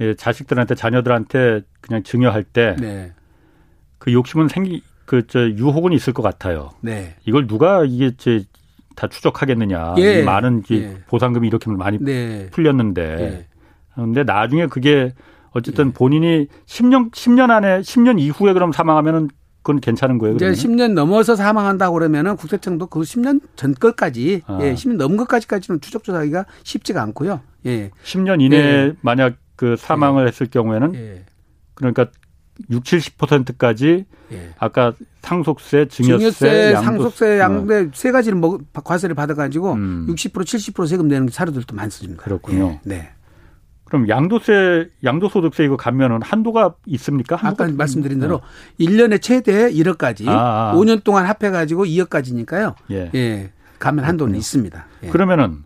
예, 0.00 0.14
자식들한테 0.14 0.74
자녀들한테 0.74 1.60
그냥 1.82 2.02
증여할 2.02 2.44
때그 2.44 2.80
네. 2.80 3.12
그 3.98 4.12
욕심은 4.12 4.48
생기 4.48 4.82
그 5.04 5.26
저 5.26 5.50
유혹은 5.50 5.92
있을 5.92 6.12
것 6.12 6.22
같아요. 6.22 6.70
네. 6.80 7.16
이걸 7.26 7.46
누가 7.46 7.84
이게 7.84 8.12
다 8.94 9.08
추적하겠느냐. 9.08 9.96
예. 9.98 10.22
많은 10.22 10.62
예. 10.70 10.98
보상금이 11.08 11.46
이렇게 11.48 11.70
많이 11.70 11.98
네. 12.00 12.48
풀렸는데. 12.50 13.02
예. 13.20 13.46
그런데 13.92 14.22
나중에 14.22 14.66
그게 14.66 15.12
어쨌든 15.50 15.88
예. 15.88 15.92
본인이 15.92 16.46
10년 16.66 17.10
10년 17.10 17.50
안에 17.50 17.80
10년 17.80 18.18
이후에 18.20 18.52
그럼 18.52 18.72
사망하면은 18.72 19.28
그건 19.62 19.80
괜찮은 19.80 20.18
거예요. 20.18 20.36
그러면? 20.36 20.54
이제 20.54 20.66
10년 20.66 20.92
넘어서 20.92 21.36
사망한다고 21.36 21.94
그러면은 21.94 22.36
국세청도 22.36 22.86
그 22.86 23.00
10년 23.00 23.40
전 23.56 23.74
것까지 23.74 24.42
아. 24.46 24.58
예, 24.62 24.74
10년 24.74 24.96
넘은 24.96 25.16
것까지까지는 25.18 25.80
추적 25.80 26.02
조사하기가 26.02 26.46
쉽지가 26.64 27.02
않고요. 27.02 27.40
예. 27.66 27.90
10년 28.04 28.40
이내에 28.40 28.60
예. 28.60 28.92
만약 29.02 29.36
그 29.56 29.76
사망을 29.76 30.24
예. 30.24 30.28
했을 30.28 30.46
경우에는 30.46 30.94
예. 30.94 31.24
그러니까 31.74 32.06
6, 32.70 32.82
70%까지 32.82 34.06
예. 34.32 34.50
아까 34.58 34.94
상속세, 35.22 35.88
증여세, 35.88 36.18
증여세 36.18 36.72
상속세, 36.74 37.38
양대 37.38 37.84
어. 37.84 37.90
세 37.92 38.12
가지를 38.12 38.38
먹, 38.38 38.60
과세를 38.72 39.14
받아 39.14 39.34
가지고 39.34 39.74
음. 39.74 40.06
60% 40.08 40.32
70% 40.32 40.86
세금 40.86 41.08
내는 41.08 41.28
사례들도 41.28 41.74
많습니다. 41.74 42.22
그렇군요. 42.22 42.80
예. 42.86 42.88
네. 42.88 43.10
그럼 43.90 44.08
양도세, 44.08 44.88
양도소득세 45.04 45.64
이거 45.64 45.76
감면은 45.76 46.20
한도가 46.22 46.74
있습니까? 46.86 47.36
한도가 47.36 47.64
아까 47.64 47.74
말씀드린 47.76 48.20
대로 48.20 48.40
네. 48.78 48.86
1년에 48.86 49.20
최대 49.20 49.68
1억까지 49.70 50.28
아, 50.28 50.70
아. 50.70 50.74
5년 50.76 51.02
동안 51.02 51.26
합해 51.26 51.50
가지고 51.50 51.84
2억까지니까요. 51.84 52.74
예. 52.92 53.10
예. 53.14 53.50
감면 53.80 54.04
한도는 54.04 54.32
그렇군요. 54.32 54.38
있습니다. 54.38 54.86
예. 55.02 55.08
그러면은 55.08 55.64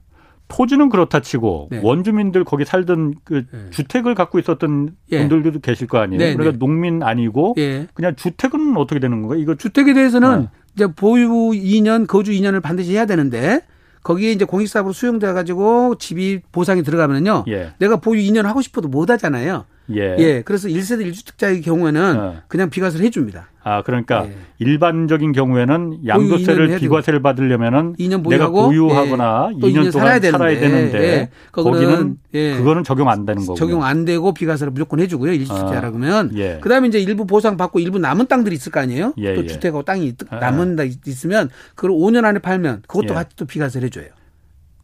토지는 0.49 0.89
그렇다 0.89 1.21
치고 1.21 1.69
네. 1.71 1.81
원주민들 1.83 2.45
거기 2.45 2.65
살던 2.65 3.15
그 3.25 3.45
네. 3.51 3.71
주택을 3.71 4.15
갖고 4.15 4.39
있었던 4.39 4.97
예. 5.13 5.19
분들도 5.19 5.61
계실 5.61 5.87
거 5.87 5.99
아니에요. 5.99 6.19
네, 6.19 6.33
그러니까 6.33 6.53
네. 6.53 6.59
농민 6.59 7.03
아니고 7.03 7.55
예. 7.59 7.87
그냥 7.93 8.17
주택은 8.17 8.77
어떻게 8.77 9.01
되는 9.01 9.21
건가요? 9.21 9.39
이거 9.39 9.55
주택에 9.55 9.93
대해서는 9.93 10.41
네. 10.43 10.49
이제 10.75 10.87
보유 10.87 11.29
2년, 11.53 12.07
거주 12.07 12.33
2년을 12.33 12.63
반드시 12.63 12.93
해야 12.93 13.05
되는데 13.05 13.61
거기에 14.05 14.31
이제 14.31 14.45
공익사업으로 14.45 14.93
수용돼 14.93 15.33
가지고 15.33 15.97
집이 15.97 16.43
보상이 16.53 16.83
들어가면요. 16.83 17.47
예. 17.49 17.73
내가 17.79 17.97
보유 17.97 18.21
2년 18.21 18.43
하고 18.43 18.63
싶어도 18.63 18.87
못 18.87 19.11
하잖아요. 19.11 19.65
예. 19.91 20.17
예. 20.19 20.43
그래서 20.43 20.69
1세대 20.69 21.05
1주택자의 21.11 21.63
경우에는 21.63 22.19
어. 22.19 22.35
그냥 22.49 22.71
비과세를 22.71 23.05
해 23.05 23.11
줍니다. 23.11 23.49
아, 23.63 23.83
그러니까 23.83 24.27
예. 24.27 24.35
일반적인 24.59 25.33
경우에는 25.33 26.07
양도세를 26.07 26.79
비과세를 26.79 27.23
받으려면은 27.23 27.95
2년 27.97 28.27
내가 28.29 28.49
보유하거나 28.51 29.51
예. 29.55 29.59
2년, 29.59 29.63
2년, 29.63 29.75
동안 29.75 29.91
살아야 29.93 30.21
되는데, 30.21 30.39
살아야 30.39 30.61
되는데 30.61 30.99
예. 31.03 31.31
거기는 31.53 32.17
예. 32.35 32.57
그거는 32.57 32.85
적용 32.85 33.09
안 33.09 33.25
되는 33.27 33.43
거고 33.43 33.55
적용 33.55 33.85
안 33.85 34.05
되고 34.05 34.33
비과세를 34.33 34.71
무조건 34.73 35.01
해 35.01 35.07
주고요. 35.07 35.33
1주택자 35.33 35.75
아. 35.75 35.81
그러면 35.81 36.31
예. 36.37 36.59
그다음에 36.61 36.89
이제 36.89 36.99
일부 37.01 37.27
보상 37.27 37.57
받고 37.57 37.79
일부 37.81 37.99
남은 37.99 38.27
땅들이 38.27 38.55
있을 38.57 38.73
거 38.73 38.81
아니에요? 38.81 39.15
예, 39.19 39.35
또 39.35 39.47
주택하고 39.47 39.83
땅이 39.83 40.15
아. 40.31 40.37
남은 40.37 40.77
데 40.77 40.91
있으면 41.07 41.51
그걸 41.75 41.91
5년 41.91 42.25
안에 42.25 42.39
팔면 42.39 42.83
그것도 42.87 43.15
같이 43.15 43.37
또 43.37 43.45
비과세를 43.45 43.87
해 43.87 43.91
줘요. 43.91 44.07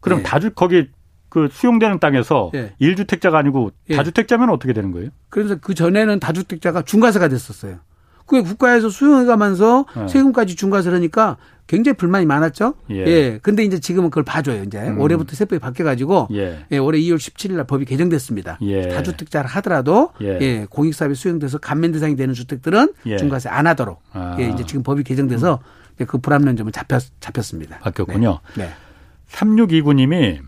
그럼 0.00 0.22
다 0.22 0.38
주 0.38 0.50
거기 0.50 0.88
그 1.30 1.48
수용되는 1.50 1.98
땅에서 2.00 2.50
예. 2.54 2.74
1주택자가 2.80 3.34
아니고 3.34 3.70
다주택자면 3.90 4.50
어떻게 4.50 4.72
되는 4.72 4.92
거예요? 4.92 5.10
그래서 5.30 5.56
그 5.60 5.74
전에는 5.74 6.20
다주택자가 6.20 6.82
중과세가 6.82 7.28
됐었어요. 7.28 7.78
그게 8.26 8.42
국가에서 8.42 8.90
수용해 8.90 9.24
가면서 9.24 9.86
네. 9.96 10.06
세금까지 10.06 10.54
중과세를 10.54 10.96
하니까 10.98 11.36
굉장히 11.66 11.96
불만이 11.96 12.26
많았죠. 12.26 12.74
예. 12.90 13.06
예. 13.06 13.38
근데 13.42 13.64
이제 13.64 13.78
지금은 13.78 14.10
그걸 14.10 14.24
봐줘요. 14.24 14.62
이제 14.64 14.78
음. 14.78 15.00
올해부터 15.00 15.34
세법이 15.34 15.60
바뀌어가지고 15.60 16.28
예. 16.32 16.64
예. 16.70 16.78
올해 16.78 16.98
2월 17.00 17.16
17일 17.16 17.54
날 17.54 17.64
법이 17.64 17.84
개정됐습니다. 17.84 18.58
예. 18.62 18.88
다주택자를 18.88 19.48
하더라도 19.50 20.10
예. 20.20 20.38
예. 20.40 20.66
공익사업에 20.68 21.14
수용돼서 21.14 21.58
감면 21.58 21.92
대상이 21.92 22.16
되는 22.16 22.34
주택들은 22.34 22.92
예. 23.06 23.16
중과세 23.16 23.48
안 23.48 23.66
하도록 23.68 24.00
아. 24.12 24.36
예. 24.40 24.48
이제 24.48 24.64
지금 24.64 24.82
법이 24.82 25.04
개정돼서 25.04 25.60
음. 26.00 26.06
그 26.06 26.18
불합리한 26.18 26.56
점은 26.56 26.72
잡혔, 26.72 27.02
잡혔습니다. 27.20 27.78
바뀌었군요. 27.80 28.40
네. 28.56 28.64
네. 28.64 28.70
3629님이 29.28 30.40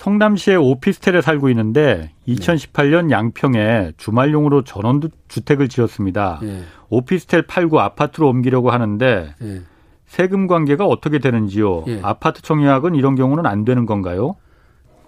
성남시의 0.00 0.56
오피스텔에 0.56 1.20
살고 1.20 1.50
있는데 1.50 2.10
2018년 2.26 3.10
양평에 3.10 3.92
주말용으로 3.98 4.64
전원 4.64 5.02
주택을 5.28 5.68
지었습니다. 5.68 6.40
네. 6.42 6.62
오피스텔 6.88 7.42
팔고 7.42 7.80
아파트로 7.80 8.26
옮기려고 8.28 8.70
하는데 8.70 9.34
네. 9.38 9.60
세금 10.06 10.46
관계가 10.46 10.86
어떻게 10.86 11.18
되는지요? 11.18 11.84
예. 11.88 12.00
아파트 12.02 12.40
청약은 12.40 12.94
이런 12.94 13.14
경우는 13.14 13.44
안 13.44 13.66
되는 13.66 13.84
건가요? 13.84 14.36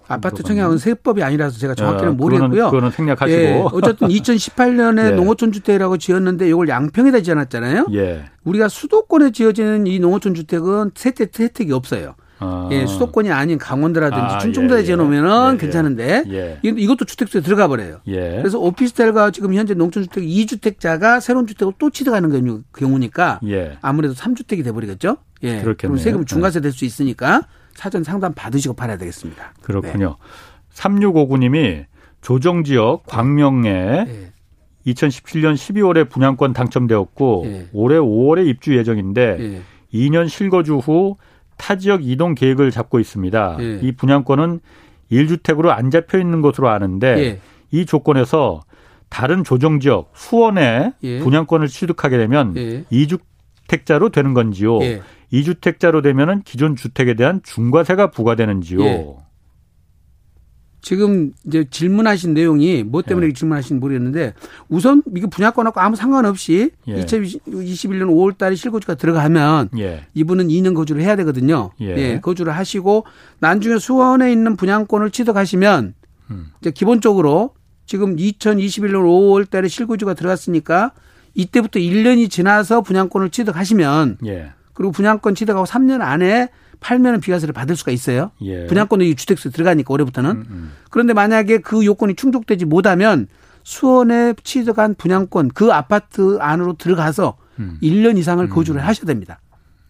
아파트 0.07 0.43
청약은 0.43 0.77
세법이 0.77 1.23
아니라서 1.23 1.57
제가 1.57 1.73
정확히는 1.73 2.11
어, 2.11 2.15
모르겠고요. 2.15 2.65
그거는 2.65 2.91
생략하시고. 2.91 3.41
예, 3.41 3.65
어쨌든 3.73 4.07
2018년에 4.09 5.11
예. 5.11 5.15
농어촌 5.15 5.51
주택이라고 5.53 5.97
지었는데 5.97 6.47
이걸 6.47 6.69
양평에다 6.69 7.21
지어놨잖아요. 7.21 7.87
예. 7.93 8.25
우리가 8.43 8.67
수도권에 8.67 9.31
지어지는 9.31 9.87
이 9.87 9.99
농어촌 9.99 10.35
주택은 10.35 10.91
세대 10.93 11.25
혜택이 11.43 11.71
없어요. 11.73 12.13
아. 12.43 12.69
예, 12.71 12.85
수도권이 12.85 13.31
아닌 13.31 13.57
강원도라든지 13.57 14.35
아, 14.35 14.37
춘천도에 14.39 14.79
예, 14.79 14.83
지어놓으면은 14.83 15.49
예, 15.49 15.53
예. 15.53 15.57
괜찮은데 15.57 16.23
예. 16.29 16.59
이것도 16.63 17.05
주택수에 17.05 17.41
들어가 17.41 17.67
버려요. 17.67 18.01
예. 18.07 18.37
그래서 18.37 18.59
오피스텔과 18.59 19.31
지금 19.31 19.53
현재 19.53 19.73
농촌주택 19.73 20.23
2주택자가 20.23 21.21
새로운 21.21 21.47
주택을 21.47 21.73
또 21.79 21.89
취득하는 21.89 22.63
경우니까 22.77 23.39
아무래도 23.81 24.13
3주택이 24.13 24.63
돼버리겠죠. 24.63 25.17
예. 25.43 25.61
그렇겠네요. 25.61 25.75
그럼 25.77 25.97
세금 25.97 26.25
중과세 26.25 26.59
될 26.61 26.71
수 26.73 26.85
있으니까 26.85 27.43
사전 27.73 28.03
상담 28.03 28.33
받으시고 28.33 28.75
팔아야 28.75 28.97
되겠습니다. 28.97 29.53
그렇군요. 29.61 30.17
네. 30.19 30.75
3659님이 30.75 31.85
조정지역 32.21 33.05
광명에 33.05 33.71
네. 33.71 34.31
2017년 34.87 35.53
12월에 35.55 36.09
분양권 36.09 36.53
당첨되었고 36.53 37.41
네. 37.45 37.67
올해 37.73 37.97
5월에 37.97 38.45
입주 38.47 38.75
예정인데 38.77 39.61
2년 39.93 40.27
실거주 40.27 40.77
후 40.77 41.17
타 41.63 41.77
지역 41.77 42.03
이동 42.05 42.35
계획을 42.35 42.71
잡고 42.71 42.99
있습니다. 42.99 43.57
이 43.81 43.93
분양권은 43.93 44.59
1주택으로 45.09 45.69
안 45.69 45.91
잡혀 45.91 46.19
있는 46.19 46.41
것으로 46.41 46.67
아는데 46.67 47.39
이 47.71 47.85
조건에서 47.85 48.59
다른 49.07 49.45
조정 49.45 49.79
지역 49.79 50.11
수원에 50.13 50.91
분양권을 51.19 51.69
취득하게 51.69 52.17
되면 52.17 52.53
예. 52.57 52.83
2주택자로 52.91 54.11
되는 54.11 54.33
건지요. 54.33 54.79
2주택자로 55.31 56.03
되면은 56.03 56.41
기존 56.41 56.75
주택에 56.75 57.13
대한 57.13 57.39
중과세가 57.43 58.11
부과되는지요? 58.11 59.17
예. 60.83 60.89
지금 60.93 61.31
이제 61.47 61.65
질문하신 61.69 62.33
내용이 62.33 62.83
뭐 62.83 63.01
때문에 63.01 63.27
예. 63.27 63.33
질문하신 63.33 63.79
모르겠는데 63.79 64.33
우선 64.67 65.01
이게 65.15 65.27
분양권하고 65.27 65.79
아무 65.79 65.95
상관없이 65.95 66.71
예. 66.87 67.05
2021년 67.05 68.09
5월 68.09 68.37
달에 68.37 68.55
실거주가 68.55 68.95
들어가면 68.95 69.69
예. 69.77 70.05
이분은 70.13 70.49
2년 70.49 70.75
거주를 70.75 71.01
해야 71.01 71.15
되거든요. 71.15 71.71
예. 71.81 71.97
예. 71.97 72.19
거주를 72.19 72.55
하시고 72.55 73.05
나중에 73.39 73.79
수원에 73.79 74.31
있는 74.31 74.57
분양권을 74.57 75.11
취득하시면 75.11 75.93
음. 76.31 76.51
이제 76.59 76.71
기본적으로 76.71 77.53
지금 77.85 78.15
2021년 78.17 79.03
5월 79.03 79.49
달에 79.49 79.67
실거주가 79.69 80.13
들어갔으니까 80.13 80.91
이때부터 81.33 81.79
1년이 81.79 82.29
지나서 82.29 82.81
분양권을 82.81 83.29
취득하시면 83.29 84.17
예. 84.25 84.51
그리고 84.73 84.91
분양권 84.91 85.35
취득하고 85.35 85.65
3년 85.65 86.01
안에 86.01 86.49
팔면은 86.79 87.19
비과세를 87.19 87.53
받을 87.53 87.75
수가 87.75 87.91
있어요. 87.91 88.31
예. 88.41 88.65
분양권이 88.67 89.15
주택수에 89.15 89.51
들어가니까 89.51 89.93
올해부터는. 89.93 90.31
음, 90.31 90.45
음. 90.49 90.71
그런데 90.89 91.13
만약에 91.13 91.59
그 91.59 91.85
요건이 91.85 92.15
충족되지 92.15 92.65
못하면 92.65 93.27
수원에 93.63 94.33
취득한 94.43 94.95
분양권 94.95 95.49
그 95.49 95.71
아파트 95.71 96.37
안으로 96.39 96.73
들어가서 96.73 97.37
음. 97.59 97.77
1년 97.81 98.17
이상을 98.17 98.47
거주를 98.49 98.81
음. 98.81 98.87
하셔야 98.87 99.05
됩니다. 99.05 99.39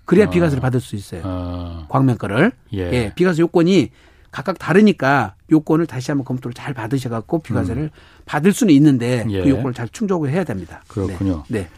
그래야 0.06 0.28
아. 0.28 0.30
비과세를 0.30 0.62
받을 0.62 0.80
수 0.80 0.96
있어요. 0.96 1.22
아. 1.26 1.86
광명 1.90 2.18
거를. 2.18 2.52
예. 2.74 2.80
예. 2.80 3.14
비과세 3.16 3.42
요건이 3.42 3.92
각각 4.32 4.58
다르니까 4.58 5.36
요건을 5.52 5.86
다시 5.86 6.12
한번 6.12 6.26
검토를 6.26 6.54
잘 6.54 6.74
받으셔 6.74 7.10
갖고 7.10 7.40
비과세를 7.40 7.84
음. 7.84 7.90
받을 8.26 8.52
수는 8.52 8.74
있는데 8.74 9.26
예. 9.30 9.44
그 9.44 9.50
요건을 9.50 9.74
잘 9.74 9.88
충족을 9.90 10.30
해야 10.30 10.44
됩니다. 10.44 10.82
그렇군요. 10.88 11.44
네. 11.48 11.62
네. 11.62 11.70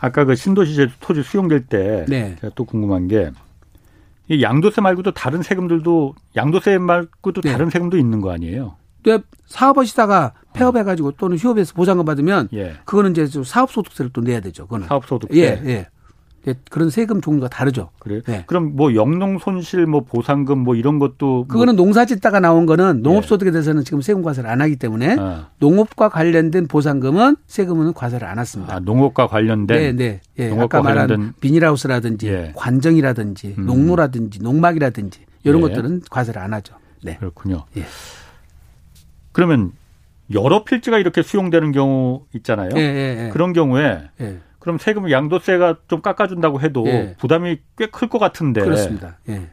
아까 0.00 0.24
그 0.24 0.34
신도시 0.34 0.88
토지 0.98 1.22
수용될 1.22 1.66
때 1.66 2.04
네. 2.08 2.36
제가 2.40 2.52
또 2.56 2.64
궁금한 2.64 3.06
게이 3.06 3.30
양도세 4.30 4.80
말고도 4.80 5.12
다른 5.12 5.42
세금들도 5.42 6.14
양도세 6.36 6.78
말고도 6.78 7.40
네. 7.42 7.52
다른 7.52 7.70
세금도 7.70 7.98
있는 7.98 8.20
거 8.20 8.32
아니에요? 8.32 8.76
네, 9.04 9.18
사업하시다가 9.46 10.32
폐업해가지고 10.52 11.12
또는 11.12 11.36
휴업에서 11.36 11.74
보상금 11.74 12.04
받으면 12.04 12.48
예. 12.52 12.76
그거는 12.84 13.10
이제 13.12 13.26
사업소득세를 13.42 14.12
또 14.12 14.20
내야 14.20 14.40
되죠. 14.40 14.64
그거는 14.64 14.86
사업소득세. 14.86 15.40
예, 15.40 15.62
예. 15.68 15.88
예, 16.48 16.54
그런 16.70 16.90
세금 16.90 17.20
종류가 17.20 17.48
다르죠. 17.48 17.90
그래요? 18.00 18.20
네. 18.26 18.44
그럼 18.46 18.74
뭐 18.74 18.94
영농 18.94 19.38
손실 19.38 19.86
뭐 19.86 20.00
보상금 20.00 20.58
뭐 20.58 20.74
이런 20.74 20.98
것도 20.98 21.26
뭐 21.26 21.46
그거는 21.46 21.76
뭐 21.76 21.84
농사 21.84 22.04
짓다가 22.04 22.40
나온 22.40 22.66
거는 22.66 23.02
농업 23.02 23.26
소득에 23.26 23.48
예. 23.48 23.52
대해서는 23.52 23.84
지금 23.84 24.00
세금 24.00 24.22
과세를 24.22 24.50
안 24.50 24.60
하기 24.60 24.76
때문에 24.76 25.16
아. 25.18 25.50
농업과 25.58 26.08
관련된 26.08 26.66
보상금은 26.66 27.36
세금은 27.46 27.92
과세를 27.92 28.26
안 28.26 28.38
했습니다. 28.38 28.74
아, 28.74 28.80
농업과 28.80 29.28
관련된 29.28 29.66
네, 29.66 29.92
네. 29.92 30.20
예. 30.38 30.48
농업과 30.48 30.78
아까 30.78 30.88
관련된 30.88 31.34
비닐하우스라든지 31.40 32.28
예. 32.28 32.52
관정이라든지 32.56 33.54
음. 33.58 33.66
농로라든지 33.66 34.42
농막이라든지 34.42 35.20
이런 35.44 35.58
예. 35.58 35.68
것들은 35.68 36.02
과세를 36.10 36.42
안 36.42 36.54
하죠. 36.54 36.74
네. 37.04 37.16
그렇군요. 37.18 37.64
예. 37.76 37.84
그러면 39.30 39.72
여러 40.32 40.64
필지가 40.64 40.98
이렇게 40.98 41.22
수용되는 41.22 41.72
경우 41.72 42.24
있잖아요. 42.34 42.70
예, 42.76 42.80
예, 42.80 43.26
예. 43.26 43.30
그런 43.32 43.52
경우에 43.52 44.02
예. 44.20 44.38
그럼 44.62 44.78
세금 44.78 45.10
양도세가 45.10 45.78
좀 45.88 46.00
깎아준다고 46.02 46.60
해도 46.60 46.86
예. 46.86 47.16
부담이 47.18 47.58
꽤 47.76 47.86
클 47.88 48.08
것 48.08 48.18
같은데. 48.20 48.60
그렇습니다. 48.62 49.18
예. 49.28 49.48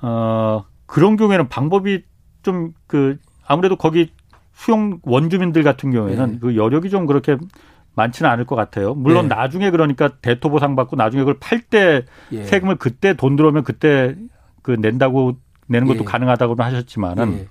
어, 0.00 0.64
그런 0.86 1.16
경우에는 1.16 1.48
방법이 1.48 2.04
좀 2.42 2.72
그 2.86 3.18
아무래도 3.46 3.74
거기 3.76 4.12
수용 4.52 5.00
원주민들 5.02 5.62
같은 5.64 5.90
경우에는 5.90 6.34
예. 6.34 6.38
그 6.38 6.56
여력이 6.56 6.88
좀 6.90 7.06
그렇게 7.06 7.36
많지는 7.94 8.30
않을 8.30 8.44
것 8.46 8.54
같아요. 8.54 8.94
물론 8.94 9.24
예. 9.24 9.28
나중에 9.28 9.70
그러니까 9.70 10.08
대토보상 10.22 10.76
받고 10.76 10.94
나중에 10.96 11.22
그걸 11.22 11.38
팔때 11.40 12.04
예. 12.32 12.44
세금을 12.44 12.76
그때 12.76 13.14
돈 13.14 13.34
들어오면 13.36 13.64
그때 13.64 14.14
그 14.62 14.72
낸다고 14.72 15.36
내는 15.66 15.88
것도 15.88 16.00
예. 16.00 16.04
가능하다고는 16.04 16.64
하셨지만은 16.64 17.48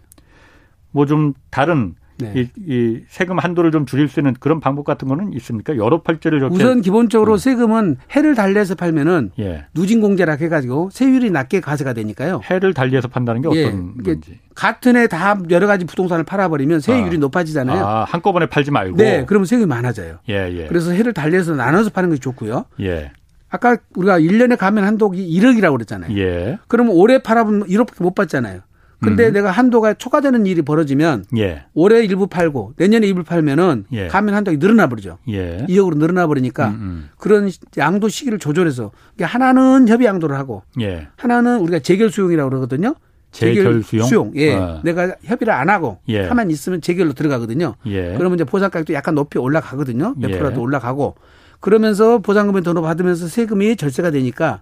뭐 0.91 1.05
좀 1.05 1.34
다른 1.49 1.95
네. 2.22 2.41
이, 2.41 2.49
이, 2.67 2.99
세금 3.07 3.39
한도를 3.39 3.72
좀 3.72 3.86
줄일 3.86 4.07
수 4.07 4.19
있는 4.19 4.34
그런 4.39 4.59
방법 4.59 4.86
같은 4.86 5.07
거는 5.07 5.34
있습니까? 5.34 5.76
여러 5.78 6.01
이렇게 6.05 6.55
우선 6.55 6.82
기본적으로 6.82 7.34
음. 7.34 7.38
세금은 7.38 7.97
해를 8.11 8.36
달래서 8.36 8.76
팔면은 8.76 9.32
예. 9.39 9.65
누진 9.74 10.01
공제라 10.01 10.34
해가지고 10.34 10.89
세율이 10.91 11.32
낮게 11.32 11.61
가세가 11.61 11.93
되니까요. 11.93 12.41
해를 12.49 12.74
달리해서 12.74 13.07
판다는 13.07 13.41
게 13.41 13.49
예. 13.53 13.65
어떤 13.65 13.93
예. 13.99 14.13
건지. 14.13 14.39
같은 14.55 14.95
해 14.95 15.07
다 15.07 15.38
여러 15.49 15.67
가지 15.67 15.86
부동산을 15.86 16.24
팔아버리면 16.24 16.80
세율이 16.80 17.17
아. 17.17 17.19
높아지잖아요. 17.19 17.86
아, 17.86 18.03
한꺼번에 18.05 18.45
팔지 18.45 18.72
말고. 18.72 18.97
네, 18.97 19.26
그러면 19.26 19.45
세금이 19.45 19.65
많아져요. 19.67 20.19
예, 20.30 20.49
예. 20.51 20.67
그래서 20.67 20.91
해를 20.91 21.13
달래서 21.13 21.53
나눠서 21.55 21.89
파는 21.89 22.09
것이 22.09 22.22
좋고요. 22.22 22.65
예. 22.82 23.11
아까 23.49 23.78
우리가 23.95 24.19
1년에 24.19 24.57
가면 24.57 24.86
한도기 24.86 25.38
1억이라고 25.39 25.74
그랬잖아요. 25.74 26.17
예. 26.17 26.57
그러면 26.67 26.93
올해 26.95 27.22
팔아보면 27.22 27.67
1억밖에 27.67 28.01
못 28.03 28.15
받잖아요. 28.15 28.61
근데 29.04 29.28
음. 29.28 29.34
내가 29.34 29.49
한도가 29.49 29.95
초과되는 29.95 30.45
일이 30.45 30.62
벌어지면 30.62 31.26
예. 31.38 31.64
올해 31.74 32.04
일부 32.04 32.28
팔고 32.28 32.74
내년에 32.78 33.08
일부 33.08 33.24
팔면은 33.24 33.86
예. 33.91 34.08
가면 34.08 34.36
한도가 34.36 34.58
늘어나 34.60 34.88
버리죠. 34.88 35.18
예. 35.30 35.66
2억으로 35.68 35.97
늘어나 35.97 36.28
버리니까 36.28 36.68
음, 36.68 36.74
음. 36.74 37.10
그런 37.18 37.49
양도 37.78 38.10
시기를 38.10 38.38
조절해서 38.38 38.91
하나는 39.20 39.88
협의 39.88 40.06
양도를 40.06 40.38
하고 40.38 40.64
예. 40.80 41.08
하나는 41.18 41.60
우리가 41.62 41.80
재결 41.80 42.12
수용이라고 42.12 42.49
그러거든요. 42.49 42.95
재결 43.32 43.82
수용? 43.82 44.06
수용. 44.06 44.32
예. 44.36 44.54
어. 44.54 44.82
내가 44.84 45.16
협의를 45.24 45.52
안 45.52 45.70
하고 45.70 45.97
예. 46.08 46.28
가만 46.28 46.52
있으면 46.52 46.82
재결로 46.82 47.14
들어가거든요. 47.14 47.76
예. 47.88 48.14
그러면 48.18 48.36
이제 48.36 48.43
보상 48.43 48.70
가격도 48.70 48.93
약간 48.93 49.16
높이 49.16 49.39
올라가거든요. 49.39 50.14
몇 50.18 50.30
예. 50.30 50.38
프로라도 50.38 50.62
올라가고 50.62 51.16
그러면서 51.60 52.20
보상금을 52.20 52.62
더 52.62 52.74
받으면서 52.74 53.28
세금이 53.28 53.78
절세가 53.78 54.12
되니까 54.12 54.62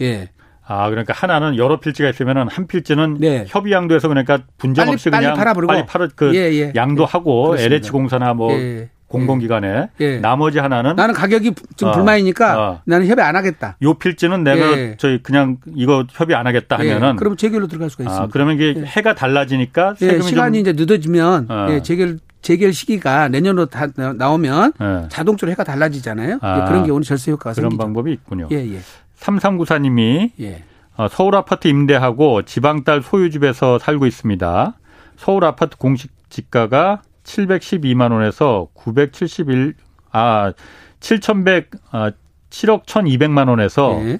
예. 0.00 0.28
아, 0.64 0.88
그러니까 0.90 1.12
하나는 1.14 1.56
여러 1.56 1.80
필지가 1.80 2.08
있으면은 2.10 2.48
한 2.48 2.66
필지는 2.66 3.18
네. 3.20 3.44
협의 3.48 3.72
양도해서 3.72 4.08
그러니까 4.08 4.38
분쟁 4.58 4.88
없이 4.88 5.10
빨리, 5.10 5.26
그냥 5.26 5.36
빨리, 5.36 5.66
빨리 5.66 5.86
팔아 5.86 6.08
그 6.14 6.34
예, 6.34 6.52
예. 6.52 6.72
양도하고 6.74 7.56
예. 7.58 7.64
LH 7.64 7.90
공사나 7.90 8.34
뭐 8.34 8.52
예. 8.52 8.88
공공기관에 9.08 9.90
예. 10.00 10.18
나머지 10.20 10.58
하나는 10.58 10.96
나는 10.96 11.14
가격이 11.14 11.52
좀 11.76 11.90
어, 11.90 11.92
불만이니까 11.92 12.60
어. 12.60 12.80
나는 12.86 13.06
협의 13.06 13.24
안 13.24 13.36
하겠다. 13.36 13.76
요 13.82 13.94
필지는 13.94 14.42
내가 14.44 14.78
예. 14.78 14.96
저희 14.98 15.22
그냥 15.22 15.58
이거 15.74 16.06
협의 16.10 16.34
안 16.34 16.46
하겠다 16.46 16.78
예. 16.84 16.92
하면은 16.92 17.16
그러면 17.16 17.36
재결로 17.36 17.66
들어갈 17.66 17.90
수가 17.90 18.04
아, 18.04 18.06
있습니다. 18.06 18.24
아, 18.24 18.28
그러면 18.32 18.54
이게 18.54 18.82
해가 18.86 19.14
달라지니까 19.14 19.96
시간이 19.96 20.60
이제 20.60 20.72
늦어지면 20.72 21.46
어. 21.50 21.82
재결 21.82 22.18
재결 22.40 22.72
시기가 22.72 23.28
내년으로 23.28 23.66
다 23.66 23.86
나오면 24.16 24.72
네. 24.78 25.08
자동적으로 25.08 25.52
해가 25.52 25.62
달라지잖아요. 25.62 26.38
아, 26.42 26.64
그런 26.64 26.84
경우는 26.84 27.04
절세 27.04 27.30
효과가 27.30 27.54
그런 27.54 27.70
생기죠. 27.70 27.78
방법이 27.78 28.12
있군요. 28.12 28.48
예, 28.50 28.56
예. 28.56 28.80
3394님이 29.22 30.32
예. 30.40 30.62
어, 30.96 31.08
서울 31.08 31.34
아파트 31.36 31.68
임대하고 31.68 32.42
지방 32.42 32.84
딸 32.84 33.02
소유집에서 33.02 33.78
살고 33.78 34.06
있습니다. 34.06 34.74
서울 35.16 35.44
아파트 35.44 35.76
공식 35.78 36.10
지가가 36.28 37.02
712만 37.24 38.12
원에서 38.12 38.68
971, 38.74 39.74
아, 40.10 40.52
7,100, 41.00 41.70
아, 41.92 42.10
7억 42.50 42.84
1,200만 42.84 43.48
원에서 43.48 44.00
네. 44.02 44.18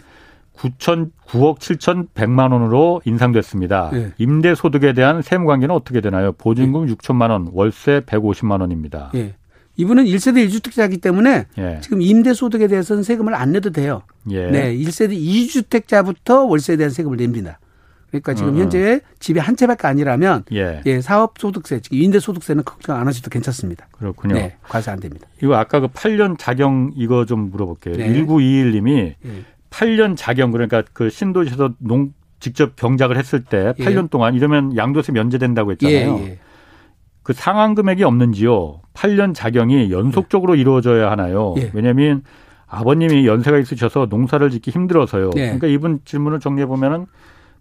9천 0.57 1.11
9억 1.27 1.59
7천100만 1.59 2.53
원으로 2.53 3.03
인상됐습니다. 3.05 3.91
네. 3.93 4.13
임대 4.19 4.55
소득에 4.55 4.93
대한 4.93 5.23
세무 5.23 5.47
관계는 5.47 5.75
어떻게 5.75 6.01
되나요? 6.01 6.33
보증금 6.33 6.87
네. 6.87 6.95
6천만 6.95 7.31
원, 7.31 7.51
월세 7.53 8.01
150만 8.01 8.61
원입니다. 8.61 9.11
네. 9.13 9.35
이분은 9.77 10.05
1세대 10.05 10.47
1주택자이기 10.49 11.01
때문에 11.01 11.47
예. 11.59 11.79
지금 11.83 12.03
임대 12.03 12.35
소득에 12.35 12.67
대해서는 12.67 13.03
세금을 13.03 13.35
안 13.35 13.53
내도 13.53 13.71
돼요. 13.71 14.03
예. 14.31 14.51
네, 14.51 14.77
1세대 14.77 15.13
2주택자부터 15.19 16.49
월세에 16.49 16.77
대한 16.77 16.91
세금을 16.91 17.17
냅니다. 17.17 17.59
그러니까 18.11 18.35
지금 18.35 18.55
어. 18.55 18.59
현재 18.59 19.01
집이 19.21 19.41
한 19.41 19.57
채밖에 19.57 19.87
아니라면 19.87 20.45
예. 20.53 20.83
예 20.85 21.01
사업 21.01 21.39
소득세, 21.39 21.81
임대 21.91 22.21
소득세는 22.21 22.65
걱정 22.65 22.99
안 22.99 23.07
하셔도 23.07 23.31
괜찮습니다. 23.31 23.89
그렇군요. 23.91 24.35
네, 24.35 24.57
과세 24.63 24.91
안 24.91 25.01
됩니다. 25.01 25.27
이거 25.43 25.55
아까 25.55 25.81
그 25.81 25.89
8년 25.89 26.39
자경 26.39 26.93
이거 26.95 27.25
좀 27.25 27.51
물어볼게요. 27.51 27.97
네. 27.97 28.13
1921님이 28.13 29.15
네. 29.19 29.45
8년 29.71 30.15
자경 30.17 30.51
그러니까 30.51 30.83
그 30.93 31.09
신도시에서 31.09 31.73
농 31.79 32.13
직접 32.39 32.77
경작을 32.77 33.17
했을 33.17 33.45
때 33.45 33.73
8년 33.79 34.05
예. 34.05 34.09
동안 34.09 34.35
이러면 34.35 34.77
양도세 34.77 35.13
면제된다고 35.13 35.73
했잖아요. 35.73 36.19
예, 36.21 36.25
예. 36.27 36.39
그 37.23 37.33
상한 37.33 37.75
금액이 37.75 38.03
없는지요? 38.05 38.81
8년 38.95 39.35
자경이 39.35 39.91
연속적으로 39.93 40.55
이루어져야 40.55 41.11
하나요? 41.11 41.55
예. 41.59 41.71
왜냐하면 41.73 42.23
아버님이 42.67 43.27
연세가 43.27 43.59
있으셔서 43.59 44.07
농사를 44.11 44.49
짓기 44.51 44.71
힘들어서요. 44.71 45.31
예. 45.37 45.43
그러니까 45.43 45.67
이분 45.67 46.01
질문을 46.05 46.41
정리해 46.41 46.67
보면은 46.67 47.07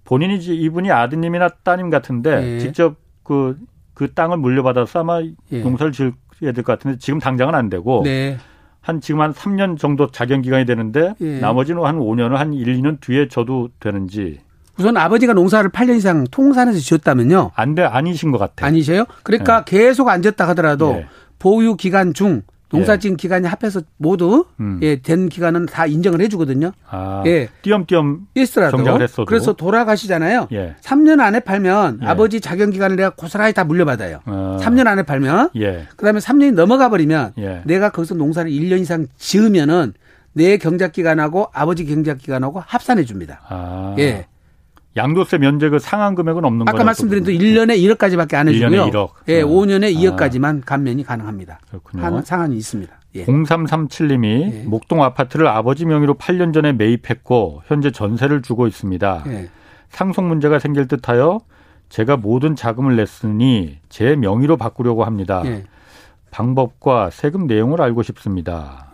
본인이 0.03 0.36
이분이 0.38 0.91
아드님이나 0.91 1.49
따님 1.64 1.89
같은데 1.89 2.55
예. 2.55 2.59
직접 2.59 2.95
그, 3.24 3.57
그 3.93 4.14
땅을 4.14 4.38
물려받아서 4.38 4.99
아마 5.01 5.22
예. 5.51 5.59
농사를 5.62 5.91
지어야 5.91 6.51
될 6.53 6.64
것 6.64 6.66
같은데 6.66 6.97
지금 6.97 7.20
당장은 7.20 7.53
안 7.53 7.70
되고 7.70 8.01
네. 8.03 8.38
한 8.80 8.99
지금 8.99 9.22
한 9.22 9.32
3년 9.32 9.78
정도 9.78 10.07
자경 10.07 10.41
기간이 10.41 10.66
되는데 10.66 11.14
예. 11.22 11.39
나머지는 11.39 11.84
한 11.86 11.99
5년을 11.99 12.36
한 12.38 12.53
1, 12.53 12.66
2년 12.82 12.99
뒤에 12.99 13.28
줘도 13.28 13.70
되는지 13.80 14.39
우선 14.82 14.97
아버지가 14.97 15.34
농사를 15.34 15.69
8년 15.69 15.95
이상 15.97 16.25
통산에서 16.32 16.79
지었다면요. 16.79 17.51
안 17.53 17.75
돼, 17.75 17.84
아니신 17.84 18.32
것 18.32 18.39
같아요. 18.39 18.67
아니세요? 18.67 19.05
그러니까 19.21 19.63
네. 19.63 19.77
계속 19.77 20.09
안 20.09 20.23
지었다 20.23 20.47
하더라도 20.49 20.93
네. 20.93 21.05
보유 21.38 21.75
기간 21.75 22.15
중 22.15 22.41
농사진 22.71 23.11
예. 23.11 23.15
기간이 23.17 23.47
합해서 23.47 23.82
모두 23.97 24.45
음. 24.59 24.79
예, 24.82 25.01
된 25.01 25.29
기간은 25.29 25.65
다 25.65 25.86
인정을 25.86 26.21
해주거든요. 26.21 26.71
아, 26.89 27.21
예. 27.25 27.49
띄엄띄엄 27.61 28.27
있더라도 28.34 29.01
했어도. 29.01 29.25
그래서 29.25 29.53
돌아가시잖아요. 29.53 30.47
예. 30.53 30.75
3년 30.82 31.19
안에 31.19 31.41
팔면 31.41 31.99
예. 32.01 32.07
아버지 32.07 32.39
자격 32.39 32.71
기간을 32.71 32.95
내가 32.95 33.09
고스란히 33.11 33.53
다 33.53 33.65
물려받아요. 33.65 34.21
아. 34.25 34.57
3년 34.61 34.88
안에 34.88 35.03
팔면 35.03 35.49
예. 35.57 35.86
그다음에 35.97 36.19
3년이 36.19 36.53
넘어가 36.53 36.89
버리면 36.89 37.34
예. 37.39 37.61
내가 37.65 37.89
거기서 37.89 38.15
농사를 38.15 38.49
1년 38.49 38.79
이상 38.79 39.05
지으면은 39.17 39.93
내 40.34 40.57
경작 40.57 40.93
기간하고 40.93 41.49
아버지 41.53 41.86
경작 41.86 42.19
기간하고 42.19 42.63
합산해 42.65 43.03
줍니다. 43.03 43.41
아. 43.49 43.95
예. 43.99 44.27
양도세 44.98 45.38
면제 45.38 45.70
그 45.70 45.80
상한 45.80 46.16
금액은 46.16 46.44
없는 46.44 46.66
거죠. 46.66 46.76
아까 46.76 46.84
말씀드린 46.84 47.24
또 47.24 47.32
1년에 47.32 47.78
1억까지밖에 47.80 48.36
안 48.36 48.48
해주고요. 48.50 48.86
1년에 48.86 48.92
1억. 48.92 49.10
예, 49.30 49.42
5년에 49.42 49.96
아. 49.96 50.00
2억까지만 50.00 50.64
감면이 50.66 51.04
가능합니다. 51.04 51.60
그렇군요. 51.70 52.04
한, 52.04 52.22
상한이 52.24 52.58
있습니다. 52.58 52.94
예. 53.16 53.26
0337님이 53.26 54.26
예. 54.26 54.64
목동 54.66 55.04
아파트를 55.04 55.48
아버지 55.48 55.86
명의로 55.86 56.16
8년 56.16 56.54
전에 56.54 56.74
매입했고 56.74 57.64
현재 57.66 57.92
전세를 57.92 58.42
주고 58.42 58.68
있습니다. 58.68 59.24
예. 59.28 59.50
상속 59.89 60.26
문제가 60.26 60.60
생길 60.60 60.88
듯하여 60.88 61.39
제가 61.89 62.18
모든 62.18 62.56
자금을 62.56 62.96
냈으니 62.96 63.80
제 63.89 64.16
명의로 64.16 64.58
바꾸려고 64.58 65.04
합니다. 65.04 65.42
예. 65.46 65.64
방법과 66.32 67.10
세금 67.10 67.48
내용을 67.48 67.82
알고 67.82 68.04
싶습니다. 68.04 68.92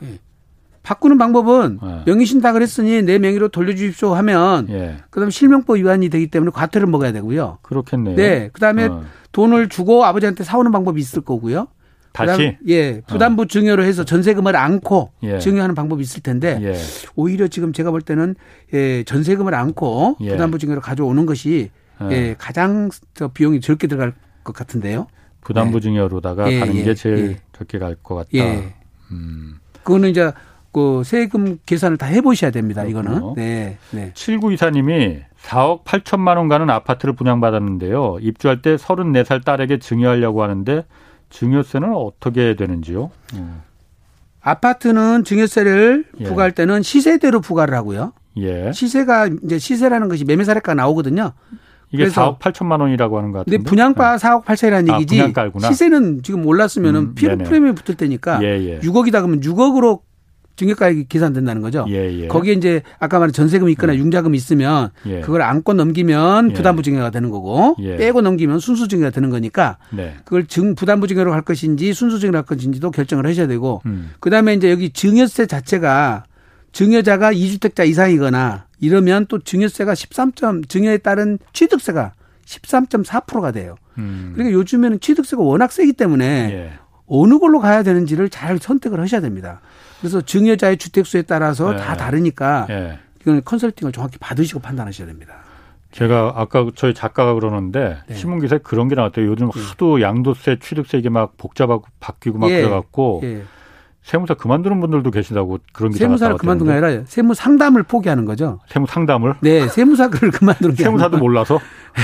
예. 0.88 0.90
바꾸는 0.90 1.18
방법은 1.18 1.80
네. 1.82 2.02
명의 2.06 2.26
신탁을 2.26 2.62
했으니 2.62 3.02
내 3.02 3.20
명의로 3.20 3.50
돌려주십시오 3.50 4.14
하면 4.16 4.68
예. 4.70 4.98
그다음 5.10 5.28
에 5.28 5.32
실명법 5.32 5.78
위반이 5.78 6.10
되기 6.10 6.28
때문에 6.28 6.52
과태료를 6.52 6.90
먹어야 6.90 7.12
되고요. 7.12 7.60
그렇겠네요. 7.62 8.16
네, 8.16 8.50
그다음에 8.54 8.86
어. 8.86 9.04
돈을 9.34 9.70
주고 9.70 10.06
아버지한테 10.06 10.44
사오는 10.44 10.72
방법이 10.72 11.00
있을 11.02 11.22
거고요. 11.22 11.68
다시 12.14 12.58
예 12.68 13.02
부담부 13.02 13.44
어. 13.44 13.46
증여로 13.46 13.84
해서 13.84 14.04
전세금을 14.04 14.56
안고 14.56 15.12
예. 15.24 15.40
증여하는 15.40 15.76
방법이 15.76 16.02
있을 16.02 16.24
텐데 16.24 16.58
예. 16.64 16.74
오히려 17.16 17.48
지금 17.48 17.74
제가 17.74 17.92
볼 17.92 18.02
때는 18.02 18.36
예 18.74 19.04
전세금을 19.04 19.54
안고 19.54 20.18
예. 20.22 20.32
부담부 20.32 20.58
증여로 20.58 20.82
가져오는 20.82 21.26
것이 21.28 21.70
예, 22.02 22.12
예 22.12 22.36
가장 22.38 22.90
저 23.14 23.28
비용이 23.28 23.62
적게 23.62 23.88
들어갈 23.88 24.14
것 24.44 24.56
같은데요. 24.56 25.08
부담부 25.42 25.80
네. 25.80 25.84
증여로다가 25.84 26.52
예. 26.52 26.60
가는 26.60 26.74
게 26.84 26.94
제일 26.96 27.38
적게 27.54 27.78
갈 27.78 27.96
것 28.02 28.16
같다. 28.16 28.30
음. 29.12 29.60
그거는 29.84 30.10
이제 30.10 30.32
그 30.72 31.02
세금 31.06 31.58
계산을 31.66 31.98
다 31.98 32.06
해보셔야 32.06 32.52
됩니다. 32.52 32.84
이거는. 32.84 33.34
네. 33.36 33.78
네. 33.92 34.12
7924님이 34.14 35.22
4억 35.44 35.84
8천만 35.84 36.38
원 36.38 36.48
가는 36.48 36.70
아파트를 36.70 37.16
분양받았는데요. 37.16 38.18
입주할 38.22 38.62
때 38.62 38.76
34살 38.76 39.44
딸에게 39.44 39.80
증여하려고 39.80 40.44
하는데 40.44 40.86
증여세는 41.30 41.94
어떻게 41.94 42.56
되는지요? 42.56 43.12
음. 43.36 43.62
아파트는 44.42 45.24
증여세를 45.24 46.06
예. 46.20 46.24
부과할 46.24 46.54
때는 46.54 46.82
시세대로 46.82 47.42
부과를 47.42 47.74
하고요. 47.74 48.14
예. 48.38 48.72
시세가 48.72 49.30
이제 49.44 49.60
시세라는 49.60 50.08
것이 50.08 50.24
매매사례가 50.26 50.74
나오거든요. 50.74 51.34
이게 51.92 52.08
4억 52.08 52.40
8천만 52.40 52.82
원이라고 52.82 53.18
하는 53.18 53.32
것 53.32 53.40
같은데. 53.40 53.58
근데 53.58 53.70
분양가 53.70 54.18
네. 54.18 54.28
4억 54.28 54.44
8천이라는 54.44 54.92
아, 54.92 54.96
얘기지. 54.96 55.16
분양가구나. 55.16 55.68
시세는 55.70 56.22
지금 56.24 56.46
올랐으면은 56.46 57.00
음, 57.00 57.16
피로 57.16 57.38
프리미엄 57.38 57.76
붙을 57.76 57.96
때니까 57.96 58.42
예, 58.44 58.48
예. 58.60 58.80
6억이다 58.80 59.14
그러면 59.14 59.40
6억으로 59.40 60.02
증여가액이 60.58 61.06
계산된다는 61.08 61.62
거죠. 61.62 61.86
예, 61.90 62.12
예. 62.22 62.28
거기에 62.28 62.54
이제 62.54 62.82
아까 63.00 63.20
말한 63.20 63.32
전세금이 63.32 63.72
있거나 63.74 63.94
예. 63.94 64.00
융자금이 64.00 64.36
있으면 64.36 64.90
예. 65.06 65.22
그걸 65.22 65.44
안고 65.44 65.74
넘기면 65.74 66.50
예. 66.52 66.54
부담부 66.54 66.82
증여가 66.84 67.12
되는 67.12 67.30
거고 67.30 67.76
예. 67.80 67.96
빼고 67.96 68.22
넘기면 68.22 68.60
순수 68.60 68.88
증여가 68.88 69.12
되는 69.12 69.30
거니까 69.30 69.78
네. 69.92 70.16
그걸 70.26 70.48
증 70.48 70.76
부담부 70.76 71.08
증여로 71.08 71.32
할 71.32 71.44
것인지 71.44 71.94
순수 71.94 72.20
증여로 72.20 72.40
할 72.40 72.46
것인지도 72.46 72.92
결정을 72.92 73.26
하셔야 73.28 73.48
되고 73.48 73.82
음. 73.86 74.12
그다음에 74.20 74.56
이제 74.56 74.72
여기 74.72 74.90
증여세 74.90 75.46
자체가 75.46 76.26
증여자가 76.74 77.32
2주택자 77.32 77.88
이상이거나 77.88 78.66
이러면 78.80 79.28
또 79.28 79.40
증여세가 79.40 79.94
13점 79.94 80.68
증여에 80.68 80.98
따른 80.98 81.38
취득세가 81.54 82.14
13.4%가 82.46 83.52
돼요. 83.52 83.76
음. 83.98 84.32
그러니까 84.34 84.58
요즘에는 84.58 85.00
취득세가 85.00 85.42
워낙 85.42 85.72
세기 85.72 85.94
때문에 85.94 86.72
어느 87.08 87.40
걸로 87.40 87.60
가야 87.60 87.84
되는지를 87.84 88.30
잘 88.30 88.58
선택을 88.58 89.00
하셔야 89.00 89.22
됩니다. 89.22 89.62
그래서 90.00 90.22
증여자의 90.22 90.78
주택수에 90.78 91.24
따라서 91.24 91.72
네. 91.72 91.78
다 91.78 91.96
다르니까 91.96 92.66
네. 92.68 93.00
이건 93.22 93.42
컨설팅을 93.44 93.92
정확히 93.92 94.18
받으시고 94.20 94.60
판단하셔야 94.60 95.08
됩니다. 95.08 95.36
제가 95.92 96.34
아까 96.36 96.70
저희 96.76 96.94
작가가 96.94 97.34
그러는데 97.34 97.98
네. 98.08 98.16
신문 98.16 98.40
기사에 98.40 98.60
그런 98.62 98.88
게 98.88 98.96
나왔대요. 98.96 99.26
요즘 99.26 99.50
네. 99.50 99.62
하도 99.62 100.02
양도세, 100.02 100.60
취득세 100.60 100.98
이게 100.98 101.10
막 101.10 101.38
복잡하고 101.38 101.86
바뀌고 102.00 102.38
막 102.38 102.52
예. 102.52 102.62
그래갖고 102.62 103.22
예. 103.24 103.44
세무사 104.04 104.36
그만두는 104.36 104.80
분들도 104.80 105.12
계시다고 105.12 105.60
그런 105.74 105.92
기사가 105.92 106.08
세무사를 106.08 106.38
그만둔 106.38 106.68
게 106.68 106.74
아니라 106.74 107.04
세무 107.06 107.34
상담을 107.34 107.84
포기하는 107.84 108.24
거죠. 108.24 108.60
세무 108.70 108.86
상담을? 108.88 109.36
네, 109.42 109.68
세무사를 109.68 110.12
그만두는 110.32 110.76
게 110.76 110.84
세무사도 110.84 111.18
몰라서? 111.18 111.60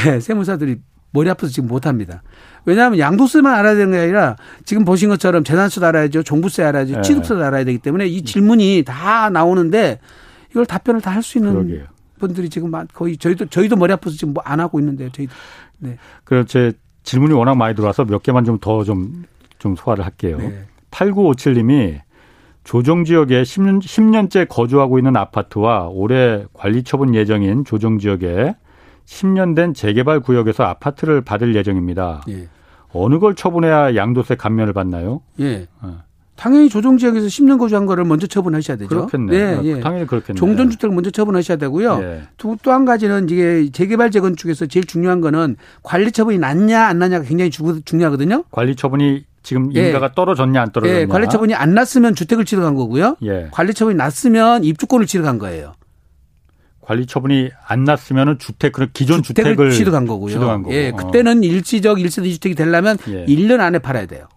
네, 0.06 0.20
세무사들이 0.20 0.80
머리 1.14 1.30
아파서 1.30 1.52
지금 1.54 1.70
못합니다. 1.70 2.22
왜냐하면 2.66 3.00
양도세만 3.00 3.54
알아야 3.54 3.76
되는 3.76 3.92
게 3.92 4.00
아니라 4.00 4.36
지금 4.66 4.84
보신 4.84 5.10
것처럼 5.10 5.44
재산세도 5.44 5.86
알아야죠. 5.86 6.24
종부세 6.24 6.64
알아야죠. 6.64 6.96
네. 6.96 7.02
취득세도 7.02 7.44
알아야 7.44 7.64
되기 7.64 7.78
때문에 7.78 8.08
이 8.08 8.24
질문이 8.24 8.84
다 8.86 9.30
나오는데 9.30 10.00
이걸 10.52 10.66
답변을 10.66 11.02
다 11.02 11.12
할 11.12 11.24
수 11.24 11.38
있는 11.38 11.54
그러게요. 11.54 11.86
분들이 12.20 12.50
지금 12.50 12.72
거의 12.94 13.18
저희도 13.18 13.48
저희도 13.48 13.76
머리 13.76 13.92
아파서 13.94 14.16
지금 14.16 14.34
뭐 14.34 14.44
안 14.46 14.60
하고 14.60 14.80
있는데요. 14.80 15.10
저희도. 15.12 15.34
네. 15.80 15.98
그래서 16.24 16.48
제 16.48 16.72
질문이 17.04 17.34
워낙 17.34 17.56
많이 17.56 17.76
들어와서 17.76 18.06
몇 18.06 18.24
개만 18.24 18.46
좀더좀좀 18.46 19.76
소화를 19.78 20.06
할게요. 20.06 20.38
네. 20.40 20.64
8957님이 20.92 22.00
조정 22.64 23.04
지역에 23.04 23.44
10년, 23.44 23.82
10년째 23.82 24.48
거주하고 24.48 24.98
있는 25.00 25.18
아파트와 25.18 25.90
올해 25.90 26.46
관리 26.54 26.84
처분 26.84 27.14
예정인 27.14 27.66
조정 27.66 28.00
지역에 28.00 28.56
10년 29.06 29.56
된 29.56 29.74
재개발 29.74 30.22
구역에서 30.22 30.64
아파트를 30.64 31.22
받을 31.22 31.56
예정입니다. 31.56 32.24
예. 32.30 32.48
어느 32.94 33.20
걸 33.20 33.36
처분해야 33.36 33.96
양도세 33.96 34.36
감면을 34.36 34.74
받나요? 34.74 35.22
예. 35.40 35.68
어. 35.82 36.04
당연히 36.36 36.68
조정 36.68 36.98
지역에서 36.98 37.28
10년 37.28 37.60
거주한 37.60 37.86
거를 37.86 38.06
먼저 38.06 38.26
처분하셔야 38.28 38.78
되죠. 38.78 38.90
그렇겠네. 38.90 39.32
네, 39.32 39.60
예. 39.64 39.80
당연히 39.80 40.08
그렇겠네. 40.08 40.38
종전 40.38 40.70
주택을 40.72 40.94
먼저 40.94 41.12
처분하셔야 41.12 41.58
되고요. 41.58 42.00
예. 42.02 42.24
또한 42.64 42.86
가지는 42.86 43.30
이게 43.30 43.70
재개발 43.72 44.12
재건축에서 44.12 44.66
제일 44.66 44.86
중요한 44.86 45.22
거는 45.22 45.58
관리 45.84 46.12
처분이 46.12 46.40
낫냐 46.40 46.86
안 46.88 47.00
나냐가 47.00 47.24
굉장히 47.24 47.52
중요하거든요. 47.52 48.44
관리 48.52 48.76
처분이 48.76 49.26
지금 49.44 49.74
예. 49.76 49.88
인가가 49.88 50.08
예. 50.08 50.16
떨어졌냐 50.16 50.62
안 50.62 50.72
떨어졌냐. 50.72 51.00
예. 51.02 51.06
관리 51.06 51.28
처분이 51.30 51.54
안 51.54 51.74
났으면 51.76 52.16
주택을 52.16 52.46
취득한 52.46 52.76
거고요. 52.76 53.18
예. 53.24 53.50
관리 53.52 53.74
처분이 53.74 53.96
났으면 53.96 54.64
입주권을 54.64 55.06
취득한 55.06 55.38
거예요. 55.38 55.74
관리 56.86 57.06
처분이 57.06 57.50
안 57.66 57.84
났으면은 57.84 58.38
주택 58.40 58.74
그 58.74 58.92
기존 58.92 59.24
주택을, 59.24 59.52
주택을 59.52 59.72
취득한 59.72 60.06
거고요. 60.06 60.32
취득한 60.32 60.64
거고. 60.64 60.76
예, 60.76 60.90
어. 60.90 60.96
그때는 60.96 61.40
어. 61.40 61.42
일시적 61.42 61.98
1세대 61.98 62.32
주택이 62.32 62.56
되려면 62.56 62.98
예. 63.08 63.26
1년 63.26 63.62
안에 63.62 63.80
팔아야 63.80 64.06
돼요. 64.06 64.28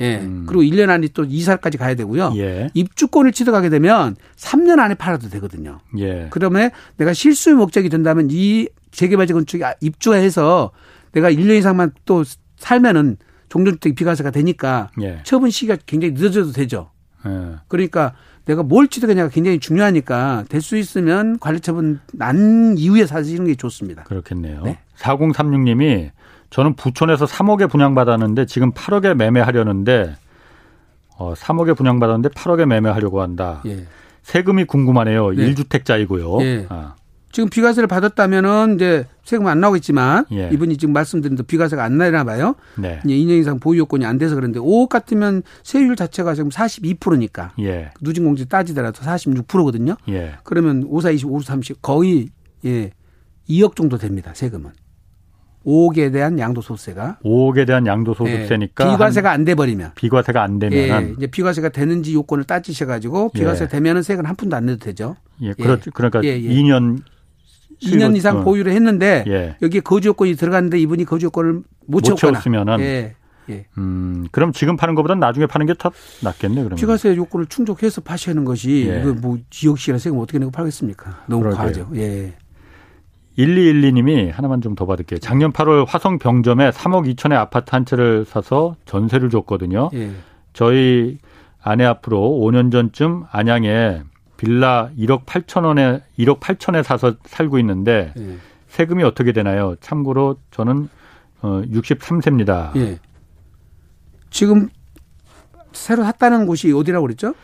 예. 0.00 0.18
음. 0.18 0.44
그리고 0.46 0.62
1년 0.62 0.90
안에 0.90 1.08
또 1.14 1.24
이사까지 1.24 1.78
가야 1.78 1.94
되고요. 1.94 2.34
예. 2.36 2.68
입주권을 2.74 3.32
취득하게 3.32 3.70
되면 3.70 4.16
3년 4.36 4.78
안에 4.78 4.94
팔아도 4.94 5.28
되거든요. 5.30 5.80
예. 5.98 6.28
그러면 6.30 6.70
내가 6.96 7.12
실수의 7.12 7.56
목적이 7.56 7.88
된다면 7.88 8.28
이 8.30 8.68
재개발 8.90 9.26
재건축이 9.26 9.62
입주해서 9.80 10.70
내가 11.12 11.30
1년 11.30 11.58
이상만 11.58 11.92
또 12.04 12.24
살면은 12.58 13.16
종전주택 13.48 13.94
비과세가 13.94 14.30
되니까 14.30 14.90
예. 15.00 15.20
처분 15.24 15.50
시기가 15.50 15.78
굉장히 15.86 16.12
늦어져도 16.14 16.52
되죠. 16.52 16.90
예. 17.26 17.56
그러니까 17.68 18.14
내가 18.46 18.62
뭘 18.62 18.88
취득하냐가 18.88 19.28
굉장히 19.28 19.58
중요하니까 19.60 20.44
될 20.48 20.60
수 20.62 20.76
있으면 20.76 21.38
관리처분 21.38 22.00
난 22.12 22.74
이후에 22.78 23.06
사시는 23.06 23.46
게 23.46 23.54
좋습니다. 23.56 24.04
그렇겠네요. 24.04 24.62
네. 24.62 24.78
4036님이 24.98 26.10
저는 26.50 26.74
부촌에서 26.74 27.26
3억에 27.26 27.68
분양받았는데 27.70 28.46
지금 28.46 28.72
8억에 28.72 29.14
매매하려는데 29.14 30.14
어, 31.18 31.34
3억에 31.34 31.76
분양받았는데 31.76 32.28
8억에 32.30 32.66
매매하려고 32.66 33.20
한다. 33.20 33.62
예. 33.66 33.84
세금이 34.22 34.64
궁금하네요. 34.64 35.30
네. 35.30 35.52
1주택자이고요. 35.54 36.42
예. 36.42 36.66
아. 36.68 36.94
지금 37.36 37.50
비과세를 37.50 37.86
받았다면은 37.86 38.76
이제 38.76 39.04
세금 39.22 39.46
안 39.46 39.60
나오겠지만 39.60 40.24
예. 40.32 40.48
이분이 40.54 40.78
지금 40.78 40.94
말씀드린 40.94 41.36
대로 41.36 41.44
비과세가 41.46 41.84
안 41.84 41.98
나나 41.98 42.24
봐요. 42.24 42.54
네. 42.78 42.98
이제 43.04 43.14
2년 43.14 43.38
이상 43.38 43.60
보유 43.60 43.80
요건이 43.80 44.06
안 44.06 44.16
돼서 44.16 44.34
그런데 44.34 44.58
5억 44.58 44.88
같으면 44.88 45.42
세율 45.62 45.96
자체가 45.96 46.32
지금 46.32 46.48
42%니까 46.48 47.52
예. 47.60 47.90
누진공제 48.00 48.46
따지더라도 48.46 49.02
46%거든요. 49.02 49.96
예. 50.08 50.36
그러면 50.44 50.86
5, 50.88 51.02
4, 51.02 51.10
20, 51.10 51.30
5, 51.30 51.40
30 51.42 51.82
거의 51.82 52.30
예 52.64 52.90
2억 53.50 53.76
정도 53.76 53.98
됩니다. 53.98 54.32
세금은. 54.34 54.70
5억에 55.66 56.10
대한 56.12 56.38
양도소득세가 56.38 57.18
5억에 57.22 57.66
대한 57.66 57.86
양도소득세니까 57.86 58.86
예, 58.86 58.90
비과세가 58.92 59.30
안 59.32 59.44
돼 59.44 59.54
버리면 59.56 59.90
비과세가 59.96 60.40
안 60.40 60.58
되면 60.58 60.78
예, 60.78 61.12
이제 61.18 61.26
비과세가 61.26 61.68
되는지 61.68 62.14
요건을 62.14 62.44
따지셔 62.44 62.86
가지고 62.86 63.28
비과세 63.30 63.64
예. 63.64 63.68
되면은 63.68 64.02
세금 64.02 64.24
한 64.24 64.36
푼도 64.36 64.56
안 64.56 64.66
내도 64.66 64.78
되죠. 64.78 65.16
예, 65.42 65.52
그렇 65.52 65.78
그러니까 65.92 66.22
예, 66.24 66.40
2년 67.82 67.92
예. 67.92 67.96
2년 67.98 68.16
이상 68.16 68.38
어. 68.38 68.44
보유를 68.44 68.72
했는데 68.72 69.24
예. 69.26 69.56
여기에 69.62 69.80
거주 69.80 70.08
요건이 70.08 70.34
들어갔는데 70.34 70.78
이분이 70.80 71.04
거주 71.04 71.26
요건을 71.26 71.52
못, 71.52 71.64
못 71.86 72.00
채웠으면은 72.02 72.80
예. 72.80 73.14
예. 73.48 73.66
음, 73.78 74.26
그럼 74.32 74.52
지금 74.52 74.76
파는 74.76 74.94
것보다 74.96 75.14
나중에 75.14 75.46
파는 75.46 75.66
게 75.66 75.74
더 75.78 75.92
낫겠네, 76.22 76.56
그러면. 76.56 76.76
비과세 76.76 77.14
요건을 77.16 77.46
충족해서 77.46 78.00
파시는 78.00 78.44
것이 78.44 78.88
예. 78.88 79.02
이거 79.02 79.14
뭐 79.14 79.38
지역시라 79.50 79.98
세금 79.98 80.18
어떻게 80.18 80.38
내고 80.38 80.50
팔겠습니까? 80.50 81.24
너무 81.26 81.42
그러게요. 81.44 81.56
과하죠. 81.58 81.90
예. 81.94 82.34
1212님이 83.38 84.32
하나만 84.32 84.60
좀 84.62 84.74
더 84.74 84.86
받을게요. 84.86 85.18
작년 85.20 85.52
8월 85.52 85.84
화성 85.86 86.18
병점에 86.18 86.70
3억 86.70 87.14
2천의 87.14 87.34
아파트 87.34 87.70
한 87.70 87.84
채를 87.84 88.24
사서 88.24 88.76
전세를 88.86 89.30
줬거든요. 89.30 89.90
예. 89.94 90.10
저희 90.52 91.18
아내 91.62 91.84
앞으로 91.84 92.18
5년 92.42 92.72
전쯤 92.72 93.24
안양에 93.30 94.02
빌라 94.36 94.90
1억 94.98 95.24
8천 95.24 95.64
원에 95.64 96.02
1억 96.18 96.40
8천에 96.40 96.82
사서 96.82 97.14
살고 97.24 97.58
있는데 97.60 98.12
예. 98.18 98.36
세금이 98.68 99.02
어떻게 99.02 99.32
되나요? 99.32 99.76
참고로 99.80 100.36
저는 100.50 100.88
어 101.42 101.62
63세입니다. 101.62 102.76
예. 102.76 102.98
지금 104.30 104.68
새로 105.72 106.04
샀다는 106.04 106.46
곳이 106.46 106.72
어디라고 106.72 107.06
그랬죠? 107.06 107.34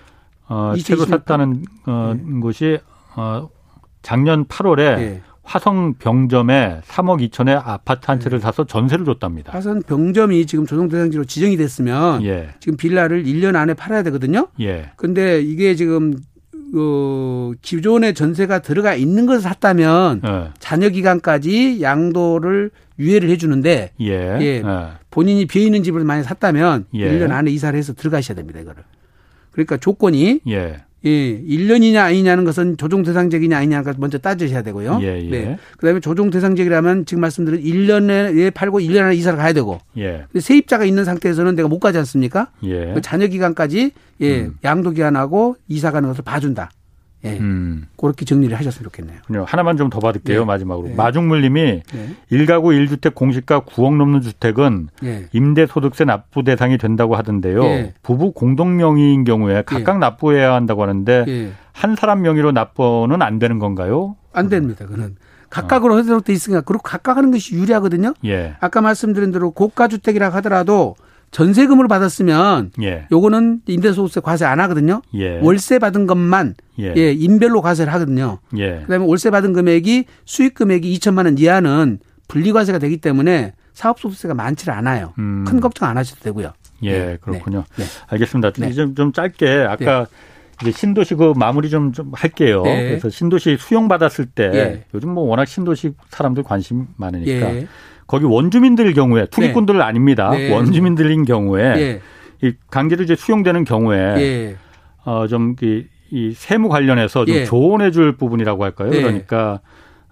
어, 0.49 0.75
새로 0.79 1.05
샀다는 1.05 1.65
어, 1.87 2.15
예. 2.15 2.41
곳이 2.41 2.79
어, 3.17 3.49
작년 4.03 4.45
8월에 4.47 4.81
예. 4.81 5.23
화성 5.45 5.95
병점에 5.95 6.81
3억 6.87 7.29
2천에 7.31 7.61
아파트 7.65 8.07
한 8.07 8.21
채를 8.21 8.39
예. 8.39 8.43
사서 8.43 8.65
전세를 8.65 9.05
줬답니다. 9.05 9.53
화성 9.53 9.83
병점이 9.83 10.47
지금 10.47 10.67
조정 10.67 10.89
대상지로 10.89 11.25
지정이 11.25 11.57
됐으면 11.57 12.23
예. 12.25 12.51
지금 12.61 12.77
빌라를 12.77 13.25
1년 13.25 13.57
안에 13.57 13.75
팔아야 13.75 14.03
되거든요. 14.05 14.49
예. 14.61 14.93
근데 14.97 15.41
이게 15.41 15.75
지금 15.75 16.15
그 16.73 17.55
기존의 17.61 18.15
전세가 18.15 18.61
들어가 18.61 18.95
있는 18.95 19.27
것을 19.27 19.43
샀다면 19.43 20.23
예. 20.27 20.51
자녀 20.59 20.89
기간까지 20.89 21.83
양도를 21.83 22.71
유예를 22.99 23.29
해 23.29 23.37
주는데 23.37 23.91
예. 24.01 24.39
예. 24.41 24.45
예. 24.45 24.63
본인이 25.11 25.45
비어 25.45 25.63
있는 25.63 25.83
집을 25.83 26.03
많이 26.05 26.23
샀다면 26.23 26.87
예. 26.95 27.11
1년 27.11 27.31
안에 27.31 27.51
이사를 27.51 27.79
해서 27.79 27.93
들어가셔야 27.93 28.35
됩니다, 28.35 28.61
이거를. 28.61 28.83
그러니까 29.51 29.77
조건이 29.77 30.41
예. 30.49 30.83
예, 31.05 31.11
1년이냐 31.43 31.97
아니냐는 31.97 32.45
것은 32.45 32.77
조정 32.77 33.03
대상적이냐 33.03 33.57
아니냐가 33.57 33.95
먼저 33.99 34.19
따지셔야 34.19 34.63
되고요. 34.63 35.01
예, 35.03 35.21
예. 35.21 35.31
네. 35.31 35.59
그다음에 35.77 36.01
조정 36.01 36.31
대상적이라면 36.31 37.07
지금 37.07 37.21
말씀드린 37.21 37.63
1년에 37.63 38.55
팔고 38.55 38.81
1년 38.81 39.03
안에 39.03 39.15
이사를 39.17 39.37
가야 39.37 39.53
되고. 39.53 39.79
예. 39.99 40.25
근데 40.31 40.41
세입자가 40.41 40.85
있는 40.85 41.05
상태에서는 41.05 41.55
내가 41.57 41.69
못 41.69 41.81
가지 41.81 41.99
않습니까? 41.99 42.49
예. 42.65 42.93
그 42.95 43.01
자녀 43.01 43.27
기간까지 43.27 43.91
예, 44.21 44.41
음. 44.43 44.55
양도 44.65 44.91
기간하고 44.91 45.57
이사 45.69 45.91
가는 45.91 46.09
것을 46.09 46.23
봐준다. 46.25 46.71
예. 47.25 47.39
음. 47.39 47.87
그렇게 47.97 48.25
정리를 48.25 48.57
하셨으면 48.57 48.85
좋겠네요. 48.85 49.45
하나만 49.47 49.77
좀 49.77 49.91
더 49.91 50.01
받을게요. 50.01 50.41
네. 50.41 50.45
마지막으로. 50.47 50.89
네. 50.89 50.95
마중물님이 50.95 51.83
네. 51.93 52.17
1가구 52.31 52.73
1주택 52.89 53.15
공시가 53.15 53.61
9억 53.61 53.97
넘는 53.97 54.21
주택은 54.23 54.89
네. 55.03 55.27
임대소득세 55.33 56.05
납부 56.05 56.43
대상이 56.43 56.79
된다고 56.79 57.15
하던데요. 57.17 57.63
네. 57.63 57.95
부부 58.03 58.33
공동 58.33 58.77
명의인 58.77 59.25
경우에 59.25 59.63
각각 59.67 59.95
네. 59.95 59.99
납부해야 59.99 60.55
한다고 60.55 60.83
하는데 60.83 61.53
한 61.73 61.97
사람 61.97 62.23
명의로 62.23 62.53
납부는 62.53 63.23
안 63.23 63.39
되는 63.39 63.59
건가요? 63.59 64.17
안 64.33 64.49
됩니다. 64.49 64.87
그는 64.87 65.17
각각으로 65.51 65.99
해서 65.99 66.21
돼 66.21 66.33
있으니까 66.33 66.63
그리고 66.63 66.83
각각 66.83 67.19
하는 67.19 67.31
것이 67.31 67.55
유리하거든요. 67.55 68.15
예. 68.25 68.55
아까 68.61 68.81
말씀드린 68.81 69.33
대로 69.33 69.51
고가 69.51 69.89
주택이라 69.89 70.31
하더라도 70.31 70.97
전세금으로 71.33 71.89
받았으면 71.89 72.73
예. 72.83 73.07
요거는 73.11 73.63
임대소득세 73.67 74.21
과세 74.21 74.45
안 74.45 74.61
하거든요. 74.61 75.03
예. 75.15 75.41
월세 75.41 75.79
받은 75.79 76.07
것만 76.07 76.55
예. 76.79 76.93
예 76.97 77.13
인별로 77.13 77.63
과세를 77.63 77.93
하거든요. 77.95 78.39
예. 78.57 78.81
그다음에 78.81 79.05
월세 79.05 79.31
받은 79.31 79.55
금액이 79.55 80.05
수익 80.27 80.55
금액이 80.55 80.95
2천만 80.99 81.25
원 81.25 81.39
이하는 81.39 81.99
분리과세가 82.29 82.79
되기 82.79 82.99
때문에 82.99 83.55
사업소득세가 83.73 84.35
많지를 84.35 84.75
않아요. 84.75 85.15
음. 85.19 85.45
큰 85.47 85.61
걱정 85.61 85.89
안 85.89 85.97
하셔도 85.97 86.21
되고요. 86.21 86.53
예, 86.83 86.93
네. 86.93 87.19
네. 87.27 87.43
네. 87.77 87.85
알겠습니다. 88.09 88.51
네. 88.53 88.73
좀, 88.73 88.95
좀 88.95 89.13
짧게 89.13 89.67
아까 89.69 90.07
네. 90.63 90.69
이제 90.69 90.79
신도시 90.79 91.15
그 91.15 91.33
마무리 91.35 91.71
좀, 91.71 91.93
좀 91.93 92.13
할게요. 92.15 92.63
네. 92.63 92.89
그래서 92.89 93.09
신도시 93.09 93.57
수용 93.59 93.89
받았을 93.89 94.27
때 94.27 94.51
예. 94.53 94.85
요즘 94.95 95.11
뭐 95.11 95.25
워낙 95.25 95.47
신도시 95.47 95.95
사람들 96.11 96.43
관심 96.43 96.89
많으니까 96.97 97.55
예. 97.55 97.67
거기 98.13 98.27
원주민들 98.27 98.93
경우에 98.93 99.25
투기꾼들 99.31 99.79
네. 99.79 99.83
아닙니다. 99.83 100.29
네. 100.33 100.53
원주민들인 100.53 101.25
경우에 101.25 101.73
네. 101.73 102.01
이 102.43 102.53
강제로 102.71 103.03
이제 103.03 103.17
수용되는 103.17 103.65
경우에 103.65 103.99
예. 104.19 104.57
어좀 105.07 105.57
이, 105.63 105.85
이 106.11 106.35
세무 106.35 106.69
관련해서 106.69 107.25
좀 107.25 107.35
예. 107.35 107.45
조언해 107.47 107.91
줄 107.91 108.19
부분이라고 108.19 108.65
할까요? 108.65 108.91
네. 108.91 109.01
그러니까 109.01 109.61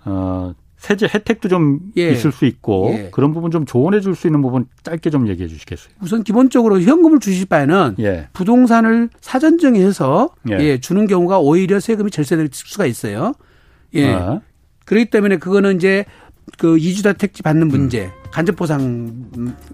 어 0.07 0.55
세제 0.79 1.07
혜택도 1.15 1.51
좀 1.51 1.81
예. 1.99 2.11
있을 2.11 2.33
수 2.33 2.47
있고 2.47 2.91
예. 2.95 3.11
그런 3.13 3.35
부분 3.35 3.51
좀 3.51 3.67
조언해 3.67 4.01
줄 4.01 4.15
수 4.15 4.29
있는 4.29 4.41
부분 4.41 4.65
짧게 4.83 5.11
좀 5.11 5.29
얘기해 5.29 5.47
주시겠어요? 5.47 5.93
우선 6.01 6.25
기본적으로 6.25 6.81
현금을 6.81 7.21
주실 7.21 7.45
바에는 7.49 7.97
예. 7.99 8.29
부동산을 8.33 9.11
사전 9.21 9.59
정해서 9.59 10.31
예. 10.49 10.55
예. 10.59 10.81
주는 10.81 11.07
경우가 11.07 11.39
오히려 11.41 11.79
세금이 11.79 12.11
절세될 12.11 12.49
수가 12.51 12.87
있어요. 12.87 13.35
예. 13.93 14.11
아. 14.11 14.41
그렇기 14.87 15.11
때문에 15.11 15.37
그거는 15.37 15.77
이제 15.77 16.07
그 16.61 16.77
이주다택지 16.77 17.43
받는 17.43 17.63
음. 17.63 17.69
문제, 17.69 18.05
음. 18.05 18.11
간접보상 18.33 19.13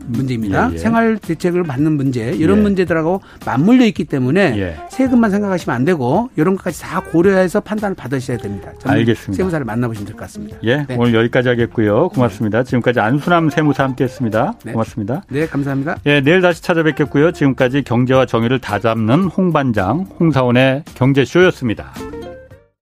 문제입니다. 0.06 0.68
예, 0.70 0.74
예. 0.74 0.78
생활 0.78 1.18
대책을 1.18 1.64
받는 1.64 1.92
문제 1.96 2.30
이런 2.30 2.58
예. 2.58 2.62
문제들하고 2.62 3.20
맞물려 3.44 3.84
있기 3.86 4.04
때문에 4.04 4.56
예. 4.56 4.76
세금만 4.88 5.32
생각하시면 5.32 5.74
안 5.74 5.84
되고 5.84 6.30
이런 6.36 6.56
것까지 6.56 6.80
다 6.80 7.00
고려해서 7.00 7.58
판단을 7.60 7.96
받으셔야 7.96 8.38
됩니다. 8.38 8.70
알겠습니다. 8.84 9.36
세무사를 9.36 9.64
만나보시면 9.66 10.06
될 10.06 10.14
것 10.16 10.20
같습니다. 10.22 10.56
예, 10.62 10.86
네. 10.88 10.96
오늘 10.96 11.14
여기까지 11.14 11.48
하겠고요. 11.48 12.08
고맙습니다. 12.10 12.62
지금까지 12.62 13.00
안순함 13.00 13.50
세무사 13.50 13.82
함께했습니다. 13.82 14.54
네. 14.64 14.72
고맙습니다. 14.72 15.22
네, 15.28 15.46
감사합니다. 15.46 15.96
예, 16.06 16.20
내일 16.20 16.40
다시 16.40 16.62
찾아뵙겠고요. 16.62 17.32
지금까지 17.32 17.82
경제와 17.82 18.26
정의를 18.26 18.60
다잡는 18.60 19.24
홍반장 19.24 20.06
홍사원의 20.20 20.84
경제쇼였습니다. 20.94 21.92